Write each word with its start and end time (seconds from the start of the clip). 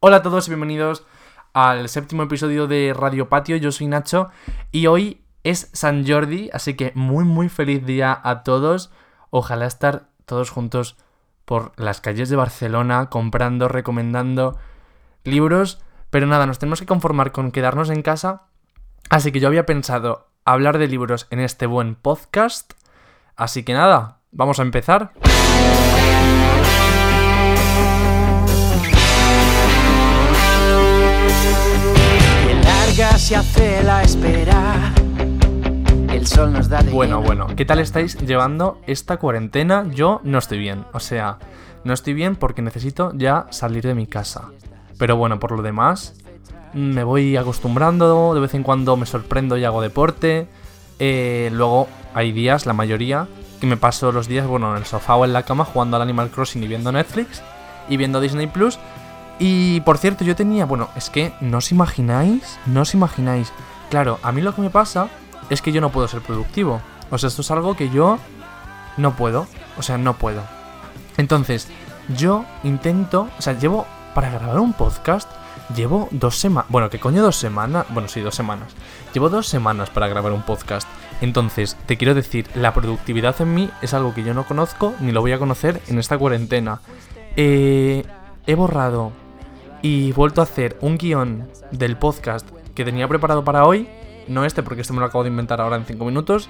Hola 0.00 0.18
a 0.18 0.22
todos 0.22 0.46
y 0.46 0.52
bienvenidos 0.52 1.04
al 1.52 1.88
séptimo 1.88 2.22
episodio 2.22 2.68
de 2.68 2.94
Radio 2.96 3.28
Patio. 3.28 3.56
Yo 3.56 3.72
soy 3.72 3.88
Nacho 3.88 4.30
y 4.70 4.86
hoy 4.86 5.24
es 5.42 5.70
San 5.72 6.06
Jordi, 6.06 6.50
así 6.52 6.74
que 6.74 6.92
muy 6.94 7.24
muy 7.24 7.48
feliz 7.48 7.84
día 7.84 8.16
a 8.22 8.44
todos. 8.44 8.92
Ojalá 9.30 9.66
estar 9.66 10.06
todos 10.24 10.50
juntos 10.50 10.96
por 11.44 11.72
las 11.74 12.00
calles 12.00 12.28
de 12.28 12.36
Barcelona 12.36 13.10
comprando, 13.10 13.66
recomendando 13.66 14.56
libros. 15.24 15.82
Pero 16.10 16.28
nada, 16.28 16.46
nos 16.46 16.60
tenemos 16.60 16.78
que 16.78 16.86
conformar 16.86 17.32
con 17.32 17.50
quedarnos 17.50 17.90
en 17.90 18.02
casa. 18.02 18.42
Así 19.10 19.32
que 19.32 19.40
yo 19.40 19.48
había 19.48 19.66
pensado 19.66 20.28
hablar 20.44 20.78
de 20.78 20.86
libros 20.86 21.26
en 21.30 21.40
este 21.40 21.66
buen 21.66 21.96
podcast. 21.96 22.74
Así 23.34 23.64
que 23.64 23.72
nada, 23.72 24.20
vamos 24.30 24.60
a 24.60 24.62
empezar. 24.62 25.10
Se 32.98 33.36
hace 33.36 33.84
la 33.84 34.02
espera. 34.02 34.92
El 36.10 36.26
sol 36.26 36.52
nos 36.52 36.68
da 36.68 36.82
de 36.82 36.90
Bueno, 36.90 37.22
bueno, 37.22 37.46
¿qué 37.54 37.64
tal 37.64 37.78
estáis 37.78 38.18
llevando 38.18 38.80
esta 38.88 39.18
cuarentena? 39.18 39.86
Yo 39.94 40.20
no 40.24 40.38
estoy 40.38 40.58
bien. 40.58 40.84
O 40.92 40.98
sea, 40.98 41.38
no 41.84 41.92
estoy 41.92 42.14
bien 42.14 42.34
porque 42.34 42.60
necesito 42.60 43.12
ya 43.14 43.46
salir 43.50 43.84
de 43.84 43.94
mi 43.94 44.08
casa. 44.08 44.48
Pero 44.98 45.16
bueno, 45.16 45.38
por 45.38 45.52
lo 45.52 45.62
demás, 45.62 46.14
me 46.74 47.04
voy 47.04 47.36
acostumbrando. 47.36 48.34
De 48.34 48.40
vez 48.40 48.54
en 48.54 48.64
cuando 48.64 48.96
me 48.96 49.06
sorprendo 49.06 49.56
y 49.56 49.64
hago 49.64 49.80
deporte. 49.80 50.48
Eh, 50.98 51.50
luego 51.52 51.86
hay 52.14 52.32
días, 52.32 52.66
la 52.66 52.72
mayoría, 52.72 53.28
que 53.60 53.68
me 53.68 53.76
paso 53.76 54.10
los 54.10 54.26
días, 54.26 54.48
bueno, 54.48 54.72
en 54.72 54.78
el 54.78 54.84
sofá 54.86 55.14
o 55.14 55.24
en 55.24 55.32
la 55.32 55.44
cama 55.44 55.64
jugando 55.64 55.94
al 55.94 56.02
Animal 56.02 56.30
Crossing 56.30 56.64
y 56.64 56.66
viendo 56.66 56.90
Netflix 56.90 57.42
y 57.88 57.96
viendo 57.96 58.20
Disney 58.20 58.48
Plus. 58.48 58.76
Y 59.38 59.80
por 59.82 59.98
cierto, 59.98 60.24
yo 60.24 60.34
tenía, 60.34 60.64
bueno, 60.66 60.88
es 60.96 61.10
que 61.10 61.32
no 61.40 61.58
os 61.58 61.70
imagináis, 61.70 62.58
no 62.66 62.82
os 62.82 62.94
imagináis. 62.94 63.52
Claro, 63.90 64.18
a 64.22 64.32
mí 64.32 64.42
lo 64.42 64.54
que 64.54 64.62
me 64.62 64.70
pasa 64.70 65.08
es 65.50 65.62
que 65.62 65.72
yo 65.72 65.80
no 65.80 65.90
puedo 65.90 66.08
ser 66.08 66.20
productivo. 66.20 66.80
O 67.10 67.18
sea, 67.18 67.28
esto 67.28 67.42
es 67.42 67.50
algo 67.50 67.76
que 67.76 67.90
yo 67.90 68.18
no 68.96 69.14
puedo. 69.14 69.46
O 69.78 69.82
sea, 69.82 69.96
no 69.96 70.14
puedo. 70.14 70.42
Entonces, 71.16 71.68
yo 72.16 72.44
intento, 72.64 73.28
o 73.38 73.42
sea, 73.42 73.58
llevo 73.58 73.86
para 74.14 74.30
grabar 74.30 74.58
un 74.58 74.72
podcast, 74.72 75.30
llevo 75.74 76.08
dos 76.10 76.38
semanas, 76.38 76.70
bueno, 76.70 76.90
¿qué 76.90 76.98
coño 76.98 77.22
dos 77.22 77.36
semanas? 77.36 77.86
Bueno, 77.90 78.08
sí, 78.08 78.20
dos 78.20 78.34
semanas. 78.34 78.74
Llevo 79.12 79.28
dos 79.28 79.46
semanas 79.46 79.90
para 79.90 80.08
grabar 80.08 80.32
un 80.32 80.42
podcast. 80.42 80.88
Entonces, 81.20 81.76
te 81.86 81.96
quiero 81.96 82.14
decir, 82.14 82.46
la 82.54 82.72
productividad 82.74 83.40
en 83.40 83.54
mí 83.54 83.70
es 83.82 83.94
algo 83.94 84.14
que 84.14 84.22
yo 84.22 84.34
no 84.34 84.46
conozco 84.46 84.94
ni 85.00 85.12
lo 85.12 85.20
voy 85.20 85.32
a 85.32 85.38
conocer 85.38 85.80
en 85.88 85.98
esta 85.98 86.18
cuarentena. 86.18 86.80
Eh, 87.36 88.04
he 88.46 88.54
borrado 88.54 89.12
y 89.82 90.12
vuelto 90.12 90.40
a 90.40 90.44
hacer 90.44 90.76
un 90.80 90.98
guion 90.98 91.48
del 91.70 91.96
podcast 91.96 92.48
que 92.74 92.84
tenía 92.84 93.08
preparado 93.08 93.44
para 93.44 93.64
hoy. 93.64 93.88
No 94.26 94.44
este, 94.44 94.62
porque 94.62 94.82
este 94.82 94.92
me 94.92 95.00
lo 95.00 95.06
acabo 95.06 95.24
de 95.24 95.30
inventar 95.30 95.60
ahora 95.60 95.76
en 95.76 95.84
5 95.84 96.04
minutos. 96.04 96.48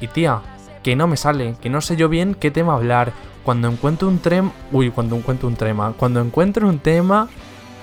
Y 0.00 0.08
tía, 0.08 0.40
que 0.82 0.96
no 0.96 1.06
me 1.06 1.16
sale, 1.16 1.56
que 1.60 1.70
no 1.70 1.80
sé 1.80 1.96
yo 1.96 2.08
bien 2.08 2.34
qué 2.34 2.50
tema 2.50 2.74
hablar. 2.74 3.12
Cuando 3.44 3.68
encuentro 3.68 4.08
un 4.08 4.18
tema. 4.18 4.52
Uy, 4.72 4.90
cuando 4.90 5.16
encuentro 5.16 5.48
un 5.48 5.56
tema. 5.56 5.94
Cuando 5.96 6.20
encuentro 6.20 6.68
un 6.68 6.78
tema, 6.78 7.28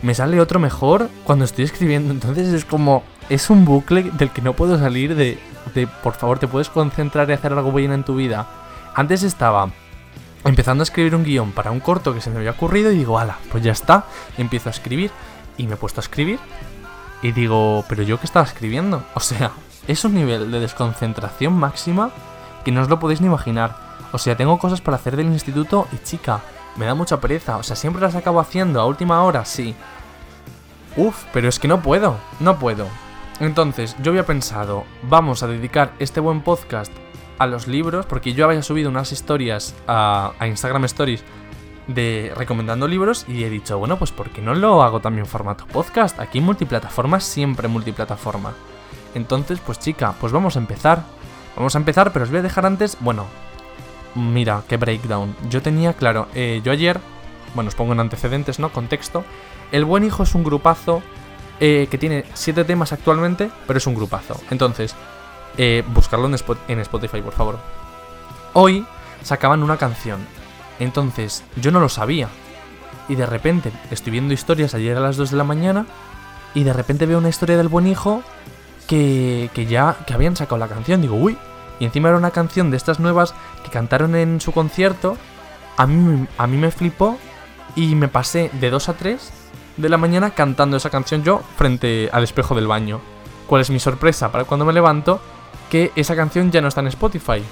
me 0.02 0.14
sale 0.14 0.40
otro 0.40 0.60
mejor 0.60 1.10
cuando 1.24 1.46
estoy 1.46 1.66
escribiendo. 1.66 2.14
Entonces 2.14 2.48
es 2.54 2.66
como. 2.66 3.04
Es 3.30 3.50
un 3.50 3.66
bucle 3.66 4.04
del 4.04 4.30
que 4.30 4.42
no 4.42 4.54
puedo 4.54 4.78
salir 4.78 5.16
de. 5.16 5.38
de 5.74 5.88
por 5.88 6.14
favor, 6.14 6.40
te 6.40 6.48
puedes 6.48 6.70
concentrar 6.70 7.30
y 7.30 7.34
hacer 7.34 7.54
algo 7.54 7.72
bien 7.72 7.92
en 7.92 8.04
tu 8.04 8.16
vida. 8.16 8.48
Antes 8.96 9.24
estaba 9.24 9.70
empezando 10.44 10.82
a 10.82 10.86
escribir 10.86 11.16
un 11.16 11.24
guion 11.24 11.52
para 11.52 11.72
un 11.72 11.80
corto 11.80 12.14
que 12.14 12.22
se 12.22 12.30
me 12.30 12.38
había 12.38 12.52
ocurrido 12.52 12.92
y 12.92 12.98
digo, 12.98 13.20
ala, 13.20 13.38
pues 13.52 13.64
ya 13.64 13.72
está. 13.72 14.06
Empiezo 14.38 14.70
a 14.70 14.72
escribir 14.72 15.12
y 15.58 15.68
me 15.68 15.74
he 15.74 15.78
puesto 15.78 16.00
a 16.00 16.04
escribir 16.04 16.40
y 17.22 17.32
digo, 17.32 17.84
pero 17.90 18.04
yo 18.04 18.20
qué 18.20 18.26
estaba 18.26 18.46
escribiendo. 18.46 19.04
O 19.16 19.20
sea, 19.20 19.52
es 19.88 20.04
un 20.06 20.14
nivel 20.14 20.52
de 20.52 20.60
desconcentración 20.60 21.54
máxima 21.54 22.12
que 22.64 22.72
no 22.72 22.82
os 22.82 22.90
lo 22.90 23.00
podéis 23.00 23.22
ni 23.22 23.28
imaginar. 23.28 23.76
O 24.12 24.18
sea, 24.18 24.38
tengo 24.38 24.60
cosas 24.60 24.82
para 24.82 24.98
hacer 24.98 25.16
del 25.16 25.28
instituto 25.28 25.88
y 25.92 25.98
chica, 26.04 26.42
me 26.76 26.86
da 26.86 26.94
mucha 26.94 27.20
pereza. 27.20 27.58
O 27.58 27.64
sea, 27.64 27.76
siempre 27.76 28.02
las 28.02 28.16
acabo 28.16 28.40
haciendo 28.40 28.80
a 28.80 28.86
última 28.86 29.24
hora, 29.24 29.46
sí. 29.46 29.76
Uf, 30.96 31.26
pero 31.34 31.50
es 31.50 31.60
que 31.60 31.68
no 31.68 31.82
puedo, 31.82 32.18
no 32.40 32.58
puedo. 32.58 32.88
Entonces, 33.40 33.96
yo 34.02 34.12
había 34.12 34.26
pensado, 34.26 34.84
vamos 35.04 35.44
a 35.44 35.48
dedicar 35.48 35.94
este 36.00 36.20
buen 36.20 36.42
podcast 36.42 36.92
a 37.38 37.48
los 37.48 37.68
libros, 37.68 38.06
porque 38.06 38.34
yo 38.34 38.46
había 38.46 38.62
subido 38.62 38.90
unas 38.90 39.12
historias 39.12 39.76
a, 39.88 40.34
Instagram 40.42 40.86
Stories 40.86 41.24
de 41.88 42.34
recomendando 42.36 42.88
libros 42.88 43.26
y 43.28 43.44
he 43.44 43.50
dicho, 43.50 43.78
bueno, 43.78 43.98
pues 43.98 44.12
¿por 44.12 44.30
qué 44.30 44.42
no 44.42 44.54
lo 44.54 44.84
hago 44.84 45.00
también 45.00 45.26
en 45.26 45.32
formato 45.32 45.66
podcast? 45.68 46.20
Aquí 46.20 46.42
multiplataforma, 46.42 47.20
siempre 47.20 47.68
multiplataforma. 47.68 48.54
Entonces, 49.16 49.60
pues 49.66 49.80
chica, 49.80 50.14
pues 50.20 50.34
vamos 50.34 50.56
a 50.56 50.60
empezar. 50.60 51.04
Vamos 51.56 51.76
a 51.76 51.80
empezar, 51.80 52.12
pero 52.12 52.24
os 52.24 52.30
voy 52.30 52.40
a 52.40 52.44
dejar 52.44 52.66
antes, 52.66 52.98
bueno, 53.00 53.26
mira, 54.16 54.64
qué 54.68 54.78
breakdown. 54.78 55.36
Yo 55.50 55.62
tenía, 55.62 55.94
claro, 55.94 56.28
eh, 56.36 56.62
yo 56.64 56.72
ayer, 56.72 57.00
bueno, 57.56 57.70
os 57.70 57.76
pongo 57.76 57.94
en 57.94 58.00
antecedentes, 58.00 58.60
¿no? 58.60 58.72
Contexto. 58.72 59.24
El 59.72 59.86
Buen 59.86 60.04
Hijo 60.04 60.24
es 60.24 60.36
un 60.36 60.44
grupazo 60.44 61.02
eh, 61.60 61.88
que 61.90 61.98
tiene 61.98 62.26
siete 62.34 62.64
temas 62.64 62.94
actualmente, 62.94 63.50
pero 63.66 63.78
es 63.78 63.88
un 63.88 63.96
grupazo. 63.96 64.40
Entonces, 64.52 64.96
eh, 65.58 65.84
buscarlo 65.88 66.28
en, 66.28 66.80
Spotify, 66.80 67.22
por 67.22 67.34
favor. 67.34 67.60
Hoy 68.54 68.86
sacaban 69.24 69.64
una 69.64 69.78
canción. 69.78 70.20
Entonces, 70.80 71.44
yo 71.56 71.72
no 71.72 71.80
lo 71.80 71.90
sabía. 71.90 72.30
Y 73.10 73.16
de 73.16 73.26
repente, 73.26 73.72
estoy 73.90 74.12
viendo 74.12 74.34
historias 74.34 74.74
ayer 74.74 74.98
a 74.98 75.02
las 75.02 75.18
2 75.18 75.32
de 75.32 75.38
la 75.38 75.44
mañana. 75.44 75.86
Y 76.54 76.64
de 76.64 76.74
repente 76.74 77.06
veo 77.06 77.18
una 77.18 77.30
historia 77.30 77.58
del 77.58 77.68
buen 77.68 77.88
hijo 77.88 78.22
que, 78.88 79.50
que 79.54 79.66
ya 79.66 79.98
que 80.06 80.14
habían 80.14 80.36
sacado 80.36 80.58
la 80.58 80.68
canción. 80.68 81.02
Digo, 81.02 81.16
uy. 81.16 81.38
Y 81.80 81.86
encima 81.86 82.10
era 82.10 82.18
una 82.18 82.32
canción 82.32 82.72
de 82.72 82.78
estas 82.78 83.00
nuevas 83.00 83.34
que 83.64 83.72
cantaron 83.72 84.16
en 84.16 84.42
su 84.42 84.52
concierto. 84.52 85.18
A 85.78 85.86
mí, 85.88 86.28
a 86.38 86.48
mí 86.48 86.58
me 86.58 86.72
flipó. 86.72 87.18
Y 87.76 87.96
me 87.96 88.08
pasé 88.08 88.50
de 88.54 88.70
2 88.70 88.90
a 88.90 88.94
3 88.94 89.32
de 89.78 89.90
la 89.90 89.98
mañana 89.98 90.32
cantando 90.32 90.78
esa 90.78 90.90
canción 90.90 91.24
yo 91.24 91.42
frente 91.56 92.10
al 92.12 92.24
espejo 92.24 92.56
del 92.56 92.68
baño. 92.68 93.00
¿Cuál 93.46 93.62
es 93.62 93.70
mi 93.70 93.80
sorpresa 93.80 94.32
para 94.32 94.44
cuando 94.44 94.66
me 94.66 94.74
levanto? 94.74 95.22
Que 95.70 95.92
esa 95.96 96.16
canción 96.16 96.52
ya 96.52 96.62
no 96.62 96.68
está 96.68 96.82
en 96.82 96.88
Spotify. 96.88 97.44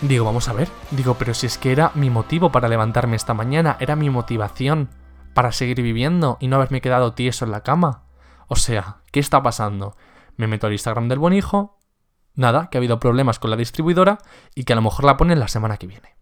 Digo, 0.00 0.24
vamos 0.24 0.48
a 0.48 0.52
ver. 0.52 0.68
Digo, 0.90 1.16
pero 1.18 1.34
si 1.34 1.46
es 1.46 1.58
que 1.58 1.72
era 1.72 1.90
mi 1.94 2.10
motivo 2.10 2.52
para 2.52 2.68
levantarme 2.68 3.16
esta 3.16 3.34
mañana, 3.34 3.76
era 3.80 3.96
mi 3.96 4.10
motivación 4.10 4.90
para 5.34 5.52
seguir 5.52 5.82
viviendo 5.82 6.36
y 6.40 6.48
no 6.48 6.56
haberme 6.56 6.80
quedado 6.80 7.12
tieso 7.12 7.44
en 7.44 7.50
la 7.50 7.62
cama. 7.62 8.04
O 8.46 8.56
sea, 8.56 8.98
¿qué 9.12 9.20
está 9.20 9.42
pasando? 9.42 9.96
Me 10.36 10.46
meto 10.46 10.66
al 10.66 10.72
Instagram 10.72 11.08
del 11.08 11.18
buen 11.18 11.34
hijo. 11.34 11.78
Nada, 12.34 12.70
que 12.70 12.78
ha 12.78 12.80
habido 12.80 13.00
problemas 13.00 13.38
con 13.38 13.50
la 13.50 13.56
distribuidora 13.56 14.18
y 14.54 14.64
que 14.64 14.72
a 14.72 14.76
lo 14.76 14.82
mejor 14.82 15.04
la 15.04 15.16
ponen 15.16 15.40
la 15.40 15.48
semana 15.48 15.76
que 15.76 15.88
viene. 15.88 16.16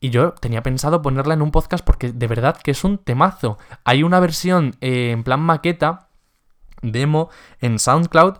Y 0.00 0.10
yo 0.10 0.32
tenía 0.32 0.62
pensado 0.62 1.02
ponerla 1.02 1.34
en 1.34 1.42
un 1.42 1.50
podcast 1.50 1.84
porque 1.84 2.12
de 2.12 2.26
verdad 2.26 2.56
que 2.62 2.70
es 2.70 2.84
un 2.84 2.98
temazo. 2.98 3.58
Hay 3.84 4.02
una 4.02 4.20
versión 4.20 4.76
eh, 4.80 5.10
en 5.12 5.22
plan 5.22 5.40
maqueta, 5.40 6.08
demo, 6.82 7.30
en 7.60 7.78
SoundCloud, 7.78 8.34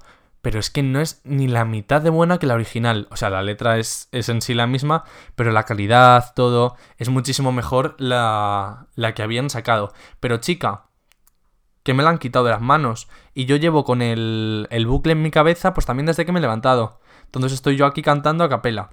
pero 0.44 0.60
es 0.60 0.68
que 0.68 0.82
no 0.82 1.00
es 1.00 1.22
ni 1.24 1.48
la 1.48 1.64
mitad 1.64 2.02
de 2.02 2.10
buena 2.10 2.36
que 2.38 2.46
la 2.46 2.52
original. 2.52 3.08
O 3.10 3.16
sea, 3.16 3.30
la 3.30 3.42
letra 3.42 3.78
es, 3.78 4.10
en 4.12 4.42
sí 4.42 4.52
la 4.52 4.66
misma, 4.66 5.04
pero 5.36 5.52
la 5.52 5.62
calidad, 5.62 6.34
todo, 6.34 6.76
es 6.98 7.08
muchísimo 7.08 7.50
mejor 7.50 7.96
la, 7.98 8.86
la 8.94 9.14
que 9.14 9.22
habían 9.22 9.48
sacado. 9.48 9.94
Pero 10.20 10.36
chica, 10.36 10.84
que 11.82 11.94
me 11.94 12.02
la 12.02 12.10
han 12.10 12.18
quitado 12.18 12.44
de 12.44 12.50
las 12.50 12.60
manos. 12.60 13.08
Y 13.32 13.46
yo 13.46 13.56
llevo 13.56 13.84
con 13.84 14.02
el, 14.02 14.68
el 14.70 14.86
bucle 14.86 15.12
en 15.12 15.22
mi 15.22 15.30
cabeza, 15.30 15.72
pues 15.72 15.86
también 15.86 16.04
desde 16.04 16.26
que 16.26 16.32
me 16.32 16.40
he 16.40 16.42
levantado. 16.42 17.00
Entonces 17.24 17.54
estoy 17.54 17.76
yo 17.76 17.86
aquí 17.86 18.02
cantando 18.02 18.44
a 18.44 18.50
capela. 18.50 18.90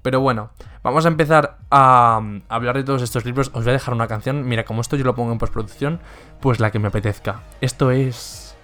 Pero 0.00 0.20
bueno, 0.20 0.48
vamos 0.82 1.04
a 1.04 1.08
empezar 1.08 1.58
a, 1.68 2.22
a, 2.48 2.54
hablar 2.54 2.78
de 2.78 2.84
todos 2.84 3.02
estos 3.02 3.26
libros. 3.26 3.50
Os 3.52 3.64
voy 3.64 3.68
a 3.68 3.74
dejar 3.74 3.92
una 3.92 4.08
canción. 4.08 4.48
Mira, 4.48 4.64
como 4.64 4.80
esto 4.80 4.96
yo 4.96 5.04
lo 5.04 5.14
pongo 5.14 5.30
en 5.30 5.38
postproducción, 5.38 6.00
pues 6.40 6.58
la 6.58 6.70
que 6.70 6.78
me 6.78 6.88
apetezca. 6.88 7.42
Esto 7.60 7.90
es 7.90 8.56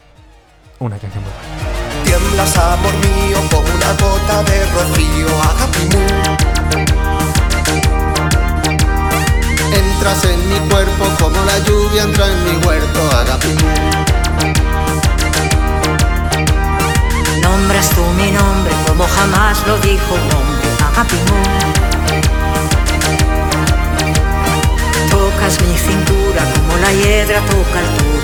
una 0.78 0.98
canción 0.98 1.22
muy 1.22 1.32
buena. 1.32 1.83
Tiemblas, 2.16 2.56
amor 2.56 2.94
mío, 2.98 3.38
como 3.50 3.66
una 3.74 3.92
gota 3.94 4.44
de 4.44 4.64
rocío, 4.66 5.28
agapimú. 5.50 6.06
Entras 9.72 10.24
en 10.24 10.48
mi 10.48 10.60
cuerpo 10.70 11.10
como 11.18 11.44
la 11.44 11.58
lluvia 11.66 12.04
entra 12.04 12.28
en 12.28 12.44
mi 12.44 12.64
huerto, 12.64 13.00
agapimú. 13.10 13.68
Nombras 17.42 17.90
tú 17.90 18.04
mi 18.16 18.30
nombre 18.30 18.72
como 18.86 19.08
jamás 19.08 19.66
lo 19.66 19.76
dijo 19.78 20.14
un 20.14 20.30
hombre, 20.36 20.68
agapimú. 20.86 21.42
Tocas 25.10 25.60
mi 25.62 25.76
cintura 25.76 26.44
como 26.54 26.76
la 26.76 26.92
hiedra 26.92 27.40
toca 27.40 27.80
altura, 27.80 28.23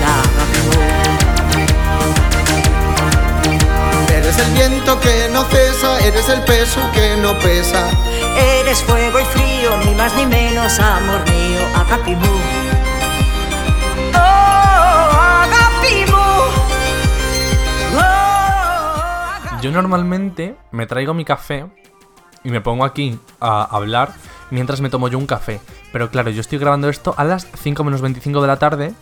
que 4.99 5.29
no 5.31 5.43
cesa, 5.45 5.99
eres 5.99 6.27
el 6.29 6.41
peso 6.41 6.81
que 6.93 7.15
no 7.17 7.37
pesa. 7.39 7.89
Eres 8.59 8.81
fuego 8.83 9.19
y 9.19 9.25
frío, 9.25 9.77
ni 9.85 9.93
más 9.95 10.15
ni 10.15 10.25
menos, 10.25 10.79
amor 10.79 11.21
mío, 11.29 11.59
oh, 14.15 14.41
Yo 19.61 19.71
normalmente 19.71 20.55
me 20.71 20.87
traigo 20.87 21.13
mi 21.13 21.23
café 21.23 21.67
y 22.43 22.49
me 22.49 22.61
pongo 22.61 22.83
aquí 22.83 23.19
a 23.39 23.63
hablar 23.63 24.13
mientras 24.49 24.81
me 24.81 24.89
tomo 24.89 25.07
yo 25.07 25.19
un 25.19 25.27
café. 25.27 25.61
Pero 25.93 26.09
claro, 26.09 26.31
yo 26.31 26.41
estoy 26.41 26.57
grabando 26.57 26.89
esto 26.89 27.13
a 27.17 27.23
las 27.23 27.47
5 27.61 27.83
menos 27.83 28.01
25 28.01 28.41
de 28.41 28.47
la 28.47 28.57
tarde 28.57 28.93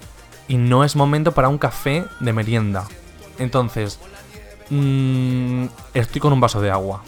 y 0.50 0.58
no 0.58 0.84
es 0.84 0.98
momento 0.98 1.32
para 1.32 1.48
un 1.48 1.58
café 1.58 2.06
de 2.20 2.34
merienda. 2.34 2.86
Entonces, 3.38 4.00
mm, 4.70 5.66
estoy 5.94 6.22
con 6.22 6.34
un 6.34 6.40
vaso 6.40 6.62
de 6.62 6.72
agua. 6.72 7.02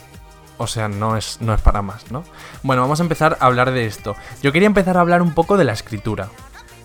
O 0.57 0.67
sea, 0.67 0.87
no 0.87 1.17
es, 1.17 1.41
no 1.41 1.53
es 1.53 1.61
para 1.61 1.81
más, 1.81 2.11
¿no? 2.11 2.23
Bueno, 2.61 2.83
vamos 2.83 2.99
a 2.99 3.03
empezar 3.03 3.37
a 3.39 3.47
hablar 3.47 3.71
de 3.71 3.85
esto. 3.85 4.15
Yo 4.43 4.51
quería 4.51 4.67
empezar 4.67 4.97
a 4.97 5.01
hablar 5.01 5.21
un 5.21 5.33
poco 5.33 5.57
de 5.57 5.63
la 5.63 5.73
escritura. 5.73 6.29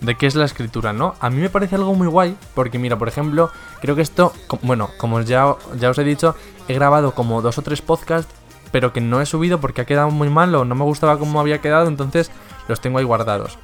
De 0.01 0.15
qué 0.15 0.27
es 0.27 0.35
la 0.35 0.45
escritura, 0.45 0.93
¿no? 0.93 1.15
A 1.19 1.29
mí 1.29 1.41
me 1.41 1.49
parece 1.49 1.75
algo 1.75 1.93
muy 1.93 2.07
guay, 2.07 2.35
porque 2.55 2.79
mira, 2.79 2.97
por 2.97 3.07
ejemplo, 3.07 3.51
creo 3.81 3.95
que 3.95 4.01
esto, 4.01 4.33
bueno, 4.61 4.89
como 4.97 5.21
ya, 5.21 5.55
ya 5.79 5.89
os 5.89 5.97
he 5.97 6.03
dicho, 6.03 6.35
he 6.67 6.73
grabado 6.73 7.13
como 7.13 7.41
dos 7.41 7.57
o 7.57 7.61
tres 7.61 7.81
podcasts, 7.81 8.31
pero 8.71 8.93
que 8.93 9.01
no 9.01 9.21
he 9.21 9.25
subido 9.25 9.59
porque 9.59 9.81
ha 9.81 9.85
quedado 9.85 10.11
muy 10.11 10.29
mal 10.29 10.53
o 10.55 10.65
no 10.65 10.75
me 10.75 10.83
gustaba 10.83 11.17
cómo 11.17 11.39
había 11.39 11.61
quedado, 11.61 11.87
entonces 11.87 12.31
los 12.67 12.81
tengo 12.81 12.99
ahí 12.99 13.05
guardados. 13.05 13.57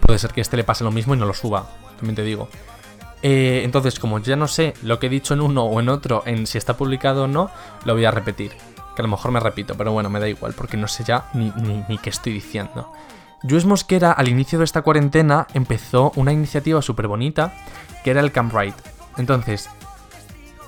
Puede 0.00 0.18
ser 0.18 0.32
que 0.32 0.40
este 0.40 0.56
le 0.56 0.64
pase 0.64 0.84
lo 0.84 0.90
mismo 0.90 1.14
y 1.14 1.18
no 1.18 1.26
lo 1.26 1.34
suba, 1.34 1.68
también 1.96 2.16
te 2.16 2.22
digo. 2.22 2.48
Eh, 3.22 3.62
entonces, 3.64 3.98
como 3.98 4.18
ya 4.20 4.36
no 4.36 4.48
sé 4.48 4.74
lo 4.82 4.98
que 4.98 5.06
he 5.06 5.10
dicho 5.10 5.34
en 5.34 5.40
uno 5.40 5.64
o 5.64 5.80
en 5.80 5.88
otro, 5.88 6.22
en 6.26 6.46
si 6.46 6.58
está 6.58 6.76
publicado 6.76 7.24
o 7.24 7.26
no, 7.26 7.50
lo 7.84 7.94
voy 7.94 8.04
a 8.04 8.10
repetir. 8.10 8.52
Que 8.94 9.02
a 9.02 9.04
lo 9.04 9.08
mejor 9.08 9.30
me 9.30 9.40
repito, 9.40 9.74
pero 9.76 9.92
bueno, 9.92 10.10
me 10.10 10.20
da 10.20 10.28
igual, 10.28 10.54
porque 10.54 10.76
no 10.76 10.88
sé 10.88 11.04
ya 11.04 11.30
ni, 11.34 11.52
ni, 11.56 11.84
ni 11.88 11.98
qué 11.98 12.10
estoy 12.10 12.32
diciendo. 12.32 12.92
Luis 13.42 13.64
Mosquera, 13.64 14.12
al 14.12 14.28
inicio 14.28 14.58
de 14.58 14.64
esta 14.64 14.82
cuarentena, 14.82 15.46
empezó 15.54 16.12
una 16.16 16.32
iniciativa 16.32 16.82
súper 16.82 17.06
bonita, 17.06 17.54
que 18.02 18.10
era 18.10 18.20
el 18.20 18.32
Camp 18.32 18.52
Write. 18.52 18.82
Entonces, 19.16 19.68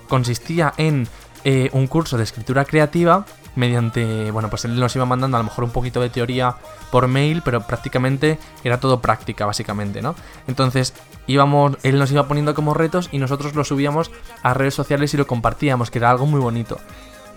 consistía 0.09 0.73
en 0.77 1.09
eh, 1.45 1.71
un 1.73 1.87
curso 1.87 2.17
de 2.17 2.25
escritura 2.25 2.65
creativa 2.65 3.25
mediante, 3.57 4.31
bueno, 4.31 4.49
pues 4.51 4.65
él 4.65 4.79
nos 4.79 4.95
iba 4.95 5.05
mandando 5.07 5.37
a 5.37 5.41
lo 5.41 5.45
mejor 5.45 5.65
un 5.65 5.71
poquito 5.71 6.01
de 6.01 6.11
teoría 6.11 6.57
por 6.91 7.09
mail, 7.09 7.43
pero 7.45 7.63
prácticamente 7.63 8.39
era 8.63 8.79
todo 8.79 9.01
práctica, 9.01 9.47
básicamente, 9.47 10.03
¿no? 10.03 10.15
Entonces, 10.47 10.95
él 11.27 11.99
nos 11.99 12.11
iba 12.11 12.27
poniendo 12.27 12.55
como 12.55 12.75
retos 12.75 13.09
y 13.13 13.19
nosotros 13.19 13.55
lo 13.55 13.65
subíamos 13.65 14.11
a 14.43 14.55
redes 14.55 14.75
sociales 14.75 15.15
y 15.15 15.17
lo 15.17 15.27
compartíamos, 15.27 15.91
que 15.91 15.99
era 15.99 16.11
algo 16.11 16.27
muy 16.27 16.41
bonito. 16.41 16.79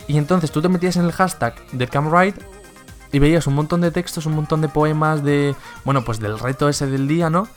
Y 0.07 0.17
entonces 0.17 0.51
tú 0.51 0.61
te 0.61 0.69
metías 0.69 0.97
en 0.97 1.05
el 1.05 1.11
hashtag 1.11 1.55
de 1.71 1.87
CamWrite 1.87 2.41
y 3.11 3.19
veías 3.19 3.47
un 3.47 3.55
montón 3.55 3.81
de 3.81 3.91
textos, 3.91 4.25
un 4.25 4.35
montón 4.35 4.61
de 4.61 4.69
poemas 4.69 5.23
de, 5.23 5.55
bueno, 5.85 6.03
pues 6.03 6.19
del 6.19 6.39
reto 6.39 6.67
ese 6.67 6.87
del 6.87 7.07
día, 7.07 7.29
¿no? 7.29 7.47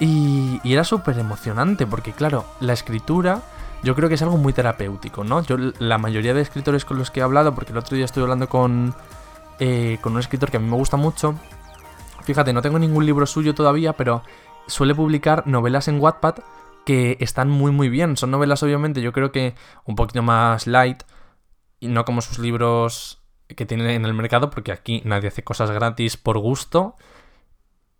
Y, 0.00 0.60
y 0.64 0.72
era 0.72 0.84
súper 0.84 1.18
emocionante 1.18 1.86
porque, 1.86 2.12
claro, 2.12 2.44
la 2.60 2.72
escritura 2.72 3.42
yo 3.82 3.94
creo 3.94 4.08
que 4.08 4.16
es 4.16 4.22
algo 4.22 4.36
muy 4.36 4.52
terapéutico, 4.52 5.22
¿no? 5.22 5.42
Yo, 5.42 5.56
la 5.78 5.98
mayoría 5.98 6.34
de 6.34 6.40
escritores 6.40 6.84
con 6.84 6.98
los 6.98 7.10
que 7.10 7.20
he 7.20 7.22
hablado, 7.22 7.54
porque 7.54 7.72
el 7.72 7.78
otro 7.78 7.96
día 7.96 8.04
estuve 8.04 8.24
hablando 8.24 8.48
con, 8.48 8.94
eh, 9.58 9.98
con 10.00 10.14
un 10.14 10.20
escritor 10.20 10.50
que 10.50 10.56
a 10.56 10.60
mí 10.60 10.68
me 10.68 10.76
gusta 10.76 10.96
mucho, 10.96 11.34
fíjate, 12.24 12.52
no 12.52 12.62
tengo 12.62 12.78
ningún 12.78 13.06
libro 13.06 13.26
suyo 13.26 13.54
todavía, 13.54 13.92
pero 13.92 14.22
suele 14.66 14.94
publicar 14.94 15.46
novelas 15.46 15.88
en 15.88 16.00
Wattpad 16.00 16.36
que 16.84 17.16
están 17.20 17.50
muy 17.50 17.72
muy 17.72 17.88
bien. 17.88 18.16
Son 18.16 18.30
novelas 18.30 18.62
obviamente 18.62 19.02
yo 19.02 19.12
creo 19.12 19.32
que 19.32 19.54
un 19.84 19.96
poquito 19.96 20.22
más 20.22 20.66
light 20.66 21.02
y 21.80 21.88
no 21.88 22.04
como 22.04 22.20
sus 22.20 22.38
libros 22.38 23.22
que 23.48 23.66
tienen 23.66 23.88
en 23.88 24.04
el 24.04 24.14
mercado, 24.14 24.50
porque 24.50 24.72
aquí 24.72 25.02
nadie 25.04 25.28
hace 25.28 25.44
cosas 25.44 25.70
gratis 25.70 26.16
por 26.16 26.38
gusto 26.38 26.96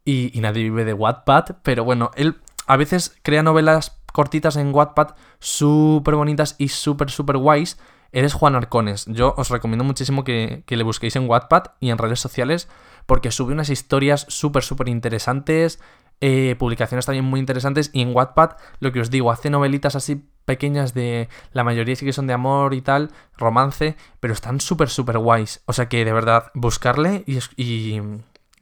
y, 0.05 0.31
nadie 0.41 0.63
vive 0.63 0.85
de 0.85 0.93
Wattpad, 0.93 1.57
pero 1.63 1.85
bueno, 1.85 2.13
él 2.15 2.37
a 2.67 2.77
veces 2.77 3.17
crea 3.23 3.43
novelas 3.43 4.01
cortitas 4.13 4.57
en 4.57 4.73
Wattpad 4.73 5.17
súper 5.41 6.15
bonitas 6.15 6.55
y 6.59 6.69
súper 6.69 7.11
súper 7.11 7.37
guays. 7.37 7.79
Eres 8.13 8.33
Juan 8.33 8.55
Arcones. 8.55 9.05
Yo 9.07 9.35
os 9.37 9.51
recomiendo 9.51 9.85
muchísimo 9.85 10.23
que, 10.23 10.63
que 10.65 10.77
le 10.77 10.85
busquéis 10.85 11.17
en 11.17 11.29
Wattpad 11.29 11.73
y 11.81 11.91
en 11.91 11.99
redes 11.99 12.21
sociales 12.21 12.69
porque 13.05 13.31
sube 13.31 13.53
unas 13.53 13.69
historias 13.69 14.27
súper 14.29 14.63
súper 14.63 14.89
interesantes, 14.89 15.81
eh, 16.21 16.57
publicaciones 16.59 17.07
también 17.07 17.25
muy 17.25 17.41
interesantes 17.41 17.91
y 17.93 18.03
en 18.03 18.15
Wattpad, 18.15 18.53
lo 18.81 18.93
que 18.93 19.01
os 19.01 19.11
digo, 19.11 19.31
hace 19.31 19.51
novelitas 19.51 19.97
así 19.97 20.25
pequeñas 20.45 20.95
de... 20.95 21.29
La 21.53 21.65
mayoría 21.65 21.97
sí 21.97 22.05
que 22.07 22.13
son 22.13 22.27
de 22.27 22.33
amor 22.33 22.73
y 22.75 22.81
tal, 22.81 23.11
romance, 23.37 23.97
pero 24.21 24.33
están 24.33 24.61
súper 24.61 24.89
súper 24.89 25.19
guays. 25.19 25.63
O 25.67 25.73
sea 25.73 25.89
que 25.89 26.05
de 26.05 26.13
verdad, 26.13 26.51
buscarle 26.55 27.25
y, 27.27 27.37
es- 27.37 27.51
y, 27.57 28.01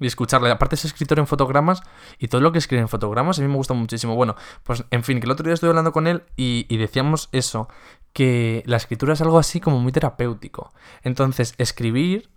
y 0.00 0.06
escucharle. 0.06 0.50
Aparte 0.50 0.74
es 0.74 0.84
escritor 0.84 1.18
en 1.18 1.26
fotogramas 1.26 1.82
y 2.18 2.28
todo 2.28 2.40
lo 2.40 2.52
que 2.52 2.58
escribe 2.58 2.80
en 2.82 2.88
fotogramas 2.88 3.38
a 3.38 3.42
mí 3.42 3.48
me 3.48 3.56
gusta 3.56 3.74
muchísimo. 3.74 4.14
Bueno, 4.16 4.34
pues 4.62 4.84
en 4.90 5.04
fin, 5.04 5.20
que 5.20 5.26
el 5.26 5.32
otro 5.32 5.44
día 5.44 5.54
estuve 5.54 5.70
hablando 5.70 5.92
con 5.92 6.06
él 6.06 6.22
y 6.36 6.76
decíamos 6.76 7.28
eso, 7.32 7.68
que 8.14 8.62
la 8.66 8.76
escritura 8.78 9.12
es 9.12 9.20
algo 9.20 9.38
así 9.38 9.60
como 9.60 9.78
muy 9.80 9.92
terapéutico. 9.92 10.72
Entonces, 11.02 11.54
escribir 11.58 12.30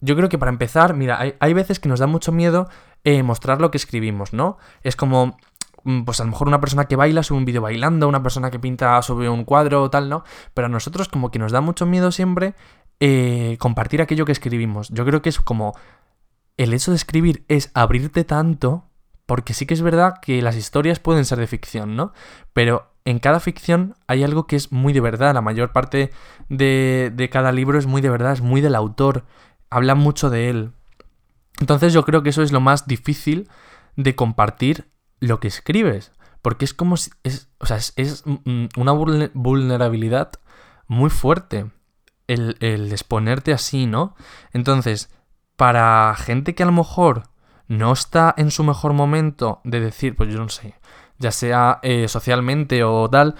yo 0.00 0.16
creo 0.16 0.28
que 0.28 0.38
para 0.38 0.50
empezar, 0.50 0.94
mira, 0.94 1.20
hay, 1.20 1.34
hay 1.40 1.52
veces 1.52 1.80
que 1.80 1.88
nos 1.88 2.00
da 2.00 2.06
mucho 2.06 2.32
miedo 2.32 2.68
eh, 3.04 3.22
mostrar 3.22 3.60
lo 3.60 3.70
que 3.70 3.78
escribimos, 3.78 4.32
¿no? 4.32 4.58
Es 4.82 4.96
como, 4.96 5.36
mm, 5.84 6.02
pues 6.02 6.20
a 6.20 6.24
lo 6.24 6.30
mejor 6.30 6.48
una 6.48 6.60
persona 6.60 6.86
que 6.86 6.96
baila 6.96 7.22
sube 7.22 7.38
un 7.38 7.44
vídeo 7.44 7.62
bailando, 7.62 8.08
una 8.08 8.22
persona 8.22 8.50
que 8.50 8.58
pinta 8.58 9.00
sube 9.02 9.28
un 9.28 9.44
cuadro 9.44 9.82
o 9.82 9.90
tal, 9.90 10.08
¿no? 10.08 10.24
Pero 10.54 10.66
a 10.66 10.68
nosotros 10.68 11.08
como 11.08 11.30
que 11.30 11.38
nos 11.38 11.52
da 11.52 11.60
mucho 11.60 11.86
miedo 11.86 12.12
siempre 12.12 12.54
eh, 13.00 13.56
compartir 13.58 14.02
aquello 14.02 14.24
que 14.24 14.32
escribimos. 14.32 14.88
Yo 14.90 15.04
creo 15.04 15.22
que 15.22 15.28
es 15.28 15.40
como, 15.40 15.74
el 16.56 16.74
hecho 16.74 16.90
de 16.90 16.96
escribir 16.96 17.44
es 17.48 17.70
abrirte 17.74 18.24
tanto, 18.24 18.84
porque 19.26 19.54
sí 19.54 19.66
que 19.66 19.74
es 19.74 19.82
verdad 19.82 20.14
que 20.20 20.42
las 20.42 20.56
historias 20.56 21.00
pueden 21.00 21.24
ser 21.24 21.38
de 21.38 21.46
ficción, 21.46 21.96
¿no? 21.96 22.12
Pero 22.52 22.92
en 23.04 23.18
cada 23.18 23.40
ficción 23.40 23.94
hay 24.06 24.24
algo 24.24 24.46
que 24.46 24.56
es 24.56 24.72
muy 24.72 24.92
de 24.92 25.00
verdad, 25.00 25.34
la 25.34 25.42
mayor 25.42 25.72
parte 25.72 26.10
de, 26.48 27.12
de 27.14 27.30
cada 27.30 27.52
libro 27.52 27.78
es 27.78 27.86
muy 27.86 28.00
de 28.00 28.10
verdad, 28.10 28.32
es 28.32 28.40
muy 28.40 28.60
del 28.60 28.74
autor 28.74 29.24
habla 29.70 29.94
mucho 29.94 30.30
de 30.30 30.50
él. 30.50 30.72
Entonces 31.60 31.92
yo 31.92 32.04
creo 32.04 32.22
que 32.22 32.30
eso 32.30 32.42
es 32.42 32.52
lo 32.52 32.60
más 32.60 32.86
difícil 32.86 33.48
de 33.96 34.14
compartir 34.14 34.90
lo 35.20 35.40
que 35.40 35.48
escribes. 35.48 36.12
Porque 36.42 36.64
es 36.64 36.74
como 36.74 36.96
si... 36.96 37.10
Es, 37.24 37.48
o 37.58 37.66
sea, 37.66 37.76
es, 37.78 37.92
es, 37.96 38.22
una 38.24 38.92
vulne- 38.92 39.30
vulnerabilidad 39.34 40.32
muy 40.86 41.10
fuerte 41.10 41.70
el, 42.28 42.56
el 42.60 42.92
exponerte 42.92 43.52
así, 43.52 43.86
¿no? 43.86 44.14
Entonces, 44.52 45.10
para 45.56 46.14
gente 46.16 46.54
que 46.54 46.62
a 46.62 46.66
lo 46.66 46.72
mejor 46.72 47.24
no 47.66 47.92
está 47.92 48.34
en 48.36 48.50
su 48.50 48.62
mejor 48.62 48.92
momento 48.92 49.60
de 49.64 49.80
decir, 49.80 50.14
pues 50.14 50.32
yo 50.32 50.38
no 50.38 50.48
sé, 50.48 50.74
ya 51.18 51.32
sea 51.32 51.80
eh, 51.82 52.06
socialmente 52.06 52.84
o 52.84 53.08
tal, 53.10 53.34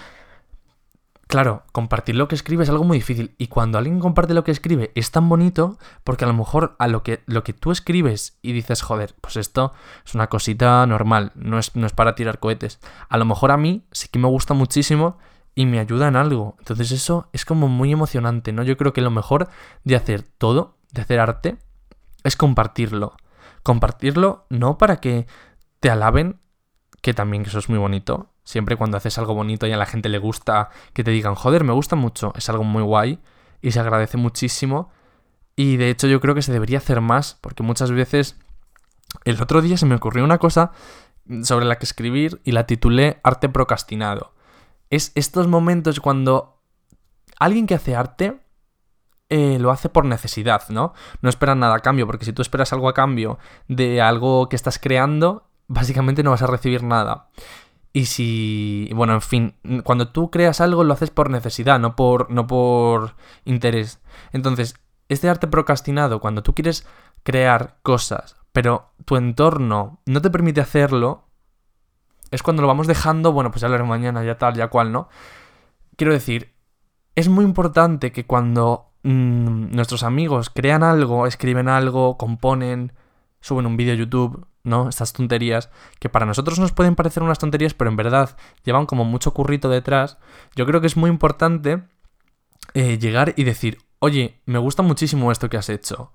Claro, 1.27 1.63
compartir 1.73 2.15
lo 2.15 2.29
que 2.29 2.35
escribe 2.35 2.63
es 2.63 2.69
algo 2.69 2.85
muy 2.85 2.99
difícil. 2.99 3.35
Y 3.37 3.47
cuando 3.47 3.77
alguien 3.77 3.99
comparte 3.99 4.33
lo 4.33 4.45
que 4.45 4.51
escribe 4.51 4.91
es 4.95 5.11
tan 5.11 5.27
bonito 5.27 5.77
porque 6.05 6.23
a 6.23 6.27
lo 6.27 6.33
mejor 6.33 6.77
a 6.79 6.87
lo 6.87 7.03
que, 7.03 7.21
lo 7.25 7.43
que 7.43 7.51
tú 7.51 7.71
escribes 7.71 8.39
y 8.41 8.53
dices, 8.53 8.81
joder, 8.81 9.13
pues 9.19 9.35
esto 9.35 9.73
es 10.05 10.15
una 10.15 10.27
cosita 10.27 10.85
normal, 10.87 11.33
no 11.35 11.59
es, 11.59 11.75
no 11.75 11.85
es 11.85 11.91
para 11.91 12.15
tirar 12.15 12.39
cohetes. 12.39 12.79
A 13.09 13.17
lo 13.17 13.25
mejor 13.25 13.51
a 13.51 13.57
mí 13.57 13.85
sí 13.91 14.07
que 14.07 14.19
me 14.19 14.29
gusta 14.29 14.53
muchísimo 14.53 15.17
y 15.53 15.65
me 15.65 15.79
ayuda 15.79 16.07
en 16.07 16.15
algo. 16.15 16.55
Entonces 16.59 16.91
eso 16.91 17.29
es 17.33 17.43
como 17.43 17.67
muy 17.67 17.91
emocionante, 17.91 18.53
¿no? 18.53 18.63
Yo 18.63 18.77
creo 18.77 18.93
que 18.93 19.01
lo 19.01 19.11
mejor 19.11 19.49
de 19.83 19.97
hacer 19.97 20.21
todo, 20.21 20.77
de 20.93 21.01
hacer 21.01 21.19
arte, 21.19 21.57
es 22.23 22.37
compartirlo. 22.37 23.17
Compartirlo 23.63 24.45
no 24.49 24.77
para 24.77 24.97
que 24.97 25.27
te 25.81 25.89
alaben, 25.89 26.39
que 27.07 27.13
también 27.13 27.43
eso 27.43 27.59
es 27.59 27.69
muy 27.69 27.79
bonito. 27.79 28.33
Siempre 28.43 28.75
cuando 28.75 28.97
haces 28.97 29.17
algo 29.17 29.33
bonito 29.33 29.65
y 29.65 29.71
a 29.71 29.77
la 29.77 29.85
gente 29.85 30.09
le 30.09 30.17
gusta, 30.17 30.71
que 30.91 31.05
te 31.05 31.11
digan, 31.11 31.35
joder, 31.35 31.63
me 31.63 31.71
gusta 31.71 31.95
mucho, 31.95 32.33
es 32.35 32.49
algo 32.49 32.65
muy 32.65 32.83
guay 32.83 33.21
y 33.61 33.71
se 33.71 33.79
agradece 33.79 34.17
muchísimo. 34.17 34.91
Y 35.55 35.77
de 35.77 35.89
hecho 35.89 36.07
yo 36.07 36.19
creo 36.19 36.35
que 36.35 36.41
se 36.41 36.51
debería 36.51 36.79
hacer 36.79 36.99
más, 36.99 37.37
porque 37.39 37.63
muchas 37.63 37.91
veces... 37.91 38.35
El 39.23 39.41
otro 39.41 39.61
día 39.61 39.77
se 39.77 39.85
me 39.85 39.95
ocurrió 39.95 40.25
una 40.25 40.37
cosa 40.37 40.73
sobre 41.43 41.65
la 41.65 41.77
que 41.77 41.85
escribir 41.85 42.41
y 42.43 42.51
la 42.51 42.65
titulé 42.65 43.21
Arte 43.23 43.47
procrastinado. 43.47 44.33
Es 44.89 45.13
estos 45.15 45.47
momentos 45.47 46.01
cuando 46.01 46.61
alguien 47.39 47.67
que 47.67 47.75
hace 47.75 47.95
arte 47.95 48.41
eh, 49.29 49.59
lo 49.59 49.71
hace 49.71 49.87
por 49.87 50.03
necesidad, 50.03 50.63
¿no? 50.67 50.93
No 51.21 51.29
espera 51.29 51.55
nada 51.55 51.75
a 51.75 51.79
cambio, 51.79 52.05
porque 52.05 52.25
si 52.25 52.33
tú 52.33 52.41
esperas 52.41 52.73
algo 52.73 52.89
a 52.89 52.93
cambio 52.93 53.39
de 53.69 54.01
algo 54.01 54.49
que 54.49 54.57
estás 54.57 54.77
creando, 54.77 55.46
básicamente 55.67 56.23
no 56.23 56.31
vas 56.31 56.41
a 56.41 56.47
recibir 56.47 56.83
nada. 56.83 57.29
Y 57.93 58.05
si, 58.05 58.89
bueno, 58.93 59.13
en 59.13 59.21
fin, 59.21 59.55
cuando 59.83 60.09
tú 60.09 60.29
creas 60.29 60.61
algo 60.61 60.83
lo 60.83 60.93
haces 60.93 61.09
por 61.09 61.29
necesidad, 61.29 61.79
no 61.79 61.95
por, 61.95 62.29
no 62.29 62.45
por 62.45 63.15
interés. 63.45 63.99
Entonces, 64.33 64.75
este 65.09 65.29
arte 65.29 65.47
procrastinado, 65.47 66.19
cuando 66.19 66.43
tú 66.43 66.53
quieres 66.53 66.85
crear 67.23 67.77
cosas, 67.81 68.35
pero 68.51 68.91
tu 69.05 69.15
entorno 69.15 70.01
no 70.05 70.21
te 70.21 70.29
permite 70.29 70.61
hacerlo, 70.61 71.27
es 72.31 72.43
cuando 72.43 72.61
lo 72.61 72.67
vamos 72.67 72.87
dejando, 72.87 73.31
bueno, 73.31 73.51
pues 73.51 73.61
ya 73.61 73.69
lo 73.69 73.75
haré 73.75 73.83
mañana, 73.83 74.23
ya 74.23 74.37
tal, 74.37 74.55
ya 74.55 74.67
cual, 74.67 74.91
¿no? 74.91 75.09
Quiero 75.95 76.13
decir, 76.13 76.53
es 77.15 77.29
muy 77.29 77.45
importante 77.45 78.11
que 78.11 78.25
cuando 78.25 78.91
mm, 79.03 79.75
nuestros 79.75 80.03
amigos 80.03 80.49
crean 80.49 80.83
algo, 80.83 81.25
escriben 81.25 81.67
algo, 81.67 82.17
componen, 82.17 82.93
suben 83.41 83.65
un 83.65 83.77
vídeo 83.77 83.93
a 83.93 83.97
YouTube, 83.97 84.45
¿no? 84.67 84.89
Estas 84.89 85.13
tonterías, 85.13 85.69
que 85.99 86.09
para 86.09 86.25
nosotros 86.25 86.59
nos 86.59 86.71
pueden 86.71 86.95
parecer 86.95 87.23
unas 87.23 87.39
tonterías, 87.39 87.73
pero 87.73 87.89
en 87.89 87.95
verdad 87.95 88.37
llevan 88.63 88.85
como 88.85 89.05
mucho 89.05 89.33
currito 89.33 89.69
detrás. 89.69 90.17
Yo 90.55 90.65
creo 90.65 90.81
que 90.81 90.87
es 90.87 90.97
muy 90.97 91.09
importante 91.09 91.83
eh, 92.73 92.97
llegar 92.99 93.33
y 93.37 93.43
decir, 93.43 93.79
oye, 93.99 94.41
me 94.45 94.59
gusta 94.59 94.83
muchísimo 94.83 95.31
esto 95.31 95.49
que 95.49 95.57
has 95.57 95.69
hecho. 95.69 96.11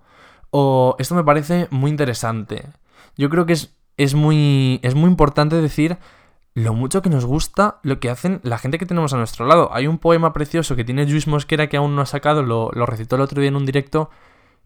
O 0.51 0.97
esto 0.99 1.15
me 1.15 1.25
parece 1.25 1.67
muy 1.71 1.91
interesante. 1.91 2.69
Yo 3.17 3.31
creo 3.31 3.47
que 3.47 3.55
es, 3.55 3.75
es, 3.97 4.15
muy, 4.15 4.81
es 4.83 4.95
muy 4.95 5.09
importante 5.09 5.57
decir 5.57 5.99
lo 6.55 6.75
mucho 6.75 7.01
que 7.01 7.09
nos 7.09 7.25
gusta 7.25 7.81
lo 7.83 7.99
que 7.99 8.11
hacen 8.11 8.41
la 8.43 8.59
gente 8.59 8.79
que 8.79 8.85
tenemos 8.85 9.15
a 9.15 9.17
nuestro 9.17 9.47
lado. 9.47 9.71
Hay 9.73 9.87
un 9.87 9.99
poema 9.99 10.35
precioso 10.35 10.77
que 10.77 10.85
tiene 10.85 11.07
Luis 11.07 11.27
Mosquera 11.27 11.69
que 11.69 11.79
aún 11.79 11.97
no 11.97 12.03
ha 12.03 12.07
sacado, 12.07 12.43
lo, 12.43 12.71
lo 12.75 12.85
recitó 12.85 13.17
el 13.17 13.23
otro 13.23 13.41
día 13.41 13.49
en 13.49 13.57
un 13.57 13.65
directo, 13.65 14.11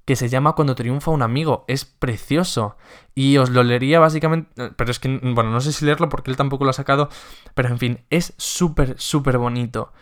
que 0.07 0.17
se 0.17 0.31
llama 0.31 0.55
Cuando 0.55 0.75
triunfa 0.75 1.11
un 1.11 1.21
amigo. 1.21 1.67
Es 1.69 1.85
precioso. 1.85 2.79
Y 3.15 3.37
os 3.37 3.51
lo 3.51 3.63
leería 3.63 4.01
básicamente, 4.01 4.73
pero 4.77 4.91
es 4.91 4.99
que, 4.99 5.09
bueno, 5.23 5.51
no 5.51 5.61
sé 5.61 5.73
si 5.73 5.85
leerlo 5.85 6.09
porque 6.09 6.31
él 6.31 6.39
tampoco 6.39 6.65
lo 6.65 6.71
ha 6.71 6.75
sacado, 6.75 7.11
pero 7.55 7.69
en 7.69 7.79
fin, 7.79 8.01
es 8.09 8.33
súper, 8.39 8.99
súper 8.99 9.37
bonito. 9.37 9.93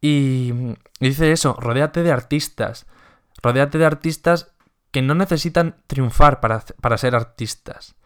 Y 0.00 0.52
dice 1.00 1.32
eso, 1.32 1.56
rodéate 1.58 2.04
de 2.04 2.12
artistas. 2.12 2.86
Rodéate 3.42 3.78
de 3.78 3.86
artistas 3.86 4.52
que 4.92 5.02
no 5.02 5.14
necesitan 5.14 5.76
triunfar 5.88 6.38
para, 6.40 6.60
para 6.80 6.98
ser 6.98 7.16
artistas 7.16 7.96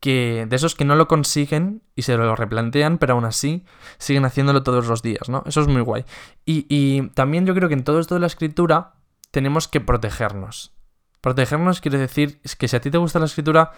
que 0.00 0.46
de 0.48 0.56
esos 0.56 0.74
que 0.74 0.84
no 0.84 0.94
lo 0.94 1.08
consiguen 1.08 1.82
y 1.96 2.02
se 2.02 2.16
lo 2.16 2.36
replantean, 2.36 2.98
pero 2.98 3.14
aún 3.14 3.24
así 3.24 3.64
siguen 3.98 4.24
haciéndolo 4.24 4.62
todos 4.62 4.86
los 4.86 5.02
días, 5.02 5.28
¿no? 5.28 5.42
Eso 5.46 5.60
es 5.60 5.68
muy 5.68 5.82
guay. 5.82 6.04
Y, 6.44 7.08
también 7.10 7.46
yo 7.46 7.54
creo 7.54 7.68
que 7.68 7.74
en 7.74 7.84
todo 7.84 7.98
esto 7.98 8.14
de 8.14 8.20
la 8.20 8.26
escritura 8.26 8.94
tenemos 9.30 9.68
que 9.68 9.80
protegernos. 9.80 10.72
Protegernos 11.20 11.80
quiere 11.80 11.98
decir 11.98 12.40
que 12.58 12.68
si 12.68 12.76
a 12.76 12.80
ti 12.80 12.90
te 12.90 12.98
gusta 12.98 13.18
la 13.18 13.26
escritura, 13.26 13.72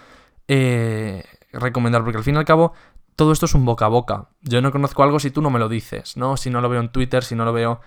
eh, 0.49 1.25
recomendar, 1.53 2.03
porque 2.03 2.19
al 2.19 2.25
fin 2.25 2.35
y 2.35 2.39
al 2.39 2.45
cabo 2.45 2.73
todo 3.17 3.33
esto 3.33 3.47
es 3.47 3.55
un 3.55 3.65
boca 3.65 3.87
a 3.87 3.89
boca. 3.89 4.29
Yo 4.41 4.63
no 4.63 4.73
conozco 4.73 5.03
algo 5.03 5.21
si 5.21 5.31
tú 5.31 5.43
no 5.43 5.51
me 5.51 5.59
lo 5.59 5.69
dices, 5.69 6.17
¿no? 6.17 6.37
Si 6.37 6.51
no 6.51 6.61
lo 6.61 6.69
veo 6.69 6.81
en 6.81 6.91
Twitter, 6.91 7.23
si 7.23 7.35
no 7.35 7.45
lo 7.45 7.53
veo... 7.53 7.81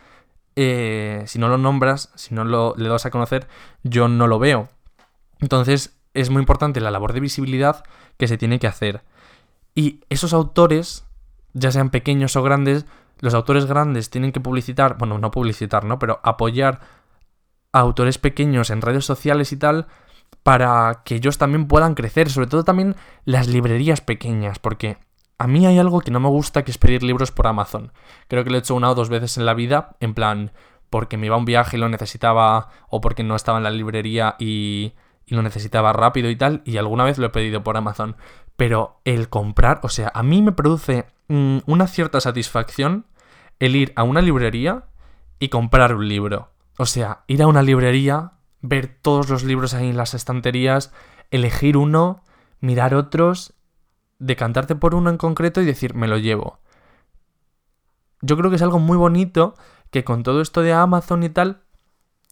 Eh, 0.56 1.24
si 1.26 1.40
no 1.40 1.48
lo 1.48 1.58
nombras, 1.58 2.12
si 2.14 2.36
no 2.36 2.44
lo 2.44 2.76
le 2.78 2.88
das 2.88 3.08
a 3.08 3.10
conocer, 3.10 3.48
yo 3.82 4.08
no 4.08 4.28
lo 4.28 4.38
veo. 4.38 4.70
Entonces, 5.40 5.98
es 6.14 6.30
muy 6.30 6.42
importante 6.42 6.80
la 6.82 6.92
labor 6.92 7.14
de 7.14 7.20
visibilidad 7.20 7.84
que 8.18 8.28
se 8.28 8.38
tiene 8.38 8.60
que 8.60 8.68
hacer. 8.68 9.04
Y 9.74 10.02
esos 10.10 10.34
autores, 10.34 11.06
ya 11.54 11.72
sean 11.72 11.90
pequeños 11.90 12.36
o 12.36 12.44
grandes, 12.44 12.86
los 13.20 13.34
autores 13.34 13.66
grandes 13.66 14.10
tienen 14.10 14.32
que 14.32 14.40
publicitar, 14.40 14.98
bueno, 14.98 15.18
no 15.18 15.32
publicitar, 15.32 15.86
¿no? 15.86 15.98
Pero 15.98 16.20
apoyar 16.24 16.82
a 17.74 17.80
autores 17.80 18.18
pequeños 18.18 18.70
en 18.70 18.82
redes 18.82 19.06
sociales 19.06 19.52
y 19.52 19.58
tal 19.58 19.88
para 20.42 21.02
que 21.04 21.16
ellos 21.16 21.38
también 21.38 21.68
puedan 21.68 21.96
crecer, 21.96 22.30
sobre 22.30 22.48
todo 22.48 22.64
también 22.64 22.96
las 23.26 23.48
librerías 23.48 24.02
pequeñas, 24.02 24.60
porque 24.60 24.98
a 25.38 25.48
mí 25.48 25.66
hay 25.66 25.78
algo 25.78 26.02
que 26.02 26.12
no 26.12 26.20
me 26.20 26.30
gusta 26.30 26.64
que 26.64 26.72
es 26.72 26.78
pedir 26.78 27.04
libros 27.04 27.32
por 27.32 27.48
Amazon. 27.48 27.92
Creo 28.28 28.44
que 28.44 28.50
lo 28.50 28.58
he 28.58 28.60
hecho 28.60 28.76
una 28.76 28.90
o 28.90 28.96
dos 28.96 29.10
veces 29.10 29.38
en 29.38 29.46
la 29.46 29.54
vida, 29.54 29.96
en 30.00 30.14
plan, 30.14 30.52
porque 30.90 31.18
me 31.18 31.28
iba 31.28 31.36
a 31.36 31.40
un 31.40 31.46
viaje 31.46 31.78
y 31.78 31.80
lo 31.80 31.90
necesitaba, 31.90 32.70
o 32.90 33.00
porque 33.02 33.24
no 33.24 33.36
estaba 33.36 33.58
en 33.58 33.64
la 33.64 33.72
librería 33.72 34.36
y 34.40 34.94
y 35.26 35.36
lo 35.36 35.42
necesitaba 35.42 35.94
rápido 35.94 36.30
y 36.30 36.36
tal, 36.36 36.62
y 36.66 36.78
alguna 36.78 37.04
vez 37.04 37.18
lo 37.18 37.28
he 37.28 37.30
pedido 37.30 37.64
por 37.64 37.78
Amazon. 37.78 38.16
Pero 38.56 39.02
el 39.06 39.30
comprar, 39.30 39.80
o 39.84 39.90
sea, 39.90 40.12
a 40.14 40.24
mí 40.24 40.42
me 40.42 40.52
produce 40.52 41.06
mm, 41.28 41.60
una 41.66 41.88
cierta 41.88 42.20
satisfacción 42.22 43.08
el 43.60 43.76
ir 43.76 43.94
a 43.96 44.04
una 44.04 44.22
librería 44.22 44.86
y 45.40 45.50
comprar 45.50 45.96
un 45.96 46.08
libro. 46.08 46.52
O 46.78 46.86
sea, 46.86 47.24
ir 47.28 47.44
a 47.44 47.48
una 47.48 47.62
librería, 47.62 48.34
ver 48.62 48.98
todos 49.02 49.30
los 49.30 49.44
libros 49.44 49.74
ahí 49.74 49.90
en 49.90 49.98
las 49.98 50.14
estanterías, 50.14 50.92
elegir 51.32 51.78
uno, 51.78 52.24
mirar 52.60 52.96
otros, 52.96 53.54
decantarte 54.20 54.76
por 54.76 54.96
uno 54.96 55.10
en 55.10 55.18
concreto 55.18 55.62
y 55.62 55.66
decir, 55.66 55.94
me 55.96 56.08
lo 56.08 56.18
llevo. 56.18 56.60
Yo 58.22 58.38
creo 58.38 58.50
que 58.50 58.56
es 58.56 58.62
algo 58.62 58.80
muy 58.80 58.98
bonito 58.98 59.56
que 59.92 60.04
con 60.04 60.24
todo 60.24 60.42
esto 60.42 60.62
de 60.62 60.74
Amazon 60.74 61.24
y 61.24 61.30
tal, 61.30 61.64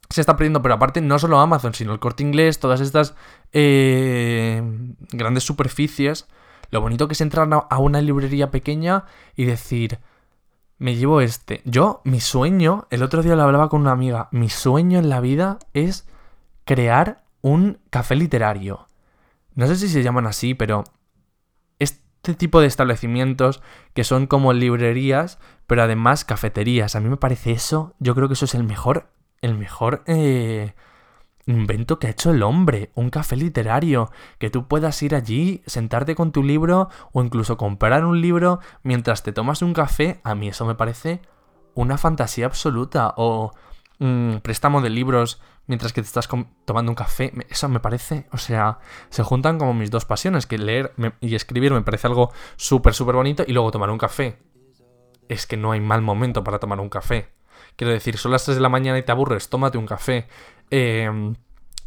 se 0.09 0.21
está 0.21 0.35
perdiendo, 0.35 0.61
pero 0.61 0.73
aparte 0.75 1.01
no 1.01 1.19
solo 1.19 1.39
Amazon, 1.39 1.73
sino 1.73 1.93
el 1.93 1.99
corte 1.99 2.23
inglés, 2.23 2.59
todas 2.59 2.81
estas 2.81 3.15
eh, 3.53 4.61
grandes 5.11 5.43
superficies. 5.43 6.27
Lo 6.69 6.81
bonito 6.81 7.07
que 7.07 7.13
es 7.13 7.21
entrar 7.21 7.47
a 7.51 7.77
una 7.77 8.01
librería 8.01 8.51
pequeña 8.51 9.05
y 9.35 9.45
decir, 9.45 9.99
me 10.81 10.95
llevo 10.95 11.21
este. 11.21 11.61
Yo, 11.63 12.01
mi 12.05 12.19
sueño, 12.19 12.87
el 12.89 13.03
otro 13.03 13.21
día 13.21 13.35
lo 13.35 13.43
hablaba 13.43 13.69
con 13.69 13.81
una 13.81 13.91
amiga, 13.91 14.29
mi 14.31 14.49
sueño 14.49 14.97
en 14.97 15.09
la 15.09 15.21
vida 15.21 15.59
es 15.73 16.07
crear 16.65 17.23
un 17.41 17.77
café 17.91 18.15
literario. 18.15 18.87
No 19.53 19.67
sé 19.67 19.75
si 19.75 19.87
se 19.87 20.01
llaman 20.01 20.25
así, 20.25 20.55
pero 20.55 20.83
este 21.77 22.33
tipo 22.33 22.61
de 22.61 22.67
establecimientos 22.67 23.61
que 23.93 24.03
son 24.03 24.25
como 24.25 24.53
librerías, 24.53 25.37
pero 25.67 25.83
además 25.83 26.25
cafeterías. 26.25 26.95
A 26.95 26.99
mí 26.99 27.09
me 27.09 27.17
parece 27.17 27.51
eso, 27.51 27.93
yo 27.99 28.15
creo 28.15 28.27
que 28.27 28.33
eso 28.33 28.45
es 28.45 28.55
el 28.55 28.63
mejor 28.63 29.11
el 29.41 29.57
mejor 29.57 30.03
eh, 30.05 30.73
invento 31.45 31.99
que 31.99 32.07
ha 32.07 32.11
hecho 32.11 32.31
el 32.31 32.43
hombre, 32.43 32.91
un 32.95 33.09
café 33.09 33.35
literario, 33.35 34.11
que 34.37 34.49
tú 34.49 34.67
puedas 34.67 35.01
ir 35.03 35.15
allí, 35.15 35.61
sentarte 35.65 36.15
con 36.15 36.31
tu 36.31 36.43
libro 36.43 36.89
o 37.11 37.23
incluso 37.23 37.57
comprar 37.57 38.05
un 38.05 38.21
libro 38.21 38.59
mientras 38.83 39.23
te 39.23 39.33
tomas 39.33 39.61
un 39.61 39.73
café, 39.73 40.21
a 40.23 40.35
mí 40.35 40.47
eso 40.49 40.65
me 40.65 40.75
parece 40.75 41.21
una 41.73 41.97
fantasía 41.97 42.45
absoluta, 42.45 43.13
o 43.17 43.53
mm, 43.99 44.37
préstamo 44.37 44.81
de 44.81 44.89
libros 44.89 45.41
mientras 45.67 45.93
que 45.93 46.01
te 46.01 46.07
estás 46.07 46.27
tomando 46.65 46.91
un 46.91 46.95
café, 46.95 47.31
eso 47.49 47.69
me 47.69 47.79
parece, 47.79 48.27
o 48.31 48.37
sea, 48.37 48.79
se 49.09 49.23
juntan 49.23 49.57
como 49.57 49.73
mis 49.73 49.91
dos 49.91 50.05
pasiones, 50.05 50.45
que 50.45 50.57
leer 50.57 50.93
y 51.21 51.35
escribir 51.35 51.71
me 51.71 51.81
parece 51.81 52.07
algo 52.07 52.31
súper, 52.57 52.93
súper 52.93 53.15
bonito 53.15 53.43
y 53.47 53.53
luego 53.53 53.71
tomar 53.71 53.89
un 53.89 53.97
café. 53.97 54.39
Es 55.29 55.47
que 55.47 55.55
no 55.55 55.71
hay 55.71 55.79
mal 55.79 56.01
momento 56.01 56.43
para 56.43 56.59
tomar 56.59 56.81
un 56.81 56.89
café. 56.89 57.31
Quiero 57.77 57.93
decir, 57.93 58.17
son 58.17 58.31
las 58.31 58.43
3 58.43 58.57
de 58.57 58.61
la 58.61 58.69
mañana 58.69 58.97
y 58.97 59.03
te 59.03 59.11
aburres, 59.11 59.49
tómate 59.49 59.77
un 59.77 59.85
café. 59.85 60.27
Eh, 60.71 61.33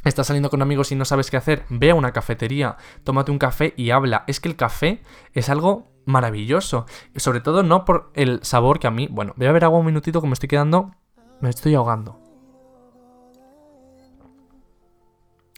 Estás 0.05 0.27
saliendo 0.27 0.51
con 0.51 0.61
amigos 0.61 0.93
y 0.93 0.97
no 0.97 1.07
sabes 1.07 1.31
qué 1.31 1.39
hacer, 1.39 1.65
ve 1.71 1.91
a 1.91 1.95
una 1.95 2.13
cafetería, 2.13 2.77
tómate 3.05 3.31
un 3.31 3.39
café 3.39 3.73
y 3.75 3.91
habla. 3.91 4.25
Es 4.27 4.39
que 4.39 4.51
el 4.51 4.57
café 4.57 5.03
es 5.33 5.49
algo 5.49 5.91
maravilloso. 6.05 6.85
Sobre 7.17 7.41
todo 7.41 7.63
no 7.63 7.87
por 7.87 8.11
el 8.15 8.41
sabor 8.43 8.79
que 8.79 8.87
a 8.87 8.91
mí... 8.91 9.09
Bueno, 9.11 9.33
voy 9.37 9.47
a 9.47 9.53
ver 9.53 9.65
agua 9.65 9.79
un 9.79 9.87
minutito 9.87 10.21
que 10.21 10.27
me 10.27 10.35
estoy 10.35 10.51
quedando... 10.51 10.95
Me 11.41 11.49
estoy 11.49 11.75
ahogando. 11.75 12.21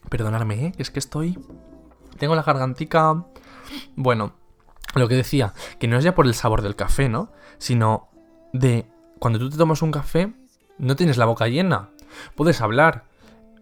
Perdonadme, 0.09 0.66
¿eh? 0.66 0.73
Es 0.78 0.92
que 0.92 1.00
estoy... 1.00 1.37
Tengo 2.16 2.37
la 2.37 2.45
gargantica... 2.45 3.26
Bueno, 3.97 4.35
lo 4.95 5.09
que 5.09 5.16
decía, 5.16 5.54
que 5.80 5.88
no 5.88 5.99
es 5.99 6.04
ya 6.04 6.14
por 6.14 6.26
el 6.26 6.35
sabor 6.35 6.62
del 6.62 6.76
café, 6.76 7.09
¿no? 7.09 7.33
Sino 7.59 8.11
de 8.52 8.87
cuando 9.18 9.40
tú 9.40 9.50
te 9.50 9.56
tomas 9.56 9.83
un 9.83 9.90
café, 9.90 10.33
no 10.78 10.95
tienes 10.95 11.16
la 11.16 11.25
boca 11.26 11.49
llena. 11.49 11.90
Puedes 12.37 12.61
hablar. 12.61 13.06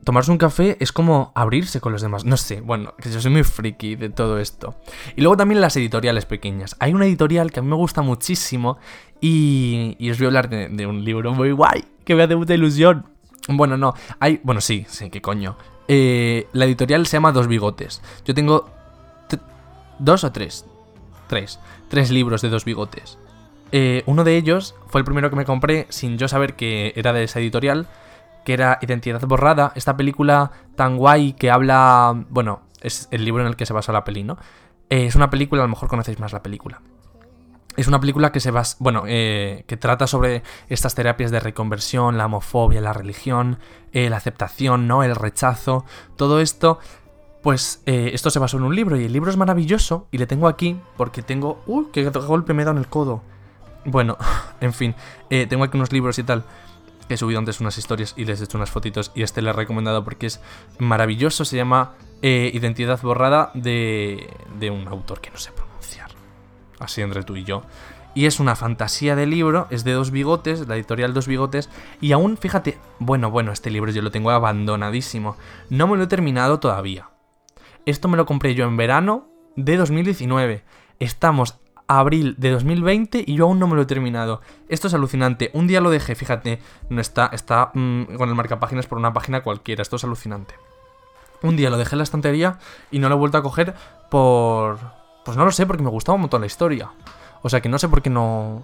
Tomarse 0.05 0.31
un 0.31 0.39
café 0.39 0.77
es 0.81 0.93
como 0.93 1.33
abrirse 1.35 1.81
con 1.81 1.93
los 1.93 2.03
demás. 2.03 2.25
No 2.25 2.37
sé, 2.37 2.61
bueno, 2.61 2.95
que 3.01 3.11
yo 3.11 3.21
soy 3.21 3.31
muy 3.31 3.43
friki 3.43 3.97
de 3.97 4.11
todo 4.11 4.39
esto. 4.39 4.75
Y 5.17 5.23
luego 5.23 5.37
también 5.37 5.61
las 5.61 5.77
editoriales 5.77 6.27
pequeñas. 6.27 6.77
Hay 6.79 6.93
una 6.93 7.07
editorial 7.07 7.51
que 7.51 7.61
a 7.61 7.63
mí 7.63 7.69
me 7.69 7.77
gusta 7.77 8.03
muchísimo 8.03 8.79
y, 9.21 9.97
y 9.99 10.11
os 10.11 10.19
voy 10.19 10.27
a 10.27 10.29
hablar 10.29 10.51
de, 10.51 10.87
un 10.87 11.05
libro 11.05 11.33
muy 11.33 11.53
guay 11.53 11.85
que 12.05 12.15
me 12.15 12.23
hace 12.23 12.37
mucha 12.37 12.55
ilusión. 12.55 13.07
Bueno, 13.49 13.77
no, 13.77 13.95
hay... 14.21 14.41
Bueno, 14.43 14.61
sí, 14.61 14.85
sí, 14.89 15.09
qué 15.11 15.23
coño. 15.23 15.57
Eh, 15.89 16.49
la 16.53 16.67
editorial 16.67 17.07
se 17.07 17.17
llama 17.17 17.33
Dos 17.33 17.49
Bigotes. 17.49 18.03
Yo 18.25 18.35
tengo... 18.35 18.71
¿Dos 19.99 20.25
o 20.25 20.33
tres? 20.33 20.67
Tres. 21.29 21.61
Tres 21.89 22.11
libros 22.11 22.43
de 22.43 22.51
Dos 22.51 22.65
Bigotes. 22.65 23.19
Eh, 23.73 24.03
uno 24.07 24.23
de 24.23 24.37
ellos 24.37 24.75
fue 24.89 25.01
el 25.01 25.05
primero 25.05 25.31
que 25.31 25.37
me 25.37 25.45
compré 25.45 25.87
sin 25.89 26.19
yo 26.19 26.29
saber 26.29 26.55
que 26.55 26.93
era 26.97 27.13
de 27.13 27.25
esa 27.25 27.41
editorial, 27.41 27.89
que 28.45 28.53
era 28.53 28.79
Identidad 28.83 29.21
Borrada, 29.27 29.73
esta 29.75 29.97
película 29.97 30.51
tan 30.77 30.97
guay 30.97 31.33
que 31.33 31.51
habla... 31.51 32.25
Bueno, 32.29 32.63
es 32.81 33.09
el 33.11 33.25
libro 33.25 33.43
en 33.43 33.49
el 33.49 33.57
que 33.57 33.67
se 33.67 33.73
basa 33.73 33.93
la 33.93 34.05
peli, 34.05 34.25
¿no? 34.25 34.37
Eh, 34.91 35.07
es 35.07 35.15
una 35.15 35.31
película, 35.31 35.63
a 35.63 35.67
lo 35.67 35.71
mejor 35.71 35.89
conocéis 35.89 36.19
más 36.21 36.33
la 36.33 36.43
película. 36.43 36.83
Es 37.77 37.89
una 37.89 37.99
película 37.99 38.31
que 38.31 38.39
se 38.39 38.51
basa, 38.51 38.77
bueno, 38.79 39.03
eh, 39.07 39.65
que 39.67 39.77
trata 39.77 40.07
sobre 40.07 40.43
estas 40.69 40.95
terapias 40.95 41.31
de 41.31 41.41
reconversión, 41.41 42.17
la 42.17 42.27
homofobia, 42.27 42.81
la 42.81 42.93
religión, 42.93 43.59
la 43.93 44.17
aceptación, 44.17 44.87
¿no? 44.87 45.03
El 45.03 45.17
rechazo, 45.17 45.85
todo 46.17 46.41
esto. 46.41 46.79
Pues 47.43 47.83
esto 47.85 48.31
se 48.31 48.39
basó 48.39 48.57
en 48.57 48.63
un 48.63 48.75
libro 48.75 48.97
y 48.97 49.05
el 49.05 49.13
libro 49.13 49.31
es 49.31 49.37
maravilloso 49.37 50.07
y 50.11 50.19
le 50.19 50.27
tengo 50.27 50.49
aquí 50.49 50.81
porque 50.97 51.23
tengo... 51.23 51.63
¡Uy! 51.67 51.89
¡Qué 51.93 52.09
golpe 52.09 52.55
me 52.55 52.65
da 52.65 52.71
en 52.71 52.79
el 52.79 52.87
codo! 52.87 53.23
Bueno, 53.85 54.17
en 54.61 54.73
fin, 54.73 54.95
eh, 55.31 55.47
tengo 55.47 55.65
aquí 55.65 55.77
unos 55.77 55.93
libros 55.93 56.19
y 56.19 56.23
tal. 56.23 56.45
He 57.09 57.17
subido 57.17 57.39
antes 57.39 57.61
unas 57.61 57.77
historias 57.77 58.15
y 58.17 58.25
les 58.25 58.41
he 58.41 58.45
hecho 58.45 58.57
unas 58.57 58.71
fotitos 58.71 59.13
y 59.15 59.23
este 59.23 59.43
le 59.43 59.51
he 59.51 59.53
recomendado 59.53 60.05
porque 60.05 60.27
es 60.27 60.41
maravilloso. 60.79 61.45
Se 61.45 61.57
llama 61.57 61.95
eh, 62.23 62.51
Identidad 62.55 63.01
borrada 63.03 63.51
de, 63.55 64.31
de 64.59 64.71
un 64.71 64.89
autor 64.89 65.21
que 65.21 65.31
no 65.31 65.37
sé 65.37 65.53
pronunciar. 65.53 66.11
Así 66.79 67.03
entre 67.03 67.23
tú 67.23 67.37
y 67.37 67.45
yo. 67.45 67.63
Y 68.15 68.27
es 68.27 68.39
una 68.39 68.55
fantasía 68.55 69.17
de 69.17 69.27
libro, 69.27 69.67
es 69.71 69.83
de 69.83 69.93
dos 69.93 70.13
bigotes, 70.13 70.69
la 70.69 70.77
editorial 70.77 71.13
Dos 71.13 71.27
Bigotes. 71.27 71.69
Y 72.01 72.13
aún, 72.13 72.37
fíjate, 72.37 72.79
bueno, 73.01 73.31
bueno, 73.31 73.51
este 73.51 73.71
libro 73.71 73.91
yo 73.91 74.03
lo 74.03 74.13
tengo 74.13 74.31
abandonadísimo. 74.31 75.37
No 75.69 75.89
me 75.89 75.97
lo 75.97 76.05
he 76.05 76.07
terminado 76.07 76.61
todavía. 76.61 77.11
Esto 77.87 78.09
me 78.09 78.17
lo 78.17 78.25
compré 78.25 78.55
yo 78.55 78.67
en 78.67 78.77
verano 78.77 79.29
de 79.57 79.77
2019. 79.77 80.65
Estamos 81.01 81.59
abril 81.87 82.35
de 82.39 82.51
2020 82.51 83.25
y 83.27 83.35
yo 83.35 83.45
aún 83.45 83.59
no 83.59 83.67
me 83.67 83.77
lo 83.77 83.83
he 83.83 83.87
terminado. 83.87 84.41
Esto 84.69 84.89
es 84.89 84.95
alucinante. 84.95 85.51
Un 85.53 85.67
día 85.67 85.81
lo 85.81 85.91
dejé, 85.91 86.15
fíjate, 86.15 86.61
no 86.89 87.01
está, 87.01 87.31
está 87.33 87.71
mm, 87.75 88.17
con 88.17 88.29
el 88.29 88.35
marcapáginas 88.35 88.87
por 88.87 88.99
una 88.99 89.13
página 89.13 89.43
cualquiera. 89.43 89.83
Esto 89.83 89.97
es 89.97 90.05
alucinante. 90.05 90.55
Un 91.43 91.57
día 91.57 91.71
lo 91.71 91.77
dejé 91.77 91.95
en 91.95 91.99
la 91.99 92.05
estantería 92.05 92.59
y 92.91 92.99
no 92.99 93.09
lo 93.09 93.17
he 93.17 93.19
vuelto 93.19 93.39
a 93.39 93.43
coger 93.43 93.75
por... 94.11 94.79
Pues 95.25 95.37
no 95.37 95.45
lo 95.45 95.53
sé, 95.53 95.67
porque 95.67 95.83
me 95.83 95.91
gustaba 95.91 96.17
un 96.17 96.23
montón 96.23 96.41
la 96.41 96.47
historia. 96.47 96.91
O 97.43 97.49
sea 97.49 97.61
que 97.61 97.69
no 97.69 97.79
sé 97.79 97.89
por 97.89 98.03
qué 98.03 98.11
no... 98.11 98.63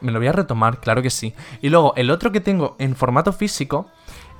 Me 0.00 0.12
lo 0.12 0.18
voy 0.18 0.28
a 0.28 0.32
retomar, 0.32 0.78
claro 0.80 1.02
que 1.02 1.10
sí. 1.10 1.34
Y 1.60 1.70
luego, 1.70 1.92
el 1.96 2.10
otro 2.10 2.30
que 2.30 2.40
tengo 2.40 2.76
en 2.78 2.94
formato 2.94 3.32
físico 3.32 3.86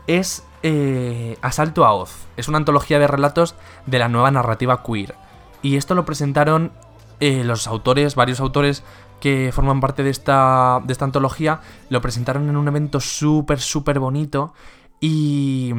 es 0.06 0.44
eh, 0.62 1.36
Asalto 1.42 1.84
a 1.84 1.92
Oz. 1.92 2.26
Es 2.36 2.48
una 2.48 2.58
antología 2.58 2.98
de 2.98 3.06
relatos 3.06 3.54
de 3.86 3.98
la 3.98 4.08
nueva 4.08 4.30
narrativa 4.30 4.82
queer. 4.82 5.14
Y 5.62 5.76
esto 5.76 5.94
lo 5.94 6.04
presentaron 6.04 6.72
eh, 7.20 7.44
los 7.44 7.66
autores, 7.66 8.14
varios 8.14 8.40
autores 8.40 8.84
que 9.20 9.50
forman 9.52 9.80
parte 9.80 10.02
de 10.02 10.10
esta, 10.10 10.80
de 10.84 10.92
esta 10.92 11.04
antología, 11.04 11.60
lo 11.90 12.00
presentaron 12.00 12.48
en 12.48 12.56
un 12.56 12.68
evento 12.68 13.00
súper, 13.00 13.60
súper 13.60 13.98
bonito. 13.98 14.54
Y, 15.00 15.72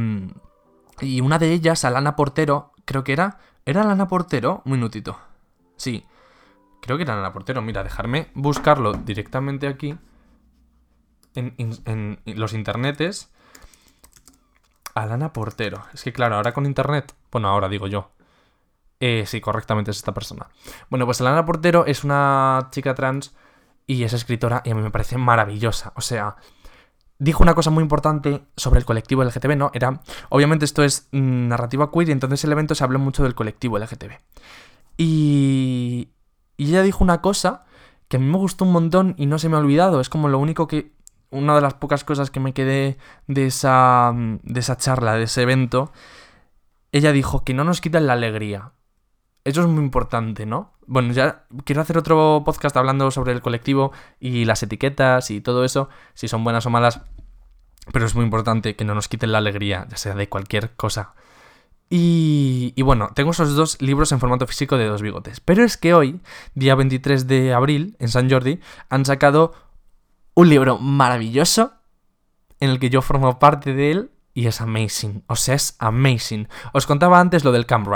y 1.01 1.21
una 1.21 1.39
de 1.39 1.53
ellas, 1.53 1.85
Alana 1.85 2.15
Portero, 2.15 2.71
creo 2.85 3.03
que 3.03 3.13
era... 3.13 3.39
¿Era 3.65 3.81
Alana 3.83 4.07
Portero? 4.07 4.63
Muy 4.65 4.79
nutito. 4.79 5.19
Sí, 5.75 6.03
creo 6.81 6.97
que 6.97 7.03
era 7.03 7.13
Alana 7.13 7.33
Portero. 7.33 7.61
Mira, 7.61 7.83
dejarme 7.83 8.29
buscarlo 8.33 8.93
directamente 8.93 9.67
aquí. 9.67 9.95
En, 11.35 11.53
en, 11.57 12.19
en 12.25 12.39
los 12.39 12.53
internetes. 12.53 13.31
Alana 14.95 15.33
Portero. 15.33 15.83
Es 15.93 16.03
que 16.03 16.11
claro, 16.11 16.37
ahora 16.37 16.53
con 16.53 16.65
internet. 16.65 17.13
Bueno, 17.31 17.49
ahora 17.49 17.69
digo 17.69 17.85
yo. 17.85 18.09
Eh, 18.99 19.23
sí, 19.25 19.39
correctamente 19.39 19.91
es 19.91 19.97
esta 19.97 20.13
persona. 20.13 20.47
Bueno, 20.89 21.05
pues 21.05 21.21
Alana 21.21 21.45
Portero 21.45 21.85
es 21.85 22.03
una 22.03 22.67
chica 22.71 22.95
trans 22.95 23.33
y 23.87 24.03
es 24.03 24.13
escritora 24.13 24.61
y 24.65 24.71
a 24.71 24.75
mí 24.75 24.81
me 24.81 24.91
parece 24.91 25.17
maravillosa. 25.17 25.93
O 25.95 26.01
sea, 26.01 26.35
dijo 27.17 27.43
una 27.43 27.55
cosa 27.55 27.69
muy 27.69 27.81
importante 27.81 28.43
sobre 28.57 28.79
el 28.79 28.85
colectivo 28.85 29.23
LGTB, 29.23 29.55
¿no? 29.55 29.71
Era, 29.73 30.01
obviamente 30.29 30.65
esto 30.65 30.83
es 30.83 31.07
mm, 31.11 31.47
narrativa 31.47 31.91
queer 31.91 32.09
y 32.09 32.11
entonces 32.11 32.43
el 32.43 32.51
evento 32.51 32.75
se 32.75 32.83
habló 32.83 32.99
mucho 32.99 33.23
del 33.23 33.35
colectivo 33.35 33.79
LGTB. 33.79 34.11
Y, 34.97 36.09
y 36.57 36.69
ella 36.69 36.83
dijo 36.83 37.03
una 37.03 37.21
cosa 37.21 37.65
que 38.09 38.17
a 38.17 38.19
mí 38.19 38.25
me 38.25 38.37
gustó 38.37 38.65
un 38.65 38.73
montón 38.73 39.15
y 39.17 39.27
no 39.27 39.39
se 39.39 39.47
me 39.47 39.55
ha 39.55 39.59
olvidado. 39.59 40.01
Es 40.01 40.09
como 40.09 40.27
lo 40.27 40.39
único 40.39 40.67
que... 40.67 40.97
Una 41.31 41.53
de 41.53 41.61
las 41.61 41.75
pocas 41.75 42.03
cosas 42.03 42.31
que 42.31 42.39
me 42.39 42.53
quedé 42.53 42.97
de 43.27 43.45
esa, 43.45 44.11
de 44.15 44.59
esa 44.59 44.77
charla, 44.77 45.13
de 45.13 45.23
ese 45.23 45.43
evento. 45.43 45.91
Ella 46.91 47.11
dijo 47.11 47.43
que 47.43 47.53
no 47.53 47.63
nos 47.63 47.81
quitan 47.81 48.07
la 48.07 48.13
alegría. 48.13 48.71
Eso 49.49 49.61
es 49.61 49.67
muy 49.67 49.83
importante, 49.83 50.45
¿no? 50.45 50.73
Bueno, 50.85 51.11
ya 51.11 51.45
quiero 51.65 51.81
hacer 51.81 51.97
otro 51.97 52.43
podcast 52.45 52.77
hablando 52.77 53.09
sobre 53.11 53.33
el 53.33 53.41
colectivo 53.41 53.91
y 54.19 54.45
las 54.45 54.61
etiquetas 54.63 55.31
y 55.31 55.41
todo 55.41 55.65
eso, 55.65 55.89
si 56.13 56.27
son 56.27 56.43
buenas 56.43 56.65
o 56.65 56.69
malas, 56.69 57.01
pero 57.91 58.05
es 58.05 58.15
muy 58.15 58.25
importante 58.25 58.75
que 58.75 58.85
no 58.85 58.93
nos 58.93 59.07
quiten 59.07 59.31
la 59.31 59.39
alegría, 59.39 59.87
ya 59.89 59.97
sea 59.97 60.13
de 60.13 60.29
cualquier 60.29 60.75
cosa. 60.75 61.13
Y, 61.91 62.79
bueno, 62.83 63.09
tengo 63.15 63.31
esos 63.31 63.55
dos 63.55 63.81
libros 63.81 64.11
en 64.11 64.19
formato 64.19 64.45
físico 64.45 64.77
de 64.77 64.85
dos 64.85 65.01
bigotes. 65.01 65.39
Pero 65.39 65.63
es 65.63 65.75
que 65.75 65.95
hoy, 65.95 66.21
día 66.53 66.75
23 66.75 67.25
de 67.25 67.53
abril, 67.53 67.95
en 67.97 68.09
San 68.09 68.29
Jordi, 68.29 68.59
han 68.89 69.05
sacado 69.05 69.53
un 70.35 70.49
libro 70.49 70.77
maravilloso 70.77 71.73
en 72.59 72.69
el 72.69 72.79
que 72.79 72.91
yo 72.91 73.01
formo 73.01 73.39
parte 73.39 73.73
de 73.73 73.91
él 73.91 74.11
y 74.39 74.47
es 74.47 74.61
amazing, 74.61 75.23
o 75.27 75.35
sea, 75.35 75.55
es 75.55 75.75
amazing. 75.79 76.47
Os 76.71 76.87
contaba 76.87 77.19
antes 77.19 77.43
lo 77.43 77.51
del 77.51 77.65
Camp. 77.65 77.89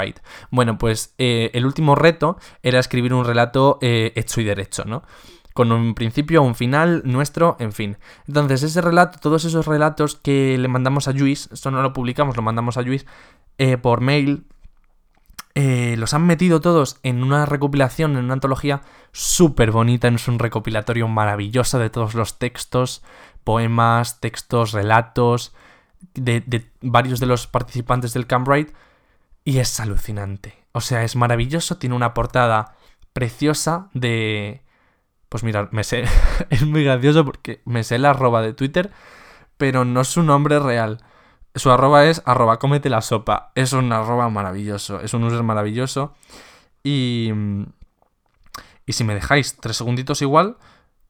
Bueno, 0.52 0.78
pues 0.78 1.16
eh, 1.18 1.52
el 1.54 1.66
último 1.66 1.96
reto 1.96 2.38
era 2.62 2.80
escribir 2.80 3.14
un 3.14 3.24
relato 3.24 3.80
eh, 3.82 4.12
hecho 4.18 4.42
y 4.42 4.44
derecho, 4.44 4.84
¿no? 4.84 5.04
Con 5.54 5.72
un 5.72 5.96
principio, 5.96 6.44
un 6.44 6.56
final, 6.56 7.02
nuestro, 7.06 7.56
en 7.60 7.72
fin. 7.72 7.98
Entonces, 8.28 8.62
ese 8.64 8.82
relato, 8.82 9.20
todos 9.22 9.46
esos 9.46 9.66
relatos 9.68 10.18
que 10.18 10.58
le 10.58 10.68
mandamos 10.68 11.08
a 11.08 11.14
Luis, 11.14 11.48
esto 11.54 11.72
no 11.72 11.82
lo 11.82 11.94
publicamos, 11.94 12.36
lo 12.36 12.42
mandamos 12.42 12.76
a 12.76 12.82
Luis 12.82 13.06
eh, 13.58 13.78
por 13.78 14.02
mail, 14.02 14.46
los 15.56 16.14
han 16.14 16.26
metido 16.26 16.60
todos 16.60 17.00
en 17.04 17.24
una 17.24 17.46
recopilación, 17.46 18.18
en 18.18 18.26
una 18.26 18.34
antología 18.34 18.82
súper 19.14 19.72
bonita, 19.72 20.10
es 20.10 20.28
un 20.28 20.40
recopilatorio 20.40 21.08
maravilloso 21.08 21.80
de 21.80 21.90
todos 21.90 22.16
los 22.16 22.38
textos, 22.38 23.02
poemas, 23.46 24.20
textos, 24.20 24.74
relatos, 24.74 25.54
de, 26.14 26.72
varios 26.82 27.20
de 27.20 27.26
los 27.26 27.48
participantes 27.48 28.14
del 28.14 28.28
Camp 28.28 28.48
y 29.46 29.60
es 29.60 29.80
alucinante. 29.80 30.56
O 30.72 30.82
sea, 30.82 31.04
es 31.04 31.16
maravilloso, 31.16 31.78
tiene 31.78 31.96
una 31.96 32.14
portada 32.14 32.76
preciosa 33.14 33.90
de... 33.94 34.62
Pues 35.30 35.44
mira, 35.44 35.70
me 35.72 35.84
sé... 35.84 36.06
es 36.50 36.66
muy 36.66 36.84
gracioso 36.84 37.26
porque 37.26 37.62
me 37.66 37.84
sé 37.84 37.98
la 38.00 38.12
arroba 38.12 38.42
de 38.42 38.54
Twitter, 38.54 38.92
pero 39.58 39.86
no 39.86 40.04
su 40.04 40.24
nombre 40.24 40.60
real. 40.60 41.04
Su 41.56 41.72
arroba 41.72 42.06
es 42.06 42.22
arroba 42.26 42.60
cómete 42.60 42.90
la 42.90 43.02
sopa. 43.02 43.52
Es 43.56 43.74
un 43.74 43.92
arroba 43.92 44.30
maravilloso, 44.30 45.02
es 45.02 45.14
un 45.14 45.24
user 45.24 45.44
maravilloso. 45.44 46.16
Y... 46.84 47.32
Y 48.86 48.94
si 48.94 49.06
me 49.06 49.14
dejáis 49.14 49.56
tres 49.58 49.78
segunditos 49.78 50.22
igual, 50.22 50.58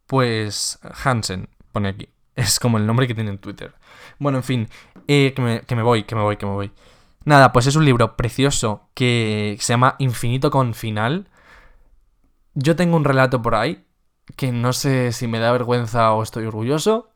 pues 0.06 0.79
Hansen, 1.03 1.49
pone 1.71 1.89
aquí. 1.89 2.10
Es 2.36 2.60
como 2.60 2.77
el 2.79 2.88
nombre 2.88 3.08
que 3.08 3.13
tiene 3.13 3.29
en 3.29 3.38
Twitter. 3.38 3.75
Bueno, 4.19 4.39
en 4.39 4.43
fin, 4.43 4.69
eh, 5.08 5.34
que, 5.36 5.41
me, 5.41 5.62
que, 5.62 5.76
me, 5.76 5.84
voy, 5.84 6.04
que 6.04 6.15
me 6.15 6.21
voy, 6.21 6.38
que 6.38 6.45
me 6.45 6.54
voy. 6.54 6.71
Nada, 7.26 7.54
pues 7.54 7.67
es 7.67 7.76
un 7.76 7.86
libro 7.86 8.15
precioso 8.17 8.89
que 8.93 9.58
se 9.60 9.73
llama 9.73 9.95
Infinito 9.99 10.52
con 10.52 10.73
Final. 10.73 11.30
Yo 12.54 12.76
tengo 12.76 12.97
un 12.97 13.06
relato 13.06 13.41
por 13.41 13.56
ahí 13.56 13.86
que 14.36 14.52
no 14.52 14.73
sé 14.73 15.12
si 15.12 15.28
me 15.28 15.39
da 15.39 15.52
vergüenza 15.52 16.13
o 16.13 16.23
estoy 16.23 16.45
orgulloso, 16.45 17.12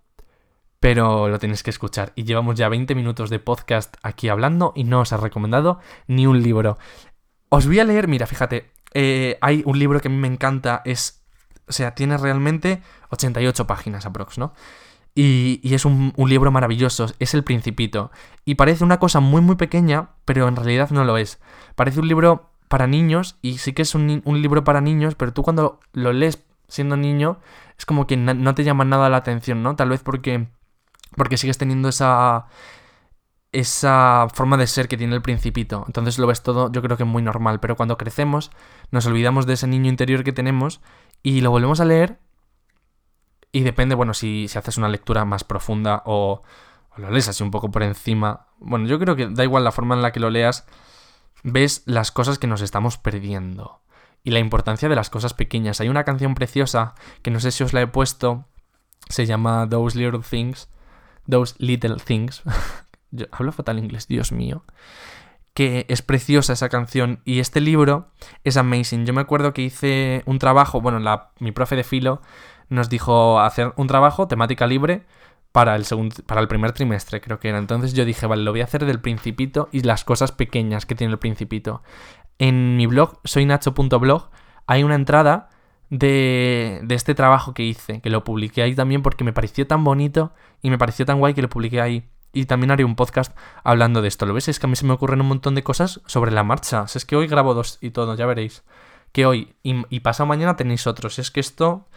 pero 0.80 1.28
lo 1.28 1.40
tenéis 1.40 1.64
que 1.64 1.70
escuchar. 1.70 2.14
Y 2.16 2.24
llevamos 2.24 2.56
ya 2.56 2.70
20 2.70 2.96
minutos 2.96 3.30
de 3.30 3.40
podcast 3.40 3.96
aquí 4.04 4.30
hablando 4.30 4.74
y 4.76 4.84
no 4.84 5.02
os 5.02 5.12
he 5.12 5.18
recomendado 5.18 5.80
ni 6.08 6.28
un 6.28 6.42
libro. 6.42 6.78
Os 7.50 7.66
voy 7.66 7.80
a 7.80 7.84
leer, 7.84 8.08
mira, 8.08 8.28
fíjate, 8.28 8.72
eh, 8.94 9.38
hay 9.42 9.64
un 9.66 9.80
libro 9.80 10.00
que 10.00 10.08
a 10.08 10.12
mí 10.12 10.18
me 10.18 10.28
encanta, 10.28 10.82
es, 10.86 11.24
o 11.68 11.72
sea, 11.72 11.96
tiene 11.96 12.18
realmente 12.18 12.82
88 13.10 13.68
páginas 13.68 14.06
aprox, 14.06 14.38
¿no? 14.38 14.54
Y, 15.20 15.74
es 15.74 15.84
un, 15.84 16.14
libro 16.16 16.52
maravilloso, 16.52 17.08
es 17.18 17.34
El 17.34 17.44
Principito. 17.44 18.12
Y 18.46 18.54
parece 18.54 18.84
una 18.84 19.00
cosa 19.00 19.20
muy 19.20 19.42
muy 19.42 19.56
pequeña, 19.56 20.10
pero 20.26 20.48
en 20.48 20.56
realidad 20.56 20.92
no 20.92 21.04
lo 21.06 21.18
es. 21.18 21.40
Parece 21.74 22.00
un 22.02 22.08
libro 22.08 22.52
para 22.68 22.86
niños 22.86 23.36
y 23.42 23.58
sí 23.58 23.74
que 23.74 23.82
es 23.82 23.96
un, 23.96 24.22
libro 24.26 24.64
para 24.64 24.80
niños, 24.80 25.16
pero 25.16 25.34
tú 25.34 25.42
cuando 25.42 25.80
lo 25.92 26.14
lees 26.14 26.44
siendo 26.68 26.98
niño 26.98 27.40
es 27.80 27.88
como 27.88 28.06
que 28.06 28.16
no 28.16 28.54
te 28.54 28.64
llama 28.64 28.86
nada 28.86 29.10
la 29.10 29.18
atención, 29.18 29.64
¿no? 29.64 29.76
Tal 29.76 29.90
vez 29.90 30.04
porque, 30.04 30.50
porque 31.16 31.38
sigues 31.38 31.58
teniendo 31.58 31.90
esa, 31.90 32.46
esa 33.52 34.28
forma 34.36 34.56
de 34.56 34.68
ser 34.68 34.88
que 34.88 34.98
tiene 34.98 35.16
el 35.16 35.24
principito. 35.24 35.84
Entonces 35.88 36.20
lo 36.20 36.28
ves 36.28 36.44
todo, 36.44 36.72
yo 36.72 36.84
creo 36.84 36.96
que 36.96 37.06
muy 37.06 37.24
normal. 37.24 37.60
Pero 37.60 37.76
cuando 37.76 37.98
crecemos, 37.98 38.52
nos 38.92 39.08
olvidamos 39.08 39.48
de 39.48 39.54
ese 39.54 39.66
niño 39.66 39.90
interior 39.90 40.24
que 40.24 40.32
tenemos 40.32 40.80
y 41.24 41.42
lo 41.42 41.50
volvemos 41.50 41.80
a 41.80 41.86
leer 41.86 42.20
y 43.58 43.62
depende, 43.62 43.96
bueno, 43.96 44.14
si, 44.14 44.48
si 44.48 44.56
haces 44.60 44.78
una 44.78 44.88
lectura 44.88 45.26
más 45.26 45.44
profunda 45.44 46.04
o, 46.06 46.44
lo 46.96 47.10
lees 47.10 47.28
así 47.28 47.42
un 47.42 47.50
poco 47.50 47.72
por 47.72 47.82
encima. 47.82 48.50
Bueno, 48.60 48.86
yo 48.86 49.00
creo 49.00 49.16
que 49.16 49.28
da 49.28 49.44
igual 49.44 49.64
la 49.64 49.72
forma 49.72 49.96
en 49.96 50.04
la 50.04 50.12
que 50.12 50.20
lo 50.20 50.30
leas, 50.30 50.68
ves 51.42 51.82
las 51.88 52.12
cosas 52.12 52.38
que 52.38 52.46
nos 52.46 52.62
estamos 52.62 53.00
perdiendo. 53.00 53.82
Y 54.24 54.30
la 54.30 54.38
importancia 54.38 54.90
de 54.90 54.96
las 54.96 55.10
cosas 55.10 55.34
pequeñas. 55.34 55.82
Hay 55.82 55.90
una 55.90 56.04
canción 56.04 56.36
preciosa 56.36 56.94
que 57.24 57.32
no 57.32 57.40
sé 57.40 57.50
si 57.50 57.64
os 57.64 57.74
la 57.74 57.82
he 57.82 57.88
puesto. 57.88 58.46
Se 59.10 59.26
llama 59.26 59.68
Those 59.68 59.98
Little 59.98 60.22
Things. 60.22 60.70
Those 61.28 61.56
Little 61.58 61.96
Things. 61.96 62.44
hablo 63.32 63.52
fatal 63.52 63.80
inglés, 63.80 64.08
Dios 64.08 64.32
mío 64.32 64.64
que 65.58 65.88
es 65.90 66.04
preciosa 66.04 66.54
esa 66.54 66.70
canción 66.70 67.20
y 67.26 67.40
este 67.40 67.62
libro 67.62 68.12
es 68.44 68.58
amazing. 68.58 69.08
Yo 69.08 69.14
me 69.16 69.22
acuerdo 69.22 69.54
que 69.54 69.64
hice 69.64 70.22
un 70.28 70.38
trabajo, 70.38 70.82
bueno, 70.82 71.00
la, 71.00 71.32
mi 71.40 71.52
profe 71.52 71.76
de 71.76 71.84
filo 71.84 72.22
nos 72.70 72.90
dijo 72.90 73.40
hacer 73.40 73.74
un 73.76 73.88
trabajo 73.88 74.28
temática 74.28 74.68
libre 74.68 75.08
para 75.52 75.76
el, 75.76 75.86
segundo, 75.86 76.16
para 76.28 76.42
el 76.42 76.48
primer 76.48 76.74
trimestre, 76.74 77.22
creo 77.22 77.40
que 77.40 77.50
era. 77.50 77.58
Entonces 77.58 77.94
yo 77.94 78.06
dije, 78.06 78.28
vale, 78.28 78.44
lo 78.44 78.52
voy 78.52 78.62
a 78.62 78.66
hacer 78.66 78.86
del 78.86 79.02
principito 79.02 79.68
y 79.72 79.82
las 79.82 80.04
cosas 80.04 80.32
pequeñas 80.32 80.86
que 80.86 80.94
tiene 80.94 81.12
el 81.12 81.18
principito. 81.18 81.82
En 82.38 82.78
mi 82.78 82.86
blog, 82.86 83.20
soynacho.blog, 83.24 84.30
hay 84.68 84.84
una 84.84 84.94
entrada 84.94 85.50
de, 85.90 86.82
de 86.84 86.94
este 86.94 87.16
trabajo 87.16 87.56
que 87.56 87.64
hice, 87.64 88.00
que 88.02 88.12
lo 88.12 88.24
publiqué 88.24 88.62
ahí 88.62 88.76
también 88.76 89.02
porque 89.02 89.24
me 89.24 89.34
pareció 89.34 89.66
tan 89.66 89.84
bonito 89.84 90.34
y 90.62 90.70
me 90.70 90.78
pareció 90.78 91.04
tan 91.08 91.18
guay 91.18 91.34
que 91.34 91.42
lo 91.42 91.50
publiqué 91.50 91.82
ahí. 91.82 92.08
Y 92.34 92.46
también 92.46 92.72
haré 92.72 92.84
un 92.84 92.96
podcast 92.96 93.36
hablando 93.64 94.02
de 94.02 94.08
esto. 94.08 94.26
¿Lo 94.26 94.34
ves? 94.34 94.48
Es 94.48 94.60
que 94.60 94.68
a 94.68 94.70
mí 94.70 94.76
se 94.76 94.86
me 94.86 94.94
ocurren 94.94 95.22
un 95.22 95.28
montón 95.28 95.56
de 95.56 95.64
cosas 95.64 96.02
sobre 96.06 96.32
la 96.32 96.44
marcha. 96.44 96.86
es 96.94 97.06
que 97.06 97.16
hoy 97.16 97.28
grabo 97.28 97.54
dos 97.54 97.78
y 97.82 97.92
todo, 97.92 98.16
ya 98.16 98.26
veréis 98.26 98.64
que 99.14 99.26
hoy 99.26 99.56
y, 99.64 100.00
pasado 100.02 100.28
mañana 100.28 100.56
tenéis 100.56 100.86
otros. 100.86 101.18
Es 101.18 101.32
que 101.32 101.40
esto 101.40 101.88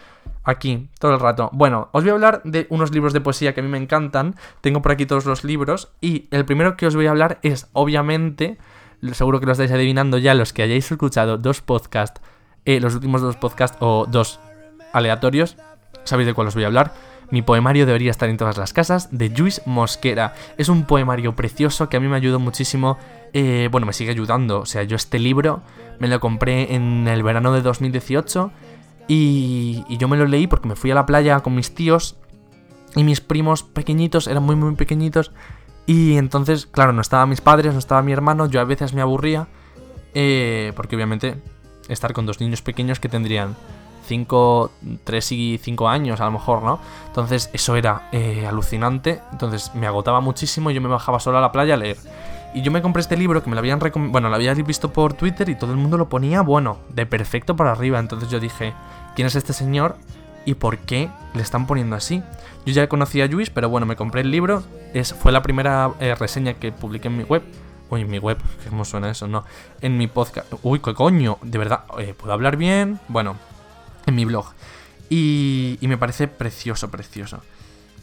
aquí 0.44 0.88
todo 0.98 1.12
el 1.12 1.20
rato. 1.20 1.50
Bueno, 1.52 1.88
os 1.92 2.02
voy 2.02 2.10
a 2.10 2.14
hablar 2.14 2.40
de 2.44 2.66
unos 2.70 2.92
libros 2.92 3.12
de 3.12 3.20
poesía 3.20 3.52
que 3.52 3.60
a 3.60 3.62
mí 3.62 3.68
me 3.68 3.78
encantan. 3.78 4.36
Tengo 4.60 4.80
por 4.80 4.92
aquí 4.92 5.06
todos 5.06 5.26
los 5.26 5.44
libros 5.44 5.92
y 6.00 6.28
el 6.30 6.44
primero 6.44 6.76
que 6.76 6.86
os 6.86 6.94
voy 6.94 7.06
a 7.06 7.10
hablar 7.10 7.38
es, 7.42 7.68
obviamente, 7.72 8.58
seguro 9.12 9.40
que 9.40 9.46
lo 9.46 9.52
estáis 9.52 9.72
adivinando 9.72 10.18
ya 10.18 10.34
los 10.34 10.52
que 10.52 10.62
hayáis 10.62 10.90
escuchado 10.90 11.36
dos 11.36 11.60
podcasts 11.60 12.20
eh, 12.64 12.80
los 12.80 12.94
últimos 12.94 13.22
dos 13.22 13.36
podcasts 13.36 13.76
o 13.80 14.06
dos 14.06 14.38
aleatorios, 14.92 15.56
sabéis 16.04 16.26
de 16.26 16.34
cuál 16.34 16.48
os 16.48 16.54
voy 16.54 16.64
a 16.64 16.66
hablar. 16.66 16.92
Mi 17.30 17.42
poemario 17.42 17.86
debería 17.86 18.10
estar 18.10 18.28
en 18.28 18.36
todas 18.36 18.58
las 18.58 18.72
casas, 18.72 19.08
de 19.12 19.28
Luis 19.28 19.62
Mosquera. 19.66 20.34
Es 20.58 20.68
un 20.68 20.84
poemario 20.84 21.36
precioso 21.36 21.88
que 21.88 21.96
a 21.96 22.00
mí 22.00 22.08
me 22.08 22.16
ayudó 22.16 22.38
muchísimo. 22.40 22.98
eh, 23.32 23.68
bueno, 23.70 23.86
me 23.86 23.92
sigue 23.92 24.10
ayudando. 24.10 24.60
O 24.60 24.66
sea, 24.66 24.82
yo 24.82 24.96
este 24.96 25.18
libro 25.18 25.62
me 26.00 26.08
lo 26.08 26.18
compré 26.18 26.74
en 26.74 27.06
el 27.06 27.22
verano 27.22 27.52
de 27.52 27.62
2018 27.62 28.50
y, 29.06 29.84
y 29.88 29.96
yo 29.98 30.08
me 30.08 30.16
lo 30.16 30.26
leí 30.26 30.46
porque 30.46 30.68
me 30.68 30.74
fui 30.76 30.90
a 30.90 30.94
la 30.94 31.06
playa 31.06 31.40
con 31.40 31.54
mis 31.54 31.74
tíos 31.74 32.16
y 32.96 33.04
mis 33.04 33.20
primos 33.20 33.62
pequeñitos, 33.62 34.26
eran 34.26 34.42
muy 34.42 34.56
muy 34.56 34.74
pequeñitos. 34.74 35.30
Y 35.86 36.16
entonces, 36.16 36.66
claro, 36.66 36.92
no 36.92 37.00
estaban 37.00 37.28
mis 37.28 37.40
padres, 37.40 37.72
no 37.72 37.78
estaba 37.78 38.02
mi 38.02 38.12
hermano, 38.12 38.46
yo 38.46 38.60
a 38.60 38.64
veces 38.64 38.92
me 38.94 39.00
aburría. 39.02 39.46
eh, 40.14 40.72
porque 40.74 40.96
obviamente 40.96 41.36
estar 41.88 42.12
con 42.12 42.26
dos 42.26 42.40
niños 42.40 42.62
pequeños 42.62 42.98
que 43.00 43.08
tendrían 43.08 43.54
5, 44.06 44.70
3 45.04 45.32
y 45.32 45.58
5 45.62 45.88
años 45.88 46.20
a 46.20 46.24
lo 46.24 46.32
mejor, 46.32 46.62
¿no? 46.62 46.80
Entonces 47.06 47.50
eso 47.52 47.76
era 47.76 48.08
eh, 48.12 48.46
alucinante, 48.46 49.20
entonces 49.32 49.72
me 49.74 49.86
agotaba 49.86 50.20
muchísimo 50.20 50.70
y 50.70 50.74
yo 50.74 50.80
me 50.80 50.88
bajaba 50.88 51.20
solo 51.20 51.38
a 51.38 51.40
la 51.40 51.52
playa 51.52 51.74
a 51.74 51.76
leer. 51.76 51.96
Y 52.52 52.62
yo 52.62 52.72
me 52.72 52.82
compré 52.82 53.00
este 53.00 53.16
libro 53.16 53.42
que 53.42 53.48
me 53.48 53.54
lo 53.54 53.60
habían 53.60 53.78
bueno, 54.10 54.28
lo 54.28 54.34
había 54.34 54.52
visto 54.54 54.92
por 54.92 55.14
Twitter 55.14 55.48
y 55.48 55.54
todo 55.54 55.70
el 55.70 55.76
mundo 55.76 55.96
lo 55.96 56.08
ponía, 56.08 56.40
bueno, 56.40 56.78
de 56.88 57.06
perfecto 57.06 57.54
para 57.54 57.70
arriba. 57.72 57.98
Entonces 58.00 58.28
yo 58.28 58.40
dije, 58.40 58.74
¿quién 59.14 59.26
es 59.26 59.36
este 59.36 59.52
señor? 59.52 59.96
¿Y 60.44 60.54
por 60.54 60.78
qué 60.78 61.08
le 61.34 61.42
están 61.42 61.66
poniendo 61.66 61.94
así? 61.94 62.22
Yo 62.66 62.72
ya 62.72 62.88
conocía 62.88 63.24
a 63.24 63.28
Luis, 63.28 63.50
pero 63.50 63.68
bueno, 63.68 63.86
me 63.86 63.94
compré 63.94 64.22
el 64.22 64.32
libro. 64.32 64.64
Es, 64.94 65.14
fue 65.14 65.30
la 65.30 65.42
primera 65.42 65.92
eh, 66.00 66.14
reseña 66.16 66.54
que 66.54 66.72
publiqué 66.72 67.06
en 67.06 67.18
mi 67.18 67.24
web. 67.24 67.42
Uy, 67.88 68.00
en 68.02 68.10
mi 68.10 68.18
web, 68.18 68.38
¿cómo 68.68 68.84
suena 68.84 69.10
eso? 69.10 69.28
No. 69.28 69.44
En 69.80 69.96
mi 69.96 70.08
podcast. 70.08 70.52
Uy, 70.62 70.80
¿qué 70.80 70.92
coño? 70.92 71.38
De 71.42 71.56
verdad, 71.56 71.84
eh, 71.98 72.14
¿puedo 72.18 72.32
hablar 72.32 72.56
bien? 72.56 72.98
Bueno, 73.06 73.36
en 74.10 74.14
mi 74.16 74.24
blog. 74.24 74.46
Y, 75.08 75.78
me 75.80 75.98
parece 75.98 76.28
precioso, 76.28 76.90
precioso. 76.90 77.40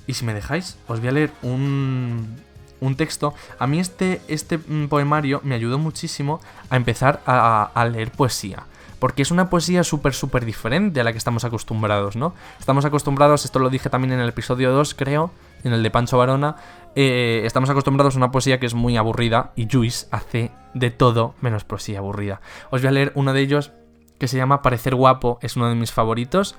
Y 0.08 0.14
si 0.14 0.26
me 0.26 0.34
dejáis, 0.34 0.78
os 0.88 1.00
voy 1.00 1.10
a 1.10 1.12
leer 1.12 1.32
un, 1.42 2.36
un 2.82 2.96
texto. 2.96 3.34
A 3.60 3.68
mí 3.68 3.80
este, 3.80 4.22
este 4.28 4.58
mm, 4.58 4.88
poemario 4.88 5.40
me 5.44 5.56
ayudó 5.56 5.78
muchísimo 5.78 6.42
a 6.70 6.76
empezar 6.76 7.22
a, 7.26 7.72
a 7.74 7.86
leer 7.86 8.12
poesía. 8.12 8.64
Porque 9.00 9.22
es 9.22 9.30
una 9.30 9.50
poesía 9.50 9.84
súper, 9.84 10.14
súper 10.14 10.44
diferente 10.44 11.00
a 11.00 11.04
la 11.04 11.12
que 11.12 11.20
estamos 11.20 11.44
acostumbrados, 11.44 12.16
¿no? 12.16 12.34
Estamos 12.60 12.84
acostumbrados, 12.84 13.46
esto 13.46 13.60
lo 13.60 13.70
dije 13.70 13.92
también 13.92 14.14
en 14.14 14.20
el 14.20 14.30
episodio 14.30 14.72
2, 14.72 14.96
creo, 14.96 15.32
en 15.64 15.72
el 15.72 15.84
de 15.84 15.92
Pancho 15.92 16.18
Varona, 16.18 16.56
eh, 16.96 17.44
estamos 17.46 17.70
acostumbrados 17.70 18.16
a 18.16 18.18
una 18.18 18.32
poesía 18.32 18.60
que 18.60 18.66
es 18.66 18.74
muy 18.74 18.98
aburrida 18.98 19.52
y 19.56 19.68
Juice 19.72 20.08
hace 20.10 20.50
de 20.74 20.90
todo 20.90 21.36
menos 21.42 21.64
poesía 21.64 22.00
aburrida. 22.00 22.42
Os 22.72 22.82
voy 22.82 22.88
a 22.88 22.92
leer 22.92 23.12
uno 23.14 23.34
de 23.34 23.42
ellos 23.42 23.72
que 24.20 24.28
se 24.28 24.38
llama 24.38 24.62
Parecer 24.62 24.96
guapo, 24.96 25.40
es 25.42 25.56
uno 25.56 25.70
de 25.70 25.76
mis 25.76 25.92
favoritos 25.92 26.56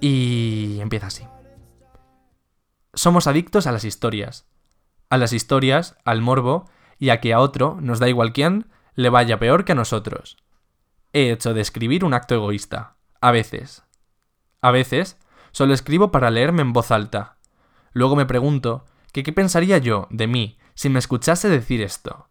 y 0.00 0.78
empieza 0.80 1.06
así. 1.06 1.26
Somos 2.94 3.26
adictos 3.26 3.66
a 3.66 3.72
las 3.72 3.84
historias. 3.84 4.46
A 5.08 5.16
las 5.16 5.32
historias, 5.32 5.96
al 6.04 6.20
morbo 6.20 6.68
y 6.98 7.10
a 7.10 7.20
que 7.20 7.32
a 7.32 7.40
otro, 7.40 7.78
nos 7.80 7.98
da 7.98 8.08
igual 8.08 8.32
quién, 8.32 8.70
le 8.94 9.08
vaya 9.08 9.38
peor 9.38 9.64
que 9.64 9.72
a 9.72 9.76
nosotros. 9.76 10.36
He 11.12 11.30
hecho 11.30 11.54
de 11.54 11.60
escribir 11.60 12.04
un 12.04 12.14
acto 12.14 12.34
egoísta. 12.34 12.96
A 13.20 13.30
veces. 13.30 13.84
A 14.60 14.70
veces, 14.70 15.18
solo 15.52 15.74
escribo 15.74 16.10
para 16.10 16.30
leerme 16.30 16.62
en 16.62 16.72
voz 16.72 16.90
alta. 16.90 17.38
Luego 17.92 18.16
me 18.16 18.26
pregunto 18.26 18.84
que 19.12 19.22
qué 19.22 19.32
pensaría 19.32 19.78
yo 19.78 20.08
de 20.10 20.26
mí 20.26 20.58
si 20.74 20.88
me 20.88 20.98
escuchase 20.98 21.48
decir 21.48 21.82
esto. 21.82 22.28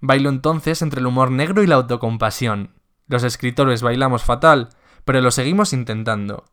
Bailo 0.00 0.28
entonces 0.28 0.82
entre 0.82 1.00
el 1.00 1.06
humor 1.06 1.30
negro 1.30 1.62
y 1.62 1.66
la 1.66 1.76
autocompasión. 1.76 2.77
Los 3.08 3.24
escritores 3.24 3.82
bailamos 3.82 4.22
fatal, 4.22 4.68
pero 5.04 5.20
lo 5.20 5.30
seguimos 5.30 5.72
intentando. 5.72 6.44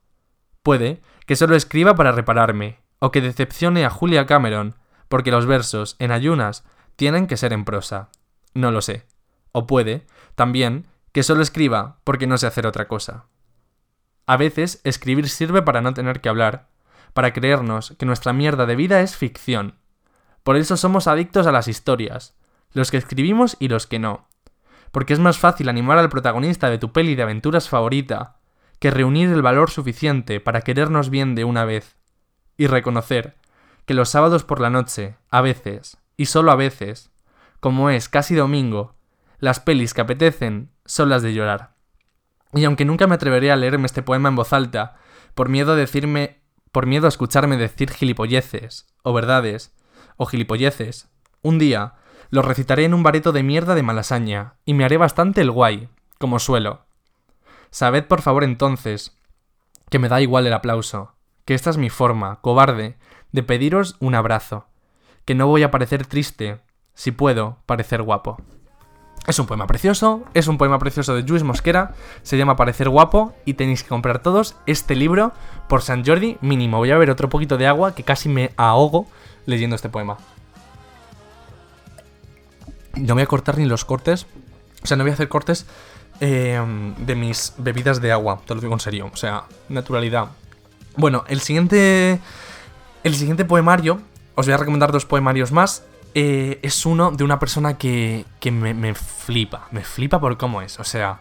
Puede 0.63 1.01
que 1.25 1.35
solo 1.35 1.55
escriba 1.55 1.95
para 1.95 2.11
repararme, 2.11 2.79
o 2.99 3.11
que 3.11 3.21
decepcione 3.21 3.85
a 3.85 3.89
Julia 3.89 4.25
Cameron, 4.25 4.75
porque 5.09 5.31
los 5.31 5.45
versos, 5.45 5.95
en 5.99 6.11
ayunas, 6.11 6.63
tienen 6.95 7.27
que 7.27 7.37
ser 7.37 7.53
en 7.53 7.65
prosa. 7.65 8.09
No 8.53 8.71
lo 8.71 8.81
sé. 8.81 9.05
O 9.51 9.67
puede, 9.67 10.05
también, 10.35 10.87
que 11.11 11.23
solo 11.23 11.41
escriba 11.41 11.99
porque 12.03 12.27
no 12.27 12.37
sé 12.37 12.47
hacer 12.47 12.65
otra 12.65 12.87
cosa. 12.87 13.25
A 14.25 14.37
veces, 14.37 14.81
escribir 14.83 15.29
sirve 15.29 15.61
para 15.61 15.81
no 15.81 15.93
tener 15.93 16.19
que 16.19 16.29
hablar, 16.29 16.69
para 17.13 17.31
creernos 17.31 17.93
que 17.99 18.05
nuestra 18.05 18.33
mierda 18.33 18.65
de 18.65 18.75
vida 18.75 19.01
es 19.01 19.15
ficción. 19.15 19.75
Por 20.43 20.55
eso 20.57 20.77
somos 20.77 21.07
adictos 21.07 21.47
a 21.47 21.51
las 21.51 21.67
historias, 21.67 22.35
los 22.71 22.91
que 22.91 22.97
escribimos 22.97 23.55
y 23.59 23.67
los 23.67 23.87
que 23.87 23.99
no. 23.99 24.27
Porque 24.95 25.11
es 25.11 25.19
más 25.19 25.37
fácil 25.37 25.67
animar 25.67 25.97
al 25.97 26.07
protagonista 26.07 26.69
de 26.69 26.77
tu 26.77 26.93
peli 26.93 27.15
de 27.15 27.23
aventuras 27.23 27.67
favorita 27.67 28.37
que 28.79 28.91
reunir 28.91 29.29
el 29.29 29.41
valor 29.41 29.69
suficiente 29.69 30.39
para 30.39 30.61
querernos 30.61 31.09
bien 31.09 31.35
de 31.35 31.43
una 31.43 31.65
vez 31.65 31.97
y 32.55 32.67
reconocer 32.67 33.35
que 33.85 33.93
los 33.93 34.07
sábados 34.07 34.45
por 34.45 34.61
la 34.61 34.69
noche, 34.69 35.17
a 35.29 35.41
veces, 35.41 35.97
y 36.15 36.27
solo 36.27 36.49
a 36.49 36.55
veces, 36.55 37.11
como 37.59 37.89
es 37.89 38.07
casi 38.07 38.35
domingo, 38.35 38.95
las 39.37 39.59
pelis 39.59 39.93
que 39.93 39.99
apetecen 39.99 40.71
son 40.85 41.09
las 41.09 41.23
de 41.23 41.33
llorar. 41.33 41.75
Y 42.53 42.63
aunque 42.63 42.85
nunca 42.85 43.05
me 43.05 43.15
atreveré 43.15 43.51
a 43.51 43.57
leerme 43.57 43.87
este 43.87 44.01
poema 44.01 44.29
en 44.29 44.37
voz 44.37 44.53
alta, 44.53 44.95
por 45.33 45.49
miedo 45.49 45.73
a 45.73 45.75
decirme, 45.75 46.39
por 46.71 46.85
miedo 46.85 47.07
a 47.07 47.09
escucharme 47.09 47.57
decir 47.57 47.91
gilipolleces, 47.91 48.87
o 49.03 49.11
verdades, 49.11 49.75
o 50.15 50.25
gilipolleces, 50.25 51.09
un 51.41 51.59
día 51.59 51.95
lo 52.29 52.41
recitaré 52.41 52.85
en 52.85 52.93
un 52.93 53.03
bareto 53.03 53.31
de 53.31 53.43
mierda 53.43 53.75
de 53.75 53.83
malasaña, 53.83 54.55
y 54.65 54.73
me 54.73 54.85
haré 54.85 54.97
bastante 54.97 55.41
el 55.41 55.51
guay, 55.51 55.89
como 56.19 56.39
suelo. 56.39 56.85
Sabed 57.71 58.05
por 58.05 58.21
favor 58.21 58.43
entonces, 58.43 59.17
que 59.89 59.99
me 59.99 60.09
da 60.09 60.21
igual 60.21 60.47
el 60.47 60.53
aplauso, 60.53 61.13
que 61.45 61.53
esta 61.53 61.69
es 61.69 61.77
mi 61.77 61.89
forma, 61.89 62.41
cobarde, 62.41 62.97
de 63.31 63.43
pediros 63.43 63.97
un 63.99 64.15
abrazo, 64.15 64.67
que 65.25 65.35
no 65.35 65.47
voy 65.47 65.63
a 65.63 65.71
parecer 65.71 66.05
triste, 66.05 66.59
si 66.93 67.11
puedo 67.11 67.57
parecer 67.65 68.01
guapo. 68.01 68.37
Es 69.27 69.39
un 69.39 69.47
poema 69.47 69.65
precioso, 69.65 70.23
es 70.35 70.47
un 70.47 70.57
poema 70.57 70.77
precioso 70.77 71.15
de 71.15 71.23
Luis 71.23 71.41
Mosquera, 71.41 71.93
se 72.21 72.37
llama 72.37 72.55
Parecer 72.55 72.89
guapo 72.89 73.33
y 73.43 73.55
tenéis 73.55 73.81
que 73.81 73.89
comprar 73.89 74.19
todos 74.19 74.55
este 74.67 74.95
libro 74.95 75.33
por 75.67 75.81
San 75.81 76.05
Jordi 76.05 76.37
mínimo. 76.41 76.77
Voy 76.77 76.91
a 76.91 76.93
beber 76.93 77.09
otro 77.09 77.27
poquito 77.27 77.57
de 77.57 77.65
agua 77.65 77.95
que 77.95 78.03
casi 78.03 78.29
me 78.29 78.51
ahogo 78.55 79.07
leyendo 79.47 79.75
este 79.75 79.89
poema. 79.89 80.17
No 82.97 83.13
voy 83.13 83.23
a 83.23 83.27
cortar 83.27 83.57
ni 83.57 83.65
los 83.65 83.85
cortes, 83.85 84.25
o 84.83 84.87
sea, 84.87 84.97
no 84.97 85.03
voy 85.03 85.11
a 85.11 85.13
hacer 85.13 85.27
cortes 85.29 85.65
eh, 86.21 86.59
de 86.97 87.15
mis 87.15 87.53
bebidas 87.57 87.99
de 88.01 88.11
agua, 88.11 88.41
te 88.45 88.55
lo 88.55 88.61
digo 88.61 88.73
en 88.73 88.79
serio, 88.79 89.09
o 89.13 89.17
sea, 89.17 89.43
naturalidad. 89.69 90.27
Bueno, 90.97 91.25
el 91.27 91.41
siguiente, 91.41 92.19
el 93.03 93.15
siguiente 93.15 93.43
poemario, 93.45 93.99
os 94.35 94.45
voy 94.45 94.53
a 94.53 94.57
recomendar 94.57 94.91
dos 94.91 95.05
poemarios 95.05 95.51
más. 95.51 95.83
eh, 96.13 96.59
es 96.61 96.85
uno 96.85 97.11
de 97.11 97.25
una 97.25 97.39
persona 97.39 97.77
que, 97.77 98.25
que 98.39 98.49
me, 98.51 98.93
flipa, 98.95 99.67
me 99.71 99.83
flipa 99.83 100.19
por 100.21 100.37
cómo 100.37 100.61
es, 100.61 100.79
o 100.79 100.83
sea... 100.85 101.19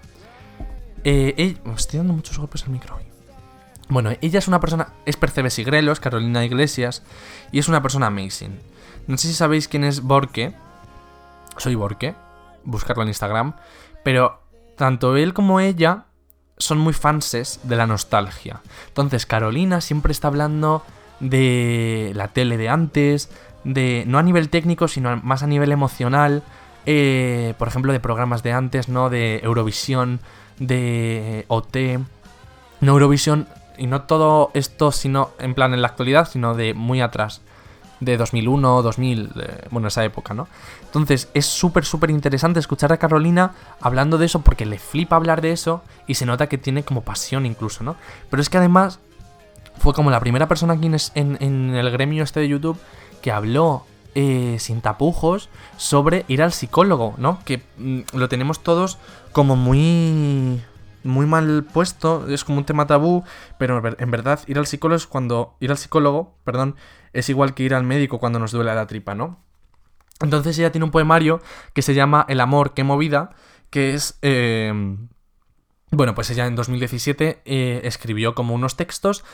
Eh, 1.03 1.35
ella- 1.37 1.59
me 1.65 1.75
estoy 1.75 1.99
dando 1.99 2.13
muchos 2.15 2.39
golpes 2.39 2.63
al 2.65 2.71
micro 2.71 2.97
hoy. 2.97 3.03
Bueno, 3.89 4.11
ella 4.23 4.39
es 4.39 4.47
una 4.49 4.61
persona, 4.61 4.89
es 5.05 5.17
Percebes 5.17 5.59
y 5.59 5.65
Grelos, 5.65 5.99
Carolina 6.01 6.45
Iglesias, 6.45 7.03
y 7.53 7.59
es 7.59 7.69
una 7.69 7.83
persona 7.83 8.07
amazing. 8.07 8.59
No 9.09 9.19
sé 9.19 9.27
si 9.29 9.35
sabéis 9.35 9.67
quién 9.69 9.85
es 9.85 10.01
Borque, 10.01 10.55
soy 11.57 11.75
Borque, 11.75 12.15
buscarlo 12.65 13.03
en 13.03 13.09
Instagram, 13.09 13.55
pero 14.03 14.41
tanto 14.77 15.17
él 15.17 15.35
como 15.35 15.61
ella 15.61 16.07
son 16.59 16.79
muy 16.79 16.93
fanses 16.93 17.61
de 17.65 17.77
la 17.77 17.87
nostalgia. 17.87 18.61
Entonces 18.89 19.27
Carolina 19.27 19.81
siempre 19.81 20.13
está 20.13 20.29
hablando 20.29 20.85
de 21.21 22.13
la 22.15 22.29
tele 22.29 22.57
de 22.57 22.69
antes, 22.69 23.31
de 23.65 24.05
no 24.07 24.19
a 24.19 24.23
nivel 24.23 24.51
técnico, 24.51 24.89
sino 24.89 25.17
más 25.23 25.43
a 25.43 25.47
nivel 25.47 25.73
emocional, 25.73 26.43
eh, 26.87 27.55
por 27.59 27.69
ejemplo 27.69 27.93
de 27.93 28.01
programas 28.01 28.43
de 28.43 28.53
antes, 28.53 28.89
¿no? 28.89 29.11
De 29.11 29.41
Eurovisión, 29.43 30.21
de 30.59 31.45
OT, 31.49 31.99
no 32.81 32.93
Eurovisión, 32.93 33.49
y 33.77 33.87
no 33.87 34.03
todo 34.03 34.51
esto 34.55 34.93
sino 34.93 35.31
en 35.39 35.55
plan 35.55 35.75
en 35.75 35.83
la 35.83 35.89
actualidad, 35.89 36.29
sino 36.29 36.55
de 36.55 36.75
muy 36.75 37.01
atrás 37.01 37.43
de 38.05 38.17
2001, 38.17 38.83
2000, 38.83 39.33
eh, 39.37 39.69
bueno, 39.71 39.89
esa 39.89 40.05
época, 40.05 40.35
¿no? 40.35 40.49
Entonces 40.85 41.29
es 41.35 41.47
súper, 41.47 41.85
súper 41.85 42.11
interesante 42.11 42.61
escuchar 42.61 42.93
a 42.93 42.99
Carolina 42.99 43.53
hablando 43.81 44.19
de 44.19 44.27
eso 44.27 44.41
porque 44.41 44.67
le 44.67 44.79
flipa 44.79 45.17
hablar 45.17 45.41
de 45.41 45.53
eso 45.53 45.83
y 46.07 46.15
se 46.15 46.27
nota 46.27 46.49
que 46.49 46.59
tiene 46.59 46.83
como 46.83 47.03
pasión 47.03 47.47
incluso, 47.47 47.85
¿no? 47.85 47.97
Pero 48.31 48.41
es 48.41 48.49
que 48.49 48.59
además 48.59 49.01
fue 49.79 49.93
como 49.93 50.11
la 50.11 50.21
primera 50.21 50.49
persona 50.49 50.75
aquí 50.75 50.87
en, 50.87 51.37
en 51.41 51.75
el 51.75 51.91
gremio 51.91 52.23
este 52.23 52.41
de 52.41 52.49
YouTube 52.49 52.79
que 53.21 53.33
habló 53.33 53.85
eh, 54.17 54.59
sin 54.61 54.81
tapujos 54.81 55.49
sobre 55.77 56.25
ir 56.29 56.41
al 56.41 56.53
psicólogo, 56.53 57.15
¿no? 57.19 57.41
Que 57.45 57.63
mm, 57.79 58.01
lo 58.13 58.29
tenemos 58.29 58.63
todos 58.63 58.99
como 59.33 59.57
muy 59.57 60.63
muy 61.05 61.27
mal 61.27 61.65
puesto, 61.65 62.27
es 62.29 62.45
como 62.45 62.59
un 62.59 62.65
tema 62.65 62.87
tabú, 62.87 63.25
pero 63.59 63.77
en 63.77 63.83
ver- 63.83 63.97
en 64.01 64.11
verdad 64.11 64.41
ir 64.47 64.59
al 64.59 64.67
psicólogo 64.67 64.97
es 64.97 65.07
cuando 65.07 65.57
ir 65.61 65.71
al 65.71 65.79
psicólogo, 65.79 66.37
perdón, 66.45 66.77
es 67.13 67.29
igual 67.29 67.55
que 67.55 67.63
ir 67.63 67.75
al 67.75 67.85
médico 67.85 68.19
cuando 68.19 68.39
nos 68.39 68.53
duele 68.53 68.75
la 68.75 68.87
tripa, 68.87 69.15
¿no? 69.15 69.39
Entonces 70.21 70.59
ella 70.59 70.73
tiene 70.73 70.85
un 70.85 70.91
poemario 70.91 71.41
que 71.73 71.83
se 71.83 71.95
llama 71.95 72.25
El 72.29 72.41
amor, 72.41 72.73
qué 72.75 72.85
movida, 72.85 73.31
que 73.71 73.95
es 73.95 74.19
eh, 74.23 74.73
Bueno, 75.91 76.15
pues 76.15 76.31
ella 76.31 76.47
en 76.47 76.57
2017 76.57 77.43
eh, 77.45 77.81
escribió 77.85 78.35
como 78.35 78.55
unos 78.55 78.77
textos 78.77 79.25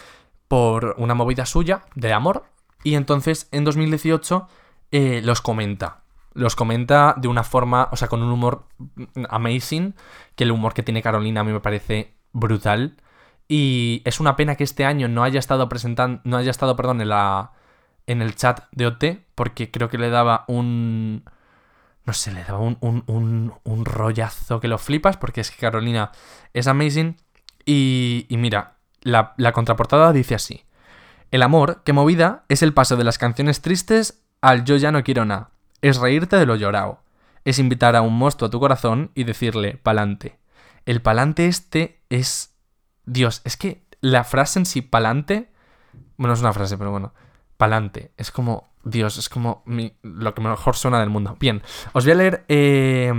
por 0.49 0.95
una 0.99 1.15
movida 1.15 1.47
suya 1.47 1.85
de 1.95 2.13
amor 2.13 2.45
y 2.83 2.95
entonces 2.95 3.49
en 3.53 3.65
2018 3.65 4.49
eh, 4.91 5.21
los 5.25 5.41
comenta. 5.41 6.03
Los 6.33 6.57
comenta 6.57 7.15
de 7.17 7.29
una 7.29 7.43
forma, 7.43 7.89
o 7.93 7.97
sea, 7.97 8.09
con 8.09 8.23
un 8.23 8.31
humor 8.31 8.67
amazing, 9.29 9.95
que 10.37 10.45
el 10.45 10.53
humor 10.53 10.75
que 10.75 10.83
tiene 10.83 11.03
Carolina 11.03 11.41
a 11.41 11.45
mí 11.45 11.53
me 11.53 11.61
parece 11.61 12.15
brutal. 12.33 12.97
Y 13.49 14.03
es 14.05 14.21
una 14.21 14.37
pena 14.37 14.55
que 14.55 14.65
este 14.65 14.85
año 14.85 15.09
no 15.09 15.25
haya 15.25 15.41
estado 15.41 15.69
presentando, 15.69 16.21
no 16.25 16.37
haya 16.37 16.51
estado, 16.51 16.77
perdón, 16.77 17.01
en 17.01 17.09
la 17.09 17.53
en 18.07 18.23
el 18.23 18.35
chat 18.35 18.65
de 18.73 18.87
OT, 18.87 19.05
porque 19.35 19.71
creo 19.71 19.89
que 19.89 19.99
le 19.99 20.11
daba 20.11 20.45
un 20.49 21.25
no 22.05 22.13
sé, 22.13 22.33
le 22.33 22.43
daba 22.45 22.59
un, 22.59 22.77
un, 22.81 23.55
un, 23.63 23.85
rollazo 23.85 24.59
que 24.61 24.69
lo 24.69 24.79
flipas, 24.79 25.17
porque 25.17 25.43
es 25.43 25.51
que 25.51 25.59
Carolina 25.59 26.11
es 26.55 26.67
amazing. 26.67 27.17
Y, 27.65 28.27
y 28.29 28.37
mira, 28.37 28.79
la, 29.03 29.35
la 29.37 29.53
contraportada 29.53 30.13
dice 30.13 30.35
así. 30.35 30.65
El 31.31 31.43
amor, 31.43 31.83
que 31.85 31.93
movida, 31.93 32.45
es 32.49 32.63
el 32.63 32.75
paso 32.75 32.97
de 32.97 33.05
las 33.05 33.19
canciones 33.19 33.61
tristes 33.61 34.25
al 34.41 34.65
yo 34.65 34.77
ya 34.77 34.91
no 34.91 35.05
quiero 35.05 35.25
nada. 35.25 35.51
Es 35.83 35.99
reírte 35.99 36.37
de 36.37 36.47
lo 36.47 36.57
llorado. 36.57 37.03
Es 37.45 37.59
invitar 37.59 37.97
a 37.97 38.03
un 38.03 38.17
monstruo 38.17 38.49
a 38.49 38.51
tu 38.51 38.61
corazón 38.61 39.11
y 39.15 39.25
decirle 39.25 39.79
pa'lante. 39.83 40.39
El 40.87 41.03
palante 41.03 41.47
este 41.47 42.01
es... 42.11 42.55
Dios, 43.07 43.43
es 43.45 43.57
que 43.57 43.83
la 44.01 44.25
frase 44.25 44.59
en 44.59 44.67
sí, 44.67 44.83
palante... 44.83 45.51
Bueno, 46.17 46.35
es 46.35 46.41
una 46.41 46.53
frase, 46.53 46.77
pero 46.77 46.91
bueno. 46.91 47.15
Palante. 47.57 48.13
Es 48.17 48.31
como... 48.31 48.71
Dios, 48.83 49.19
es 49.19 49.29
como 49.29 49.63
lo 50.03 50.35
que 50.35 50.41
mejor 50.41 50.75
suena 50.75 51.01
del 51.01 51.11
mundo. 51.11 51.37
Bien, 51.39 51.63
os 51.93 52.05
voy 52.05 52.13
a 52.13 52.17
leer 52.17 52.45
eh, 52.49 53.13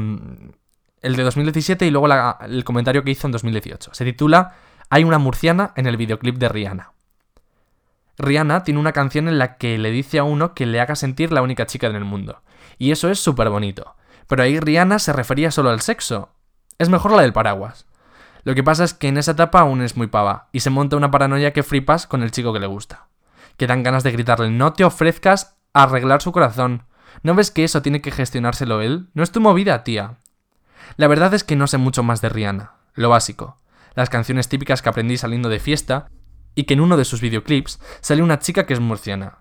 el 1.01 1.15
de 1.15 1.23
2017 1.23 1.85
y 1.85 1.91
luego 1.91 2.07
el 2.41 2.63
comentario 2.63 3.03
que 3.03 3.11
hizo 3.11 3.27
en 3.27 3.31
2018. 3.31 3.93
Se 3.93 4.05
titula 4.05 4.55
Hay 4.89 5.03
una 5.03 5.19
murciana 5.19 5.73
en 5.75 5.85
el 5.85 5.97
videoclip 5.97 6.37
de 6.37 6.49
Rihanna. 6.49 6.93
Rihanna 8.17 8.63
tiene 8.63 8.79
una 8.79 8.91
canción 8.91 9.27
en 9.27 9.37
la 9.37 9.57
que 9.57 9.77
le 9.77 9.91
dice 9.91 10.19
a 10.19 10.23
uno 10.23 10.53
que 10.53 10.65
le 10.65 10.79
haga 10.79 10.95
sentir 10.95 11.31
la 11.31 11.41
única 11.41 11.65
chica 11.65 11.87
en 11.87 11.95
el 11.95 12.05
mundo. 12.05 12.41
Y 12.81 12.91
eso 12.91 13.11
es 13.11 13.19
súper 13.19 13.51
bonito. 13.51 13.95
Pero 14.25 14.41
ahí 14.41 14.59
Rihanna 14.59 14.97
se 14.97 15.13
refería 15.13 15.51
solo 15.51 15.69
al 15.69 15.81
sexo. 15.81 16.29
Es 16.79 16.89
mejor 16.89 17.11
la 17.11 17.21
del 17.21 17.31
paraguas. 17.31 17.85
Lo 18.43 18.55
que 18.55 18.63
pasa 18.63 18.83
es 18.83 18.95
que 18.95 19.07
en 19.07 19.17
esa 19.17 19.33
etapa 19.33 19.59
aún 19.59 19.83
es 19.83 19.97
muy 19.97 20.07
pava, 20.07 20.47
y 20.51 20.61
se 20.61 20.71
monta 20.71 20.97
una 20.97 21.11
paranoia 21.11 21.53
que 21.53 21.61
flipas 21.61 22.07
con 22.07 22.23
el 22.23 22.31
chico 22.31 22.51
que 22.53 22.59
le 22.59 22.65
gusta. 22.65 23.05
Que 23.57 23.67
dan 23.67 23.83
ganas 23.83 24.01
de 24.01 24.11
gritarle, 24.11 24.49
no 24.49 24.73
te 24.73 24.83
ofrezcas 24.83 25.57
a 25.75 25.83
arreglar 25.83 26.23
su 26.23 26.31
corazón. 26.31 26.87
¿No 27.21 27.35
ves 27.35 27.51
que 27.51 27.63
eso 27.63 27.83
tiene 27.83 28.01
que 28.01 28.09
gestionárselo 28.09 28.81
él? 28.81 29.09
No 29.13 29.21
es 29.21 29.31
tu 29.31 29.41
movida, 29.41 29.83
tía. 29.83 30.15
La 30.97 31.05
verdad 31.05 31.35
es 31.35 31.43
que 31.43 31.55
no 31.55 31.67
sé 31.67 31.77
mucho 31.77 32.01
más 32.01 32.19
de 32.21 32.29
Rihanna. 32.29 32.71
Lo 32.95 33.09
básico. 33.09 33.59
Las 33.93 34.09
canciones 34.09 34.49
típicas 34.49 34.81
que 34.81 34.89
aprendí 34.89 35.17
saliendo 35.17 35.49
de 35.49 35.59
fiesta, 35.59 36.09
y 36.55 36.63
que 36.63 36.73
en 36.73 36.81
uno 36.81 36.97
de 36.97 37.05
sus 37.05 37.21
videoclips 37.21 37.79
sale 37.99 38.23
una 38.23 38.39
chica 38.39 38.65
que 38.65 38.73
es 38.73 38.79
murciana. 38.79 39.40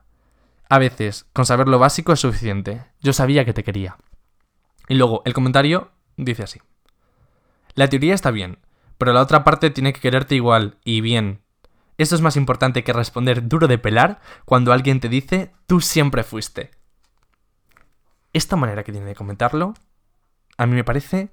A 0.70 0.78
veces, 0.78 1.26
con 1.32 1.44
saber 1.44 1.66
lo 1.68 1.80
básico 1.80 2.12
es 2.12 2.20
suficiente. 2.20 2.86
Yo 3.00 3.12
sabía 3.12 3.44
que 3.44 3.52
te 3.52 3.64
quería. 3.64 3.98
Y 4.88 4.94
luego, 4.94 5.20
el 5.24 5.34
comentario 5.34 5.90
dice 6.16 6.44
así. 6.44 6.60
La 7.74 7.88
teoría 7.88 8.14
está 8.14 8.30
bien, 8.30 8.60
pero 8.96 9.12
la 9.12 9.20
otra 9.20 9.42
parte 9.42 9.70
tiene 9.70 9.92
que 9.92 10.00
quererte 10.00 10.36
igual 10.36 10.78
y 10.84 11.00
bien. 11.00 11.42
Esto 11.98 12.14
es 12.14 12.20
más 12.20 12.36
importante 12.36 12.84
que 12.84 12.92
responder 12.92 13.48
duro 13.48 13.66
de 13.66 13.78
pelar 13.78 14.20
cuando 14.44 14.72
alguien 14.72 15.00
te 15.00 15.08
dice 15.08 15.52
tú 15.66 15.80
siempre 15.80 16.22
fuiste. 16.22 16.70
Esta 18.32 18.54
manera 18.54 18.84
que 18.84 18.92
tiene 18.92 19.08
de 19.08 19.16
comentarlo, 19.16 19.74
a 20.56 20.66
mí 20.66 20.74
me 20.74 20.84
parece 20.84 21.32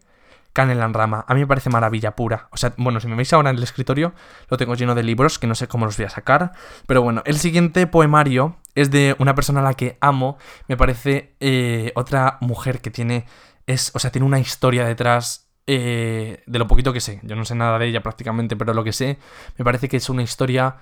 canela 0.58 0.86
en 0.86 0.94
rama. 0.96 1.24
A 1.28 1.36
mí 1.36 1.42
me 1.42 1.46
parece 1.46 1.70
maravilla 1.70 2.16
pura. 2.16 2.48
O 2.50 2.58
sea, 2.58 2.74
bueno, 2.78 3.00
si 3.00 3.08
me 3.08 3.16
veis 3.16 3.32
ahora 3.32 3.52
en 3.52 3.58
el 3.58 3.64
escritorio, 3.64 4.16
lo 4.50 4.58
tengo 4.58 4.74
lleno 4.74 4.96
de 4.96 5.04
libros 5.04 5.38
que 5.38 5.46
no 5.46 5.54
sé 5.54 5.68
cómo 5.68 5.86
los 5.86 5.98
voy 5.98 6.08
a 6.08 6.10
sacar. 6.10 6.54
Pero 6.88 7.04
bueno, 7.04 7.22
el 7.26 7.38
siguiente 7.38 7.86
poemario 7.86 8.58
es 8.74 8.90
de 8.90 9.16
una 9.20 9.36
persona 9.36 9.60
a 9.60 9.64
la 9.64 9.76
que 9.76 10.00
amo. 10.02 10.40
Me 10.68 10.76
parece 10.76 11.36
eh, 11.40 11.92
otra 11.94 12.40
mujer 12.42 12.82
que 12.82 12.90
tiene. 12.90 13.28
Es, 13.68 13.92
o 13.94 14.00
sea, 14.00 14.12
tiene 14.12 14.26
una 14.26 14.40
historia 14.40 14.84
detrás 14.84 15.48
eh, 15.68 16.42
de 16.48 16.58
lo 16.58 16.66
poquito 16.66 16.92
que 16.92 17.02
sé. 17.02 17.20
Yo 17.22 17.36
no 17.36 17.46
sé 17.46 17.54
nada 17.54 17.78
de 17.78 17.86
ella 17.86 18.02
prácticamente, 18.02 18.56
pero 18.56 18.74
lo 18.74 18.84
que 18.84 18.94
sé, 18.94 19.20
me 19.60 19.64
parece 19.64 19.88
que 19.88 19.98
es 19.98 20.10
una 20.10 20.24
historia 20.24 20.78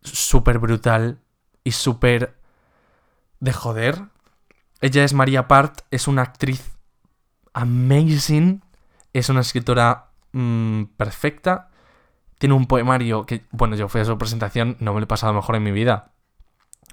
súper 0.00 0.58
brutal 0.58 1.20
y 1.62 1.72
súper 1.72 2.38
de 3.38 3.52
joder. 3.52 4.00
Ella 4.80 5.04
es 5.04 5.12
María 5.12 5.46
Part, 5.46 5.80
es 5.90 6.08
una 6.08 6.22
actriz 6.22 6.72
amazing 7.52 8.62
es 9.12 9.28
una 9.28 9.40
escritora 9.40 10.10
mm, 10.32 10.84
perfecta. 10.96 11.70
Tiene 12.38 12.54
un 12.54 12.66
poemario 12.66 13.26
que, 13.26 13.44
bueno, 13.50 13.76
yo 13.76 13.88
fui 13.88 14.00
a 14.00 14.04
su 14.04 14.16
presentación, 14.16 14.76
no 14.80 14.94
me 14.94 15.00
lo 15.00 15.04
he 15.04 15.08
pasado 15.08 15.32
mejor 15.32 15.56
en 15.56 15.62
mi 15.62 15.72
vida. 15.72 16.12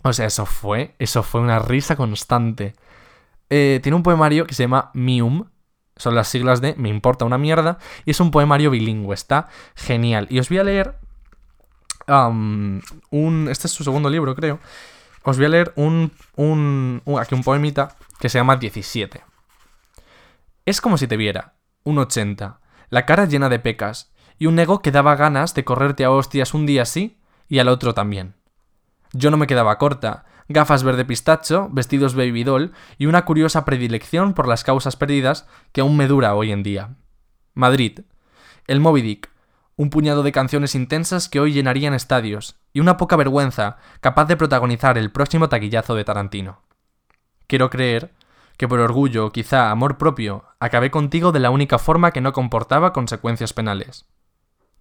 O 0.03 0.13
sea, 0.13 0.25
eso 0.25 0.45
fue, 0.45 0.95
eso 0.99 1.23
fue 1.23 1.41
una 1.41 1.59
risa 1.59 1.95
constante. 1.95 2.75
Eh, 3.49 3.79
tiene 3.81 3.95
un 3.95 4.03
poemario 4.03 4.45
que 4.45 4.53
se 4.53 4.63
llama 4.63 4.91
Mium, 4.93 5.45
son 5.95 6.15
las 6.15 6.27
siglas 6.27 6.61
de 6.61 6.75
Me 6.75 6.89
importa 6.89 7.25
una 7.25 7.37
mierda, 7.37 7.79
y 8.05 8.11
es 8.11 8.19
un 8.19 8.31
poemario 8.31 8.71
bilingüe, 8.71 9.13
está 9.13 9.47
genial. 9.75 10.27
Y 10.29 10.39
os 10.39 10.49
voy 10.49 10.59
a 10.59 10.63
leer 10.63 10.95
un... 12.07 13.47
Este 13.49 13.67
es 13.67 13.73
su 13.73 13.83
segundo 13.83 14.09
libro, 14.09 14.35
creo. 14.35 14.59
Os 15.23 15.37
voy 15.37 15.45
a 15.45 15.49
leer 15.49 15.73
un, 15.75 16.11
un, 16.35 17.01
un, 17.03 17.19
aquí 17.19 17.35
un 17.35 17.43
poemita 17.43 17.95
que 18.19 18.29
se 18.29 18.37
llama 18.37 18.55
17. 18.55 19.23
Es 20.65 20.81
como 20.81 20.97
si 20.97 21.07
te 21.07 21.17
viera, 21.17 21.53
un 21.87 21.99
80, 21.99 22.59
la 22.89 23.05
cara 23.05 23.25
llena 23.25 23.47
de 23.47 23.59
pecas, 23.59 24.11
y 24.37 24.45
un 24.45 24.59
ego 24.59 24.81
que 24.81 24.91
daba 24.91 25.15
ganas 25.15 25.53
de 25.53 25.63
correrte 25.63 26.03
a 26.03 26.11
hostias 26.11 26.53
un 26.53 26.65
día 26.65 26.83
sí 26.83 27.17
y 27.47 27.59
al 27.59 27.69
otro 27.69 27.93
también. 27.93 28.35
Yo 29.13 29.31
no 29.31 29.37
me 29.37 29.47
quedaba 29.47 29.77
corta, 29.77 30.25
gafas 30.49 30.83
verde 30.83 31.05
pistacho, 31.05 31.69
vestidos 31.71 32.13
baby 32.13 32.43
doll 32.43 32.73
y 32.97 33.05
una 33.05 33.23
curiosa 33.23 33.63
predilección 33.63 34.33
por 34.33 34.49
las 34.49 34.65
causas 34.65 34.97
perdidas 34.97 35.47
que 35.71 35.79
aún 35.79 35.95
me 35.95 36.07
dura 36.07 36.35
hoy 36.35 36.51
en 36.51 36.61
día. 36.61 36.95
Madrid. 37.53 38.01
El 38.67 38.81
Moby 38.81 39.01
Dick. 39.01 39.29
Un 39.77 39.89
puñado 39.89 40.23
de 40.23 40.33
canciones 40.33 40.75
intensas 40.75 41.29
que 41.29 41.39
hoy 41.39 41.53
llenarían 41.53 41.93
estadios, 41.93 42.59
y 42.73 42.81
una 42.81 42.97
poca 42.97 43.15
vergüenza 43.15 43.77
capaz 44.01 44.25
de 44.25 44.35
protagonizar 44.35 44.97
el 44.97 45.11
próximo 45.11 45.47
taquillazo 45.47 45.95
de 45.95 46.03
Tarantino. 46.03 46.63
Quiero 47.47 47.69
creer 47.69 48.13
que 48.57 48.67
por 48.67 48.79
orgullo, 48.79 49.31
quizá 49.31 49.69
amor 49.69 49.97
propio, 49.97 50.45
acabé 50.59 50.91
contigo 50.91 51.31
de 51.31 51.39
la 51.39 51.51
única 51.51 51.77
forma 51.77 52.11
que 52.11 52.21
no 52.21 52.33
comportaba 52.33 52.91
consecuencias 52.91 53.53
penales. 53.53 54.07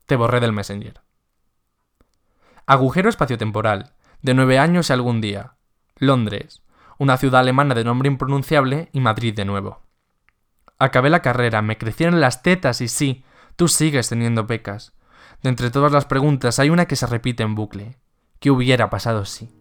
Te 0.07 0.17
borré 0.17 0.41
del 0.41 0.53
Messenger. 0.53 1.03
Agujero 2.67 3.09
espaciotemporal, 3.09 3.93
de 4.23 4.35
nueve 4.35 4.59
años 4.59 4.89
y 4.89 4.93
algún 4.93 5.21
día. 5.21 5.57
Londres, 5.97 6.63
una 6.99 7.17
ciudad 7.19 7.41
alemana 7.41 7.75
de 7.75 7.85
nombre 7.85 8.09
impronunciable 8.09 8.89
y 8.93 9.01
Madrid 9.01 9.35
de 9.35 9.45
nuevo. 9.45 9.83
Acabé 10.79 11.11
la 11.11 11.23
carrera, 11.23 11.63
me 11.63 11.79
crecieron 11.79 12.21
las 12.21 12.43
tetas 12.43 12.81
y 12.81 12.89
sí, 12.89 13.25
tú 13.57 13.69
sigues 13.69 14.09
teniendo 14.09 14.47
pecas. 14.47 14.95
De 15.43 15.51
entre 15.51 15.71
todas 15.71 15.93
las 15.93 16.07
preguntas 16.07 16.59
hay 16.59 16.71
una 16.71 16.87
que 16.87 16.97
se 16.97 17.07
repite 17.07 17.43
en 17.43 17.55
bucle. 17.55 17.99
¿Qué 18.41 18.51
hubiera 18.51 18.91
pasado 18.91 19.25
si? 19.25 19.55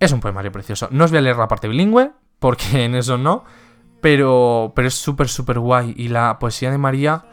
Es 0.00 0.12
un 0.12 0.20
poemario 0.20 0.52
precioso. 0.52 0.88
No 0.90 1.04
os 1.04 1.10
voy 1.10 1.18
a 1.18 1.22
leer 1.22 1.36
la 1.36 1.48
parte 1.48 1.68
bilingüe, 1.68 2.12
porque 2.38 2.84
en 2.84 2.94
eso 2.94 3.18
no, 3.18 3.44
pero, 4.00 4.72
pero 4.74 4.88
es 4.88 4.94
súper, 4.94 5.28
súper 5.28 5.58
guay. 5.58 5.94
Y 5.96 6.08
la 6.08 6.38
poesía 6.38 6.70
de 6.70 6.78
María 6.78 7.24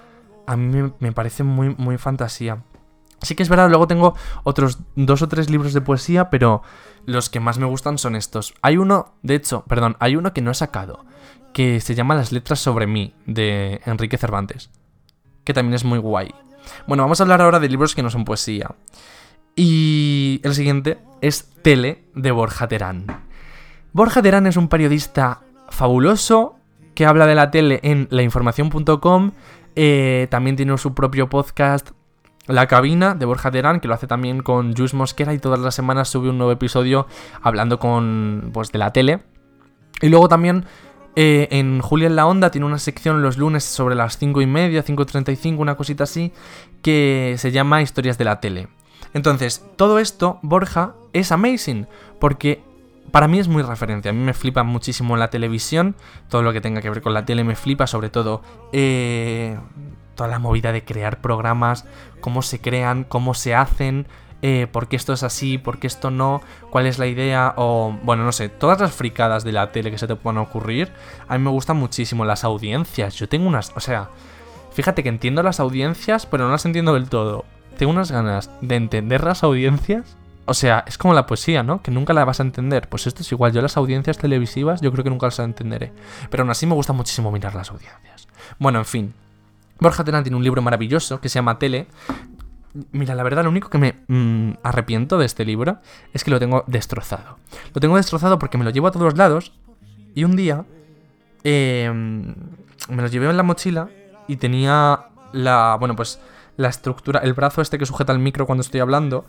a 0.48 0.56
mí 0.56 0.92
me, 1.00 1.12
parece 1.12 1.44
muy, 1.44 1.76
muy 1.78 1.98
fantasía. 1.98 2.64
Sí 3.22 3.36
que 3.36 3.44
es 3.44 3.50
verdad, 3.50 3.70
luego 3.70 3.88
tengo 3.88 4.16
otros 4.44 4.80
dos 4.96 5.22
o 5.22 5.28
tres 5.28 5.50
libros 5.50 5.74
de 5.74 5.82
poesía, 5.82 6.30
pero 6.30 6.62
los 7.06 7.30
que 7.30 7.40
más 7.40 7.58
me 7.58 7.66
gustan 7.66 7.98
son 7.98 8.16
estos. 8.16 8.54
Hay 8.62 8.78
uno, 8.78 9.16
de 9.24 9.36
hecho, 9.36 9.64
perdón, 9.68 9.96
hay 10.00 10.16
uno 10.16 10.34
que 10.34 10.42
no 10.42 10.52
he 10.52 10.56
sacado, 10.56 11.06
que 11.54 11.80
se 11.80 11.96
llama 11.96 12.16
Las 12.16 12.32
letras 12.32 12.60
sobre 12.60 12.88
mí, 12.88 13.16
de 13.26 13.82
Enrique 13.86 14.18
Cervantes, 14.18 14.70
que 15.44 15.54
también 15.54 15.74
es 15.74 15.86
muy 15.86 15.98
guay. 15.98 16.36
Bueno, 16.88 17.04
vamos 17.04 17.20
a 17.20 17.24
hablar 17.24 17.42
ahora 17.42 17.60
de 17.60 17.70
libros 17.70 17.96
que 17.96 18.04
no 18.04 18.10
son 18.10 18.26
poesía. 18.26 18.76
Y 19.56 20.42
el 20.44 20.54
siguiente 20.54 21.00
es 21.22 21.50
Tele, 21.62 22.04
de 22.14 22.32
Borja 22.32 22.68
Terán. 22.68 23.25
Borja 23.96 24.22
Terán 24.22 24.46
es 24.46 24.58
un 24.58 24.68
periodista 24.68 25.40
fabuloso 25.70 26.58
que 26.96 27.06
habla 27.06 27.28
de 27.28 27.34
la 27.34 27.50
tele 27.50 27.80
en 27.82 28.10
lainformación.com. 28.12 29.32
Eh, 29.78 30.28
también 30.30 30.58
tiene 30.58 30.78
su 30.78 30.94
propio 30.94 31.30
podcast, 31.30 31.92
La 32.46 32.68
Cabina, 32.68 33.16
de 33.16 33.26
Borja 33.26 33.52
Terán, 33.52 33.80
que 33.80 33.88
lo 33.88 33.94
hace 33.94 34.06
también 34.06 34.44
con 34.44 34.76
Jules 34.76 34.94
Mosquera 34.94 35.34
y 35.34 35.40
todas 35.40 35.62
las 35.62 35.76
semanas 35.76 36.10
sube 36.10 36.30
un 36.30 36.38
nuevo 36.38 36.52
episodio 36.52 37.08
hablando 37.42 37.80
con, 37.80 38.50
pues, 38.52 38.70
de 38.74 38.80
la 38.80 38.92
tele. 38.92 39.24
Y 40.02 40.10
luego 40.10 40.28
también 40.28 40.66
eh, 41.16 41.48
en 41.52 41.80
Julia 41.80 42.08
en 42.08 42.18
la 42.18 42.26
Onda 42.26 42.52
tiene 42.52 42.68
una 42.68 42.80
sección 42.80 43.22
los 43.22 43.38
lunes 43.38 43.64
sobre 43.64 43.96
las 43.96 44.18
5 44.18 44.42
y 44.42 44.46
media, 44.46 44.84
5.35, 44.84 45.58
una 45.58 45.76
cosita 45.76 46.04
así, 46.04 46.34
que 46.82 47.36
se 47.38 47.54
llama 47.54 47.82
Historias 47.82 48.18
de 48.18 48.26
la 48.26 48.42
tele. 48.42 48.68
Entonces, 49.14 49.66
todo 49.78 50.00
esto, 50.00 50.40
Borja, 50.42 50.96
es 51.14 51.32
amazing, 51.32 51.88
porque 52.20 52.62
para 53.16 53.30
mí 53.30 53.40
es 53.40 53.48
muy 53.48 53.64
referencia. 53.64 54.12
A 54.12 54.14
mí 54.14 54.20
me 54.20 54.34
flipa 54.34 54.64
muchísimo 54.64 55.16
la 55.16 55.30
televisión. 55.30 55.96
Todo 56.28 56.42
lo 56.42 56.52
que 56.52 56.60
tenga 56.60 56.82
que 56.82 56.90
ver 56.90 57.02
con 57.02 57.14
la 57.14 57.24
tele 57.24 57.46
me 57.46 57.56
flipa, 57.56 57.88
sobre 57.88 58.10
todo. 58.10 58.42
Eh, 58.74 59.58
toda 60.16 60.28
la 60.28 60.38
movida 60.38 60.74
de 60.74 60.84
crear 60.84 61.22
programas, 61.22 61.86
cómo 62.20 62.42
se 62.42 62.60
crean, 62.60 63.06
cómo 63.06 63.34
se 63.34 63.56
hacen, 63.56 64.06
eh, 64.42 64.68
por 64.70 64.90
qué 64.90 64.98
esto 64.98 65.14
es 65.14 65.24
así, 65.24 65.58
por 65.58 65.80
qué 65.80 65.88
esto 65.88 66.12
no, 66.12 66.42
cuál 66.70 66.88
es 66.88 67.00
la 67.00 67.08
idea, 67.08 67.54
o 67.56 67.98
bueno, 68.04 68.26
no 68.26 68.34
sé, 68.34 68.50
todas 68.50 68.82
las 68.82 68.92
fricadas 68.92 69.46
de 69.46 69.54
la 69.54 69.72
tele 69.72 69.92
que 69.92 69.98
se 69.98 70.08
te 70.08 70.18
puedan 70.18 70.40
ocurrir, 70.40 70.92
a 71.30 71.38
mí 71.38 71.44
me 71.46 71.52
gustan 71.52 71.78
muchísimo 71.78 72.26
las 72.26 72.44
audiencias. 72.44 73.16
Yo 73.16 73.30
tengo 73.30 73.48
unas, 73.48 73.72
o 73.78 73.80
sea, 73.80 74.10
fíjate 74.74 75.04
que 75.04 75.10
entiendo 75.10 75.42
las 75.42 75.62
audiencias, 75.62 76.26
pero 76.26 76.44
no 76.44 76.52
las 76.52 76.66
entiendo 76.66 76.94
del 76.94 77.08
todo. 77.08 77.46
Tengo 77.78 77.94
unas 77.94 78.12
ganas 78.12 78.52
de 78.60 78.76
entender 78.76 79.24
las 79.24 79.42
audiencias. 79.42 80.18
O 80.46 80.54
sea, 80.54 80.84
es 80.88 80.98
como 80.98 81.14
la 81.14 81.26
poesía, 81.26 81.64
¿no? 81.64 81.82
Que 81.82 81.92
nunca 81.92 82.14
la 82.14 82.24
vas 82.24 82.40
a 82.40 82.44
entender. 82.44 82.88
Pues 82.88 83.08
esto 83.08 83.22
es 83.22 83.32
igual. 83.32 83.52
Yo 83.52 83.62
las 83.62 83.78
audiencias 83.78 84.18
televisivas, 84.18 84.82
yo 84.82 84.92
creo 84.92 85.04
que 85.04 85.10
nunca 85.10 85.28
las 85.28 85.40
entenderé. 85.40 85.92
Pero 86.30 86.44
aún 86.44 86.52
así 86.52 86.66
me 86.66 86.76
gusta 86.76 86.94
muchísimo 86.94 87.32
mirar 87.32 87.56
las 87.56 87.72
audiencias. 87.72 88.28
Bueno, 88.60 88.80
en 88.80 88.86
fin. 88.86 89.14
Borja 89.80 90.04
Terán 90.04 90.24
tiene 90.24 90.38
un 90.38 90.44
libro 90.44 90.62
maravilloso 90.62 91.20
que 91.20 91.30
se 91.30 91.36
llama 91.36 91.60
Tele, 91.60 91.88
Mira, 92.92 93.16
la 93.16 93.24
verdad, 93.24 93.44
lo 93.44 93.50
único 93.50 93.70
que 93.70 93.78
me 93.78 93.96
mm, 94.08 94.58
arrepiento 94.64 95.18
de 95.18 95.26
este 95.26 95.46
libro 95.46 95.78
es 96.14 96.26
que 96.26 96.32
lo 96.32 96.40
tengo 96.40 96.66
destrozado. 96.68 97.38
Lo 97.74 97.80
tengo 97.80 97.96
destrozado 97.96 98.38
porque 98.38 98.58
me 98.58 98.66
lo 98.66 98.70
llevo 98.70 98.88
a 98.88 98.92
todos 98.92 99.16
lados 99.16 99.54
y 100.14 100.26
un 100.26 100.36
día 100.36 100.66
em, 101.46 102.36
me 102.90 103.02
lo 103.02 103.08
llevé 103.08 103.30
en 103.30 103.38
la 103.38 103.44
mochila 103.44 103.88
y 104.28 104.36
tenía 104.36 105.06
la, 105.32 105.78
bueno, 105.80 105.96
pues 105.96 106.20
la 106.58 106.68
estructura, 106.68 107.22
el 107.22 107.34
brazo 107.34 107.62
este 107.62 107.78
que 107.78 107.86
sujeta 107.86 108.12
el 108.12 108.20
micro 108.20 108.46
cuando 108.46 108.62
estoy 108.62 108.82
hablando, 108.82 109.24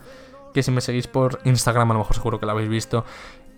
que 0.57 0.63
si 0.63 0.71
me 0.71 0.81
seguís 0.81 1.05
por 1.05 1.39
Instagram 1.43 1.91
a 1.91 1.93
lo 1.93 1.99
mejor 1.99 2.15
seguro 2.15 2.39
que 2.39 2.47
lo 2.47 2.53
habéis 2.53 2.67
visto, 2.67 3.05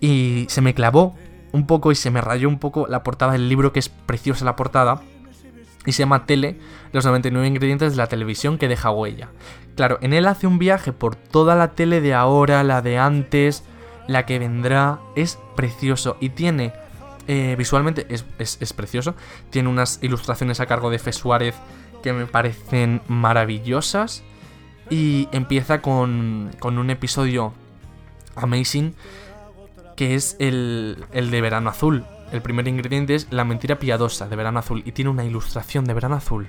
y 0.00 0.44
se 0.50 0.60
me 0.60 0.74
clavó 0.74 1.16
un 1.50 1.66
poco 1.66 1.92
y 1.92 1.94
se 1.94 2.10
me 2.10 2.20
rayó 2.20 2.46
un 2.46 2.58
poco 2.58 2.86
la 2.88 3.02
portada 3.02 3.32
del 3.32 3.48
libro, 3.48 3.72
que 3.72 3.78
es 3.78 3.88
preciosa 3.88 4.44
la 4.44 4.54
portada, 4.54 5.00
y 5.86 5.92
se 5.92 6.02
llama 6.02 6.26
Tele, 6.26 6.58
los 6.92 7.06
99 7.06 7.48
ingredientes 7.48 7.92
de 7.92 7.96
la 7.96 8.06
televisión 8.06 8.58
que 8.58 8.68
deja 8.68 8.90
huella. 8.90 9.30
Claro, 9.76 9.96
en 10.02 10.12
él 10.12 10.26
hace 10.26 10.46
un 10.46 10.58
viaje 10.58 10.92
por 10.92 11.16
toda 11.16 11.54
la 11.54 11.68
tele 11.68 12.02
de 12.02 12.12
ahora, 12.12 12.62
la 12.64 12.82
de 12.82 12.98
antes, 12.98 13.64
la 14.06 14.26
que 14.26 14.38
vendrá. 14.38 15.00
Es 15.16 15.38
precioso 15.56 16.18
y 16.20 16.28
tiene, 16.28 16.74
eh, 17.28 17.54
visualmente 17.56 18.06
es, 18.10 18.72
precioso, 18.74 19.14
tiene 19.48 19.70
unas 19.70 20.00
ilustraciones 20.02 20.60
a 20.60 20.66
cargo 20.66 20.90
de 20.90 20.98
Fe 20.98 21.14
Suárez 21.14 21.54
que 22.02 22.12
me 22.12 22.26
parecen 22.26 23.00
maravillosas. 23.08 24.22
Y 24.90 25.28
empieza 25.32 25.80
con, 25.80 26.50
con 26.58 26.78
un 26.78 26.90
episodio 26.90 27.54
amazing 28.34 28.94
que 29.96 30.14
es 30.14 30.36
el, 30.38 31.04
el 31.12 31.30
de 31.30 31.40
Verano 31.40 31.70
Azul. 31.70 32.04
El 32.32 32.42
primer 32.42 32.66
ingrediente 32.68 33.14
es 33.14 33.28
la 33.30 33.44
mentira 33.44 33.78
piadosa 33.78 34.28
de 34.28 34.36
Verano 34.36 34.58
Azul 34.58 34.82
y 34.84 34.92
tiene 34.92 35.10
una 35.10 35.24
ilustración 35.24 35.84
de 35.84 35.94
Verano 35.94 36.16
Azul 36.16 36.48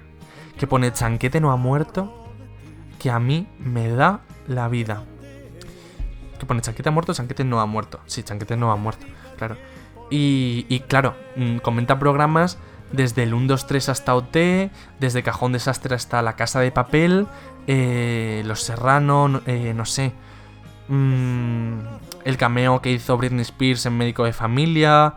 que 0.58 0.68
pone 0.68 0.92
Chanquete 0.92 1.42
no 1.42 1.52
ha 1.52 1.56
muerto 1.56 2.28
que 3.00 3.10
a 3.10 3.20
mí 3.20 3.48
me 3.58 3.90
da 3.90 4.22
la 4.48 4.68
vida. 4.68 5.04
Que 6.38 6.46
pone 6.46 6.62
Chanquete 6.62 6.90
ha 6.90 6.92
muerto, 6.92 7.16
Chanquete 7.16 7.44
no 7.44 7.60
ha 7.60 7.66
muerto. 7.66 8.00
Sí, 8.06 8.22
Chanquete 8.22 8.56
no 8.56 8.72
ha 8.72 8.76
muerto, 8.76 9.06
claro. 9.38 9.58
Y, 10.12 10.82
claro, 10.88 11.16
mm, 11.36 11.58
comenta 11.58 11.98
programas 11.98 12.60
desde 12.92 13.24
el 13.24 13.34
1, 13.34 13.48
2, 13.48 13.66
3 13.66 13.90
hasta 13.90 14.14
OT, 14.14 14.70
desde 15.00 15.24
Cajón 15.24 15.54
Desastre 15.54 15.96
hasta 15.96 16.22
La 16.22 16.36
Casa 16.36 16.60
de 16.60 16.72
Papel, 16.72 17.26
eh, 17.68 18.44
Los 18.46 18.62
Serrano, 18.62 19.42
eh, 19.46 19.74
no 19.76 19.86
sé. 19.86 20.14
Mm, 20.88 21.80
el 22.26 22.38
cameo 22.38 22.82
que 22.82 22.92
hizo 22.92 23.18
Britney 23.18 23.42
Spears 23.42 23.86
en 23.86 23.98
Médico 23.98 24.26
de 24.26 24.34
Familia. 24.34 25.16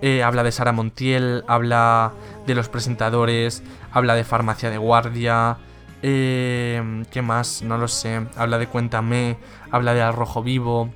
Eh, 0.00 0.22
habla 0.22 0.42
de 0.42 0.50
Sara 0.50 0.72
Montiel, 0.72 1.44
habla 1.46 2.12
de 2.46 2.56
los 2.56 2.68
presentadores, 2.68 3.62
habla 3.92 4.14
de 4.14 4.24
Farmacia 4.24 4.68
de 4.68 4.78
Guardia. 4.78 5.58
Eh, 6.02 7.04
¿Qué 7.10 7.22
más? 7.22 7.62
No 7.62 7.78
lo 7.78 7.86
sé. 7.86 8.26
Habla 8.36 8.58
de 8.58 8.66
Cuéntame, 8.66 9.36
habla 9.70 9.94
de 9.94 10.02
Al 10.02 10.14
Rojo 10.14 10.42
Vivo, 10.42 10.90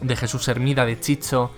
de 0.00 0.16
Jesús 0.16 0.48
Hermida, 0.48 0.86
de 0.86 0.98
Chicho. 0.98 1.50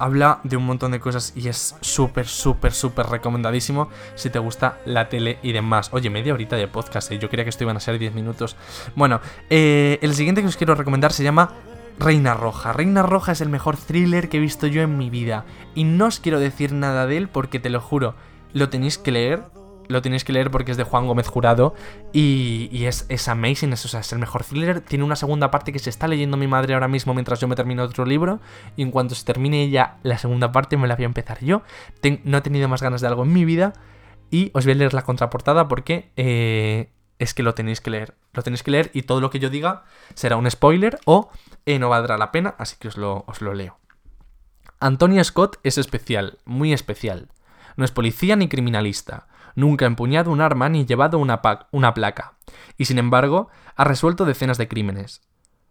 Habla 0.00 0.40
de 0.42 0.56
un 0.56 0.64
montón 0.64 0.92
de 0.92 0.98
cosas 0.98 1.32
y 1.36 1.48
es 1.48 1.76
súper, 1.80 2.26
súper, 2.26 2.72
súper 2.72 3.06
recomendadísimo 3.06 3.90
si 4.14 4.30
te 4.30 4.38
gusta 4.38 4.78
la 4.86 5.08
tele 5.08 5.38
y 5.42 5.52
demás. 5.52 5.90
Oye, 5.92 6.10
media 6.10 6.34
horita 6.34 6.56
de 6.56 6.66
podcast, 6.66 7.12
¿eh? 7.12 7.18
yo 7.18 7.28
creía 7.28 7.44
que 7.44 7.50
esto 7.50 7.64
iban 7.64 7.76
a 7.76 7.80
ser 7.80 7.98
10 7.98 8.14
minutos. 8.14 8.56
Bueno, 8.96 9.20
eh, 9.50 9.98
el 10.02 10.14
siguiente 10.14 10.40
que 10.40 10.48
os 10.48 10.56
quiero 10.56 10.74
recomendar 10.74 11.12
se 11.12 11.22
llama 11.22 11.52
Reina 11.98 12.32
Roja. 12.32 12.72
Reina 12.72 13.02
Roja 13.02 13.32
es 13.32 13.42
el 13.42 13.50
mejor 13.50 13.76
thriller 13.76 14.30
que 14.30 14.38
he 14.38 14.40
visto 14.40 14.66
yo 14.66 14.80
en 14.80 14.96
mi 14.96 15.10
vida. 15.10 15.44
Y 15.74 15.84
no 15.84 16.06
os 16.06 16.18
quiero 16.18 16.40
decir 16.40 16.72
nada 16.72 17.06
de 17.06 17.18
él 17.18 17.28
porque 17.28 17.60
te 17.60 17.68
lo 17.68 17.80
juro, 17.80 18.14
lo 18.54 18.70
tenéis 18.70 18.96
que 18.96 19.12
leer 19.12 19.44
lo 19.90 20.02
tenéis 20.02 20.24
que 20.24 20.32
leer 20.32 20.50
porque 20.50 20.70
es 20.70 20.76
de 20.76 20.84
Juan 20.84 21.06
Gómez 21.06 21.28
Jurado 21.28 21.74
y, 22.12 22.84
es, 22.84 23.06
es, 23.08 23.28
amazing, 23.28 23.72
es, 23.72 23.92
es 23.92 24.12
el 24.12 24.18
mejor 24.18 24.44
thriller. 24.44 24.80
Tiene 24.80 25.04
una 25.04 25.16
segunda 25.16 25.50
parte 25.50 25.72
que 25.72 25.78
se 25.78 25.90
está 25.90 26.08
leyendo 26.08 26.36
mi 26.36 26.46
madre 26.46 26.74
ahora 26.74 26.88
mismo 26.88 27.12
mientras 27.12 27.40
yo 27.40 27.48
me 27.48 27.56
termino 27.56 27.82
otro 27.82 28.04
libro 28.04 28.40
y 28.76 28.82
en 28.82 28.90
cuanto 28.90 29.14
se 29.14 29.24
termine 29.24 29.62
ella 29.62 29.98
la 30.02 30.18
segunda 30.18 30.52
parte 30.52 30.76
me 30.76 30.88
la 30.88 30.96
voy 30.96 31.04
a 31.04 31.06
empezar 31.06 31.44
yo. 31.44 31.62
no 32.24 32.38
he 32.38 32.40
tenido 32.40 32.68
más 32.68 32.82
ganas 32.82 33.00
de 33.00 33.08
algo 33.08 33.24
en 33.24 33.32
mi 33.32 33.44
vida 33.44 33.72
y 34.30 34.50
os 34.54 34.64
voy 34.64 34.72
a 34.72 34.76
leer 34.76 34.94
la 34.94 35.02
contraportada 35.02 35.68
porque 35.68 36.12
eh, 36.16 36.92
es 37.18 37.34
que 37.34 37.42
lo 37.42 37.54
tenéis 37.54 37.80
que 37.80 37.90
leer. 37.90 38.14
Lo 38.32 38.42
tenéis 38.42 38.62
que 38.62 38.70
leer 38.70 38.90
y 38.94 39.02
todo 39.02 39.20
lo 39.20 39.30
que 39.30 39.40
yo 39.40 39.50
diga 39.50 39.84
será 40.14 40.36
un 40.36 40.50
spoiler 40.50 40.98
o 41.04 41.30
eh, 41.66 41.78
no 41.78 41.88
valdrá 41.88 42.16
la 42.16 42.32
pena, 42.32 42.54
así 42.58 42.76
que 42.78 42.88
os 42.88 42.96
lo, 42.96 43.24
os 43.26 43.42
lo 43.42 43.54
leo. 43.54 43.78
Antonia 44.78 45.22
Scott 45.24 45.58
es 45.62 45.76
especial, 45.76 46.38
muy 46.44 46.72
especial. 46.72 47.28
No 47.76 47.84
es 47.84 47.90
policía 47.90 48.36
ni 48.36 48.48
criminalista 48.48 49.26
nunca 49.54 49.84
ha 49.84 49.88
empuñado 49.88 50.30
un 50.30 50.40
arma 50.40 50.68
ni 50.68 50.86
llevado 50.86 51.18
una, 51.18 51.42
placa, 51.94 52.34
y 52.76 52.84
sin 52.86 52.98
embargo 52.98 53.48
ha 53.76 53.84
resuelto 53.84 54.24
decenas 54.24 54.58
de 54.58 54.68
crímenes. 54.68 55.22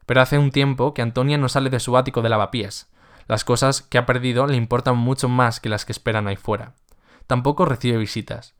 Pero 0.06 0.22
hace 0.22 0.38
un 0.38 0.52
tiempo 0.52 0.94
que 0.94 1.02
Antonia 1.02 1.38
no 1.38 1.50
sale 1.50 1.70
de 1.70 1.80
su 1.80 1.96
ático 1.98 2.22
de 2.22 2.30
lavapiés. 2.30 2.92
Las 3.28 3.44
cosas 3.44 3.84
que 3.84 4.00
ha 4.00 4.06
perdido 4.08 4.48
le 4.48 4.58
importan 4.58 4.98
mucho 4.98 5.30
más 5.30 5.60
que 5.60 5.70
las 5.70 5.86
que 5.86 5.92
esperan 5.92 6.28
ahí 6.28 6.36
fuera. 6.36 6.74
Tampoco 7.28 7.66
recibe 7.66 7.98
visitas. 7.98 8.56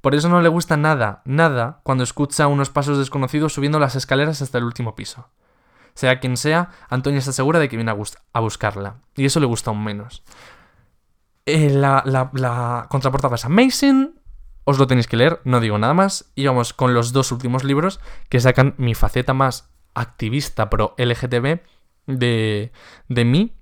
Por 0.00 0.14
eso 0.14 0.28
no 0.28 0.40
le 0.40 0.48
gusta 0.48 0.76
nada, 0.76 1.22
nada, 1.24 1.80
cuando 1.84 2.04
escucha 2.04 2.46
unos 2.46 2.70
pasos 2.70 2.98
desconocidos 2.98 3.52
subiendo 3.52 3.78
las 3.78 3.96
escaleras 3.96 4.40
hasta 4.40 4.58
el 4.58 4.64
último 4.64 4.96
piso. 4.96 5.28
Sea 5.94 6.20
quien 6.20 6.36
sea, 6.36 6.70
Antonia 6.88 7.18
está 7.18 7.32
segura 7.32 7.58
de 7.58 7.68
que 7.68 7.76
viene 7.76 7.90
a, 7.90 8.40
buscarla, 8.40 8.96
y 9.14 9.26
eso 9.26 9.40
le 9.40 9.46
gusta 9.46 9.70
aún 9.70 9.84
menos. 9.84 10.22
Eh, 11.44 11.70
la, 11.70 12.02
la, 12.06 12.30
la 12.32 12.86
contraportada 12.88 13.34
es 13.34 13.44
Amazing, 13.44 14.19
os 14.64 14.78
lo 14.78 14.86
tenéis 14.86 15.06
que 15.06 15.16
leer, 15.16 15.40
no 15.44 15.60
digo 15.60 15.78
nada 15.78 15.94
más. 15.94 16.30
Y 16.34 16.46
vamos 16.46 16.72
con 16.72 16.94
los 16.94 17.12
dos 17.12 17.32
últimos 17.32 17.64
libros 17.64 18.00
que 18.28 18.40
sacan 18.40 18.74
mi 18.76 18.94
faceta 18.94 19.34
más 19.34 19.70
activista 19.94 20.70
pro 20.70 20.94
LGTB 20.98 21.60
de, 22.06 22.72
de 23.08 23.24
mí. 23.24 23.52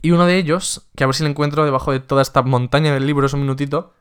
Y 0.00 0.10
uno 0.10 0.26
de 0.26 0.36
ellos, 0.36 0.88
que 0.96 1.04
a 1.04 1.06
ver 1.06 1.14
si 1.14 1.22
lo 1.22 1.30
encuentro 1.30 1.64
debajo 1.64 1.92
de 1.92 2.00
toda 2.00 2.22
esta 2.22 2.42
montaña 2.42 2.92
de 2.92 3.00
libros 3.00 3.34
un 3.34 3.40
minutito. 3.40 3.94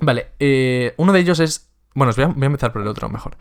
Vale, 0.00 0.32
eh, 0.40 0.94
uno 0.96 1.12
de 1.12 1.20
ellos 1.20 1.38
es... 1.38 1.70
Bueno, 1.94 2.10
os 2.10 2.16
voy 2.16 2.24
a, 2.24 2.46
empezar 2.46 2.72
por 2.72 2.82
el 2.82 2.88
otro 2.88 3.08
mejor. 3.08 3.36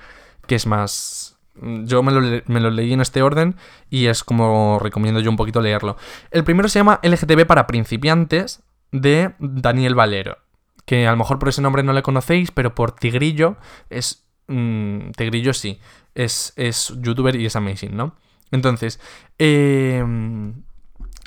Que 0.46 0.56
es 0.56 0.68
más... 0.68 1.38
Yo 1.62 2.04
me 2.04 2.12
lo, 2.14 2.22
me 2.46 2.60
lo, 2.62 2.70
leí 2.70 2.94
en 2.94 3.02
este 3.02 3.22
orden 3.22 3.58
y 3.90 4.06
es 4.06 4.24
como 4.24 4.80
recomiendo 4.80 5.20
yo 5.20 5.30
un 5.30 5.36
poquito 5.36 5.60
leerlo. 5.60 5.98
El 6.32 6.46
primero 6.46 6.70
se 6.70 6.80
llama 6.80 7.02
LGTB 7.04 7.46
para 7.46 7.68
principiantes 7.68 8.64
de 8.92 9.34
Daniel 9.40 9.96
Valero. 9.96 10.38
Que 10.86 11.08
a 11.08 11.12
lo 11.12 11.18
mejor 11.18 11.40
por 11.40 11.50
ese 11.50 11.62
nombre 11.62 11.84
no 11.84 11.94
le 11.94 12.02
conocéis, 12.02 12.52
pero 12.52 12.74
por 12.76 12.92
Tigrillo 12.92 13.58
es. 13.90 14.26
Mm, 14.48 15.12
Tigrillo 15.12 15.54
sí. 15.54 15.80
Es, 16.16 16.54
es 16.56 16.94
youtuber 17.00 17.36
y 17.36 17.46
es 17.46 17.56
amazing, 17.56 17.96
¿no? 17.96 18.16
Entonces, 18.52 19.00
em, 19.38 20.64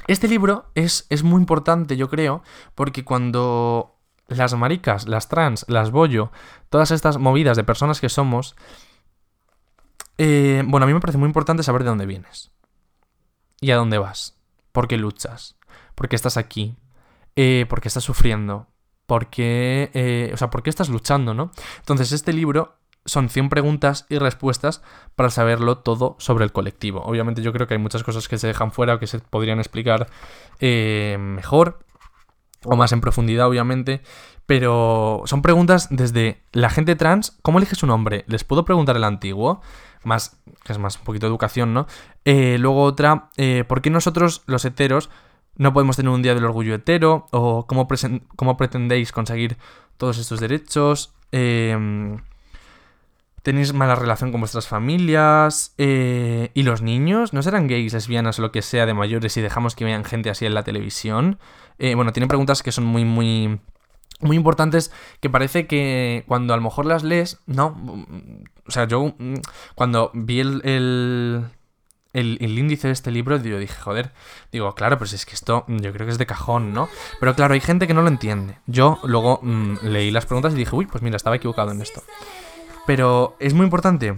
este 0.09 0.29
libro 0.29 0.71
es, 0.75 1.07
es 1.09 1.23
muy 1.23 1.41
importante, 1.41 1.97
yo 1.97 2.09
creo, 2.09 2.43
porque 2.75 3.05
cuando 3.05 4.01
las 4.27 4.55
maricas, 4.55 5.07
las 5.07 5.29
trans, 5.29 5.65
las 5.69 5.91
bollo, 5.91 6.33
todas 6.69 6.91
estas 6.91 7.19
movidas 7.19 7.57
de 7.57 7.65
personas 7.65 8.01
que 8.01 8.09
somos, 8.09 8.57
eh, 10.19 10.63
bueno, 10.67 10.85
a 10.85 10.87
mí 10.87 10.93
me 10.93 11.01
parece 11.01 11.19
muy 11.19 11.27
importante 11.27 11.63
saber 11.63 11.85
de 11.85 11.91
dónde 11.91 12.07
vienes 12.07 12.51
y 13.61 13.71
a 13.71 13.77
dónde 13.77 13.99
vas, 13.99 14.37
por 14.73 14.89
qué 14.89 14.97
luchas, 14.97 15.57
por 15.95 16.09
qué 16.09 16.17
estás 16.17 16.37
aquí, 16.37 16.77
eh, 17.37 17.67
por 17.69 17.81
qué 17.81 17.89
estás 17.89 18.05
sufriendo, 18.05 18.69
por 19.07 19.29
qué, 19.29 19.91
eh, 19.95 20.31
o 20.35 20.37
sea, 20.37 20.51
por 20.51 20.63
qué 20.63 20.71
estás 20.71 20.89
luchando, 20.89 21.35
¿no? 21.35 21.51
Entonces, 21.79 22.13
este 22.13 22.33
libro 22.33 22.77
son 23.05 23.29
100 23.29 23.49
preguntas 23.49 24.07
y 24.09 24.19
respuestas 24.19 24.83
para 25.17 25.31
saberlo 25.31 25.79
todo 25.79 26.17
sobre 26.19 26.45
el 26.45 26.53
colectivo. 26.53 27.03
Obviamente 27.03 27.43
yo 27.43 27.53
creo 27.53 27.67
que 27.67 27.75
hay 27.75 27.81
muchas 27.81 28.05
cosas 28.05 28.29
que 28.29 28.39
se 28.39 28.47
dejan 28.47 28.71
fuera 28.71 28.95
o 28.95 28.99
que 28.99 29.07
se 29.07 29.19
podrían 29.19 29.59
explicar 29.59 30.09
eh, 30.61 31.17
mejor 31.19 31.85
o 32.65 32.77
más 32.77 32.93
en 32.93 33.01
profundidad, 33.01 33.49
obviamente. 33.49 34.03
Pero 34.47 35.23
son 35.25 35.43
preguntas 35.43 35.89
desde 35.91 36.43
la 36.53 36.71
gente 36.71 36.95
trans, 36.95 37.39
¿cómo 37.43 37.59
elige 37.59 37.75
su 37.75 37.87
nombre? 37.87 38.25
¿Les 38.29 38.45
puedo 38.45 38.65
preguntar 38.65 38.97
el 38.97 39.05
antiguo? 39.05 39.63
Más, 40.05 40.41
que 40.65 40.73
es 40.73 40.79
más 40.79 40.99
un 40.99 41.05
poquito 41.05 41.27
de 41.27 41.31
educación, 41.31 41.73
¿no? 41.73 41.87
luego 42.25 42.83
otra, 42.83 43.31
¿por 43.69 43.83
qué 43.83 43.91
nosotros 43.91 44.43
los 44.47 44.65
heteros 44.65 45.11
no 45.57 45.73
podemos 45.73 45.97
tener 45.97 46.11
un 46.11 46.23
día 46.23 46.35
del 46.35 46.45
orgullo 46.45 46.75
hetero, 46.75 47.27
o 47.31 47.67
cómo, 47.67 47.87
cómo 48.37 48.57
pretendéis 48.57 49.13
conseguir 49.13 49.59
todos 49.97 50.19
estos 50.19 50.41
derechos, 50.41 51.15
eh, 51.31 52.17
tenéis 53.43 53.73
mala 53.73 53.95
relación 53.97 54.31
con 54.31 54.41
vuestras 54.41 54.69
familias, 54.69 55.75
eh, 55.79 56.51
y 56.55 56.63
los 56.63 56.81
niños, 56.81 57.33
¿no 57.33 57.43
serán 57.43 57.67
gays, 57.67 57.93
lesbianas 57.93 58.39
o 58.39 58.43
lo 58.43 58.53
que 58.53 58.63
sea 58.63 58.87
de 58.87 58.95
mayores 58.95 59.37
y 59.37 59.41
dejamos 59.41 59.75
que 59.75 59.85
vean 59.85 60.05
gente 60.05 60.31
así 60.31 60.47
en 60.47 60.55
la 60.55 60.63
televisión? 60.63 61.39
Eh, 61.79 61.95
bueno, 61.95 62.13
tiene 62.13 62.29
preguntas 62.29 62.63
que 62.63 62.73
son 62.73 62.85
muy, 62.85 63.05
muy, 63.05 63.61
muy 64.21 64.37
importantes 64.37 64.93
que 65.21 65.29
parece 65.29 65.67
que 65.67 66.25
cuando 66.29 66.55
a 66.55 66.57
lo 66.57 66.63
mejor 66.63 66.87
las 66.87 67.03
lees, 67.03 67.41
no, 67.47 68.07
o 68.67 68.71
sea, 68.71 68.87
yo 68.87 69.15
mm, 69.19 69.35
cuando 69.75 70.11
vi 70.15 70.41
el, 70.41 71.45
el- 72.13 72.39
el 72.41 72.59
índice 72.59 72.89
de 72.89 72.93
este 72.93 73.11
libro, 73.11 73.37
yo 73.39 73.59
dije, 73.59 73.75
joder, 73.81 74.13
digo, 74.51 74.75
claro, 74.75 74.99
pues 74.99 75.13
es 75.13 75.25
que 75.27 75.35
esto 75.35 75.65
mm, 75.67 75.79
yo 75.79 75.93
creo 75.93 76.07
que 76.07 76.13
es 76.13 76.19
de 76.19 76.27
cajón, 76.27 76.73
¿no? 76.75 76.89
Pero 77.21 77.35
claro, 77.35 77.55
hay 77.55 77.61
gente 77.61 77.87
que 77.87 77.95
no 77.95 78.03
lo 78.03 78.09
entiende. 78.09 78.59
Yo 78.67 78.99
luego 79.05 79.41
mm, 79.43 79.77
leí 79.85 80.11
las 80.11 80.27
preguntas 80.27 80.53
y 80.53 80.57
dije, 80.57 80.75
uy, 80.77 80.87
pues 80.87 81.03
mira, 81.03 81.17
estaba 81.17 81.37
equivocado 81.37 81.71
en 81.73 81.81
esto. 81.83 82.03
Pero 82.87 83.37
es 83.39 83.55
muy 83.55 83.65
importante 83.65 84.15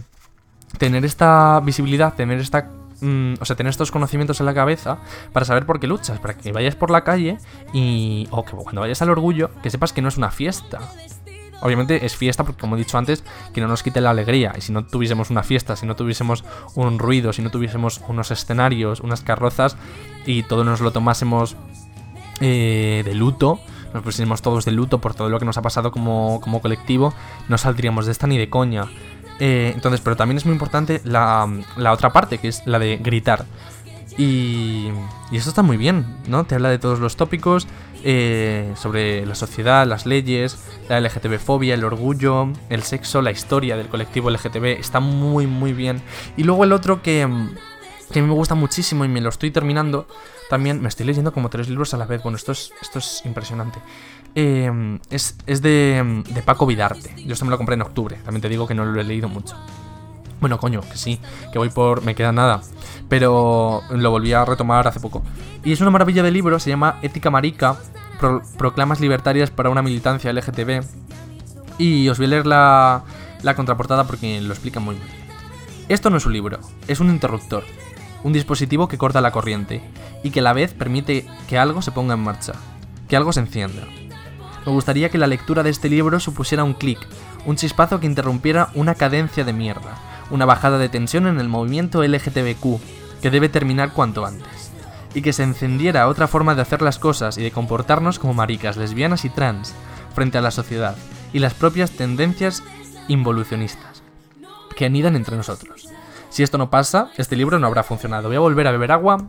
tener 0.78 1.04
esta 1.04 1.60
visibilidad, 1.60 2.14
tener 2.14 2.40
esta... 2.40 2.68
mm, 3.00 3.34
o 3.40 3.44
sea, 3.44 3.54
tener 3.56 3.70
estos 3.70 3.90
conocimientos 3.92 4.40
en 4.40 4.46
la 4.46 4.54
cabeza 4.54 4.98
para 5.32 5.44
saber 5.46 5.66
por 5.66 5.78
qué 5.78 5.86
luchas, 5.86 6.18
para 6.18 6.34
que 6.36 6.50
vayas 6.52 6.74
por 6.74 6.90
la 6.90 7.04
calle 7.04 7.38
y... 7.72 8.26
o 8.30 8.44
que 8.44 8.52
cuando 8.52 8.80
vayas 8.80 9.00
al 9.02 9.10
orgullo, 9.10 9.50
que 9.62 9.70
sepas 9.70 9.92
que 9.92 10.02
no 10.02 10.08
es 10.08 10.16
una 10.16 10.30
fiesta. 10.30 10.80
Obviamente 11.60 12.04
es 12.04 12.16
fiesta 12.16 12.44
porque, 12.44 12.60
como 12.60 12.76
he 12.76 12.78
dicho 12.78 12.98
antes, 12.98 13.24
que 13.52 13.60
no 13.60 13.68
nos 13.68 13.82
quite 13.82 14.00
la 14.00 14.10
alegría. 14.10 14.52
Y 14.56 14.60
si 14.60 14.72
no 14.72 14.84
tuviésemos 14.84 15.30
una 15.30 15.42
fiesta, 15.42 15.76
si 15.76 15.86
no 15.86 15.96
tuviésemos 15.96 16.44
un 16.74 16.98
ruido, 16.98 17.32
si 17.32 17.42
no 17.42 17.50
tuviésemos 17.50 18.02
unos 18.08 18.30
escenarios, 18.30 19.00
unas 19.00 19.22
carrozas 19.22 19.76
y 20.26 20.42
todo 20.42 20.64
nos 20.64 20.80
lo 20.80 20.92
tomásemos 20.92 21.56
eh, 22.40 23.02
de 23.04 23.14
luto, 23.14 23.60
nos 23.94 24.02
pusiésemos 24.02 24.42
todos 24.42 24.64
de 24.64 24.72
luto 24.72 25.00
por 25.00 25.14
todo 25.14 25.28
lo 25.28 25.38
que 25.38 25.44
nos 25.44 25.56
ha 25.56 25.62
pasado 25.62 25.92
como, 25.92 26.40
como 26.42 26.60
colectivo, 26.60 27.14
no 27.48 27.56
saldríamos 27.56 28.06
de 28.06 28.12
esta 28.12 28.26
ni 28.26 28.36
de 28.36 28.50
coña. 28.50 28.86
Eh, 29.40 29.72
entonces, 29.74 30.00
pero 30.00 30.16
también 30.16 30.36
es 30.36 30.44
muy 30.44 30.52
importante 30.52 31.00
la, 31.04 31.48
la 31.76 31.92
otra 31.92 32.12
parte, 32.12 32.38
que 32.38 32.48
es 32.48 32.62
la 32.66 32.78
de 32.78 32.98
gritar. 32.98 33.46
Y, 34.16 34.90
y 35.30 35.36
esto 35.36 35.48
está 35.48 35.62
muy 35.62 35.76
bien, 35.76 36.04
¿no? 36.28 36.44
Te 36.44 36.54
habla 36.54 36.68
de 36.68 36.78
todos 36.78 37.00
los 37.00 37.16
tópicos 37.16 37.66
eh, 38.06 38.70
sobre 38.76 39.24
la 39.24 39.34
sociedad, 39.34 39.86
las 39.86 40.04
leyes, 40.04 40.58
la 40.90 41.00
LGTB-fobia, 41.00 41.72
el 41.72 41.84
orgullo, 41.84 42.48
el 42.68 42.82
sexo, 42.82 43.22
la 43.22 43.30
historia 43.30 43.78
del 43.78 43.88
colectivo 43.88 44.28
LGTB. 44.30 44.78
Está 44.78 45.00
muy, 45.00 45.46
muy 45.46 45.72
bien. 45.72 46.02
Y 46.36 46.44
luego 46.44 46.64
el 46.64 46.72
otro 46.72 47.00
que, 47.00 47.26
mm, 47.26 47.54
que 48.12 48.20
me 48.20 48.34
gusta 48.34 48.54
muchísimo 48.54 49.06
y 49.06 49.08
me 49.08 49.22
lo 49.22 49.30
estoy 49.30 49.50
terminando. 49.50 50.06
También 50.50 50.82
me 50.82 50.88
estoy 50.88 51.06
leyendo 51.06 51.32
como 51.32 51.48
tres 51.48 51.70
libros 51.70 51.94
a 51.94 51.96
la 51.96 52.04
vez. 52.04 52.22
Bueno, 52.22 52.36
esto 52.36 52.52
es, 52.52 52.72
esto 52.82 52.98
es 52.98 53.22
impresionante. 53.24 53.78
Eh, 54.34 54.98
es 55.08 55.38
es 55.46 55.62
de, 55.62 56.22
de 56.28 56.42
Paco 56.42 56.66
Vidarte. 56.66 57.14
Yo 57.24 57.32
esto 57.32 57.46
me 57.46 57.50
lo 57.50 57.56
compré 57.56 57.74
en 57.74 57.82
octubre. 57.82 58.18
También 58.22 58.42
te 58.42 58.50
digo 58.50 58.66
que 58.66 58.74
no 58.74 58.84
lo 58.84 59.00
he 59.00 59.04
leído 59.04 59.30
mucho. 59.30 59.56
Bueno, 60.40 60.58
coño, 60.58 60.82
que 60.82 60.98
sí, 60.98 61.18
que 61.52 61.58
voy 61.58 61.70
por. 61.70 62.02
Me 62.02 62.14
queda 62.14 62.30
nada. 62.30 62.60
Pero 63.08 63.82
lo 63.90 64.10
volví 64.10 64.34
a 64.34 64.44
retomar 64.44 64.86
hace 64.86 65.00
poco. 65.00 65.22
Y 65.64 65.72
es 65.72 65.80
una 65.80 65.90
maravilla 65.90 66.22
de 66.22 66.30
libro, 66.30 66.58
se 66.58 66.70
llama 66.70 66.98
Ética 67.02 67.30
Marica, 67.30 67.76
Pro- 68.20 68.42
Proclamas 68.58 69.00
Libertarias 69.00 69.50
para 69.50 69.70
una 69.70 69.82
militancia 69.82 70.32
LGTB. 70.32 70.84
Y 71.78 72.08
os 72.08 72.18
voy 72.18 72.26
a 72.26 72.30
leer 72.30 72.46
la, 72.46 73.02
la 73.42 73.54
contraportada 73.56 74.04
porque 74.04 74.40
lo 74.40 74.52
explica 74.52 74.80
muy 74.80 74.96
bien. 74.96 75.08
Esto 75.88 76.10
no 76.10 76.16
es 76.18 76.26
un 76.26 76.32
libro, 76.32 76.58
es 76.86 77.00
un 77.00 77.08
interruptor. 77.10 77.64
Un 78.22 78.32
dispositivo 78.32 78.88
que 78.88 78.98
corta 78.98 79.20
la 79.20 79.32
corriente 79.32 79.82
y 80.22 80.30
que 80.30 80.40
a 80.40 80.42
la 80.42 80.52
vez 80.52 80.72
permite 80.72 81.26
que 81.48 81.58
algo 81.58 81.82
se 81.82 81.92
ponga 81.92 82.14
en 82.14 82.20
marcha, 82.20 82.52
que 83.08 83.16
algo 83.16 83.32
se 83.32 83.40
encienda. 83.40 83.82
Me 84.64 84.72
gustaría 84.72 85.10
que 85.10 85.18
la 85.18 85.26
lectura 85.26 85.62
de 85.62 85.68
este 85.70 85.90
libro 85.90 86.20
supusiera 86.20 86.64
un 86.64 86.72
clic, 86.72 86.98
un 87.44 87.56
chispazo 87.56 88.00
que 88.00 88.06
interrumpiera 88.06 88.70
una 88.74 88.94
cadencia 88.94 89.44
de 89.44 89.52
mierda, 89.52 89.98
una 90.30 90.46
bajada 90.46 90.78
de 90.78 90.88
tensión 90.88 91.26
en 91.26 91.38
el 91.38 91.50
movimiento 91.50 92.02
LGTBQ, 92.02 92.80
que 93.20 93.30
debe 93.30 93.50
terminar 93.50 93.92
cuanto 93.92 94.24
antes, 94.24 94.63
y 95.14 95.22
que 95.22 95.32
se 95.32 95.44
encendiera 95.44 96.08
otra 96.08 96.26
forma 96.26 96.54
de 96.54 96.62
hacer 96.62 96.82
las 96.82 96.98
cosas 96.98 97.38
y 97.38 97.42
de 97.42 97.52
comportarnos 97.52 98.18
como 98.18 98.34
maricas, 98.34 98.76
lesbianas 98.76 99.24
y 99.24 99.30
trans 99.30 99.72
frente 100.14 100.38
a 100.38 100.42
la 100.42 100.50
sociedad 100.50 100.96
y 101.32 101.38
las 101.38 101.54
propias 101.54 101.92
tendencias 101.92 102.62
involucionistas 103.08 104.02
que 104.76 104.86
anidan 104.86 105.14
entre 105.14 105.36
nosotros. 105.36 105.88
Si 106.30 106.42
esto 106.42 106.58
no 106.58 106.68
pasa, 106.68 107.10
este 107.16 107.36
libro 107.36 107.60
no 107.60 107.66
habrá 107.68 107.84
funcionado. 107.84 108.28
Voy 108.28 108.36
a 108.36 108.40
volver 108.40 108.66
a 108.66 108.72
beber 108.72 108.90
agua, 108.90 109.28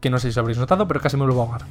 que 0.00 0.08
no 0.08 0.20
sé 0.20 0.30
si 0.30 0.38
habréis 0.38 0.58
notado, 0.58 0.86
pero 0.86 1.00
casi 1.00 1.16
me 1.16 1.24
vuelvo 1.24 1.40
a 1.40 1.44
ahogar. 1.44 1.66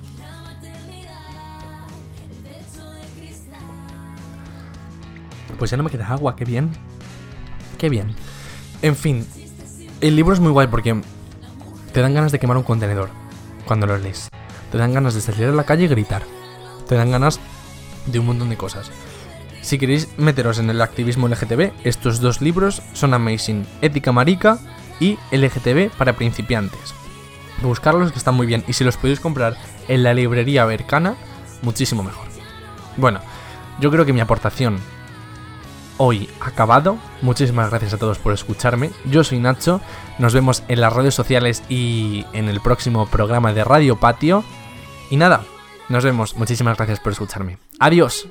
Pues 5.58 5.72
ya 5.72 5.78
no 5.78 5.84
me 5.84 5.90
queda 5.90 6.10
agua, 6.10 6.36
qué 6.36 6.44
bien. 6.44 6.72
Qué 7.78 7.88
bien. 7.88 8.14
En 8.82 8.98
fin, 8.98 9.26
el 10.02 10.18
libro 10.18 10.34
es 10.34 10.42
muy 10.42 10.52
guay 10.52 10.68
porque 10.68 11.02
te 11.94 12.02
dan 12.02 12.14
ganas 12.14 12.34
de 12.34 12.40
quemar 12.40 12.58
un 12.58 12.64
contenedor 12.64 13.23
cuando 13.66 13.88
lo 13.88 13.98
lees. 13.98 14.30
Te 14.72 14.78
dan 14.78 14.94
ganas 14.94 15.14
de 15.14 15.22
salir 15.22 15.46
a 15.46 15.52
la 15.52 15.64
calle 15.64 15.86
y 15.86 15.88
gritar. 15.88 16.24
Te 16.88 16.96
dan 16.96 17.12
ganas 17.12 17.40
de 18.06 18.20
un 18.20 18.26
montón 18.26 18.50
de 18.50 18.58
cosas. 18.58 18.92
Si 19.62 19.78
queréis 19.78 20.10
meteros 20.18 20.60
en 20.60 20.70
el 20.70 20.82
activismo 20.82 21.28
LGTB, 21.28 21.72
estos 21.84 22.20
dos 22.20 22.42
libros 22.42 22.82
son 22.94 23.14
amazing. 23.14 23.66
Ética 23.82 24.12
marica 24.12 24.60
y 25.00 25.18
LGTB 25.32 25.90
para 25.98 26.14
principiantes. 26.14 26.94
Buscarlos 27.62 28.12
que 28.12 28.18
están 28.18 28.36
muy 28.36 28.46
bien 28.46 28.64
y 28.68 28.74
si 28.74 28.84
los 28.84 28.98
podéis 28.98 29.20
comprar 29.20 29.56
en 29.88 30.04
la 30.04 30.14
librería 30.14 30.66
Bercana, 30.66 31.16
muchísimo 31.62 32.04
mejor. 32.04 32.28
Bueno, 32.98 33.22
yo 33.80 33.90
creo 33.90 34.06
que 34.06 34.14
mi 34.14 34.20
aportación 34.20 34.80
hoy 35.98 36.30
acabado. 36.42 36.98
Muchísimas 37.22 37.70
gracias 37.70 37.94
a 37.94 37.98
todos 37.98 38.20
por 38.20 38.34
escucharme. 38.34 38.92
Yo 39.06 39.24
soy 39.24 39.40
Nacho. 39.40 39.82
Nos 40.20 40.34
vemos 40.34 40.64
en 40.68 40.82
las 40.82 40.94
redes 40.94 41.16
sociales 41.16 41.64
y 41.70 42.26
en 42.34 42.50
el 42.50 42.62
próximo 42.62 43.08
programa 43.08 43.54
de 43.54 43.64
Radio 43.64 43.96
Patio. 44.00 44.44
Y 45.10 45.18
nada, 45.18 45.44
nos 45.90 46.04
vemos. 46.04 46.36
Muchísimas 46.36 46.78
gracias 46.78 47.00
por 47.00 47.12
escucharme. 47.12 47.58
Adiós. 47.80 48.28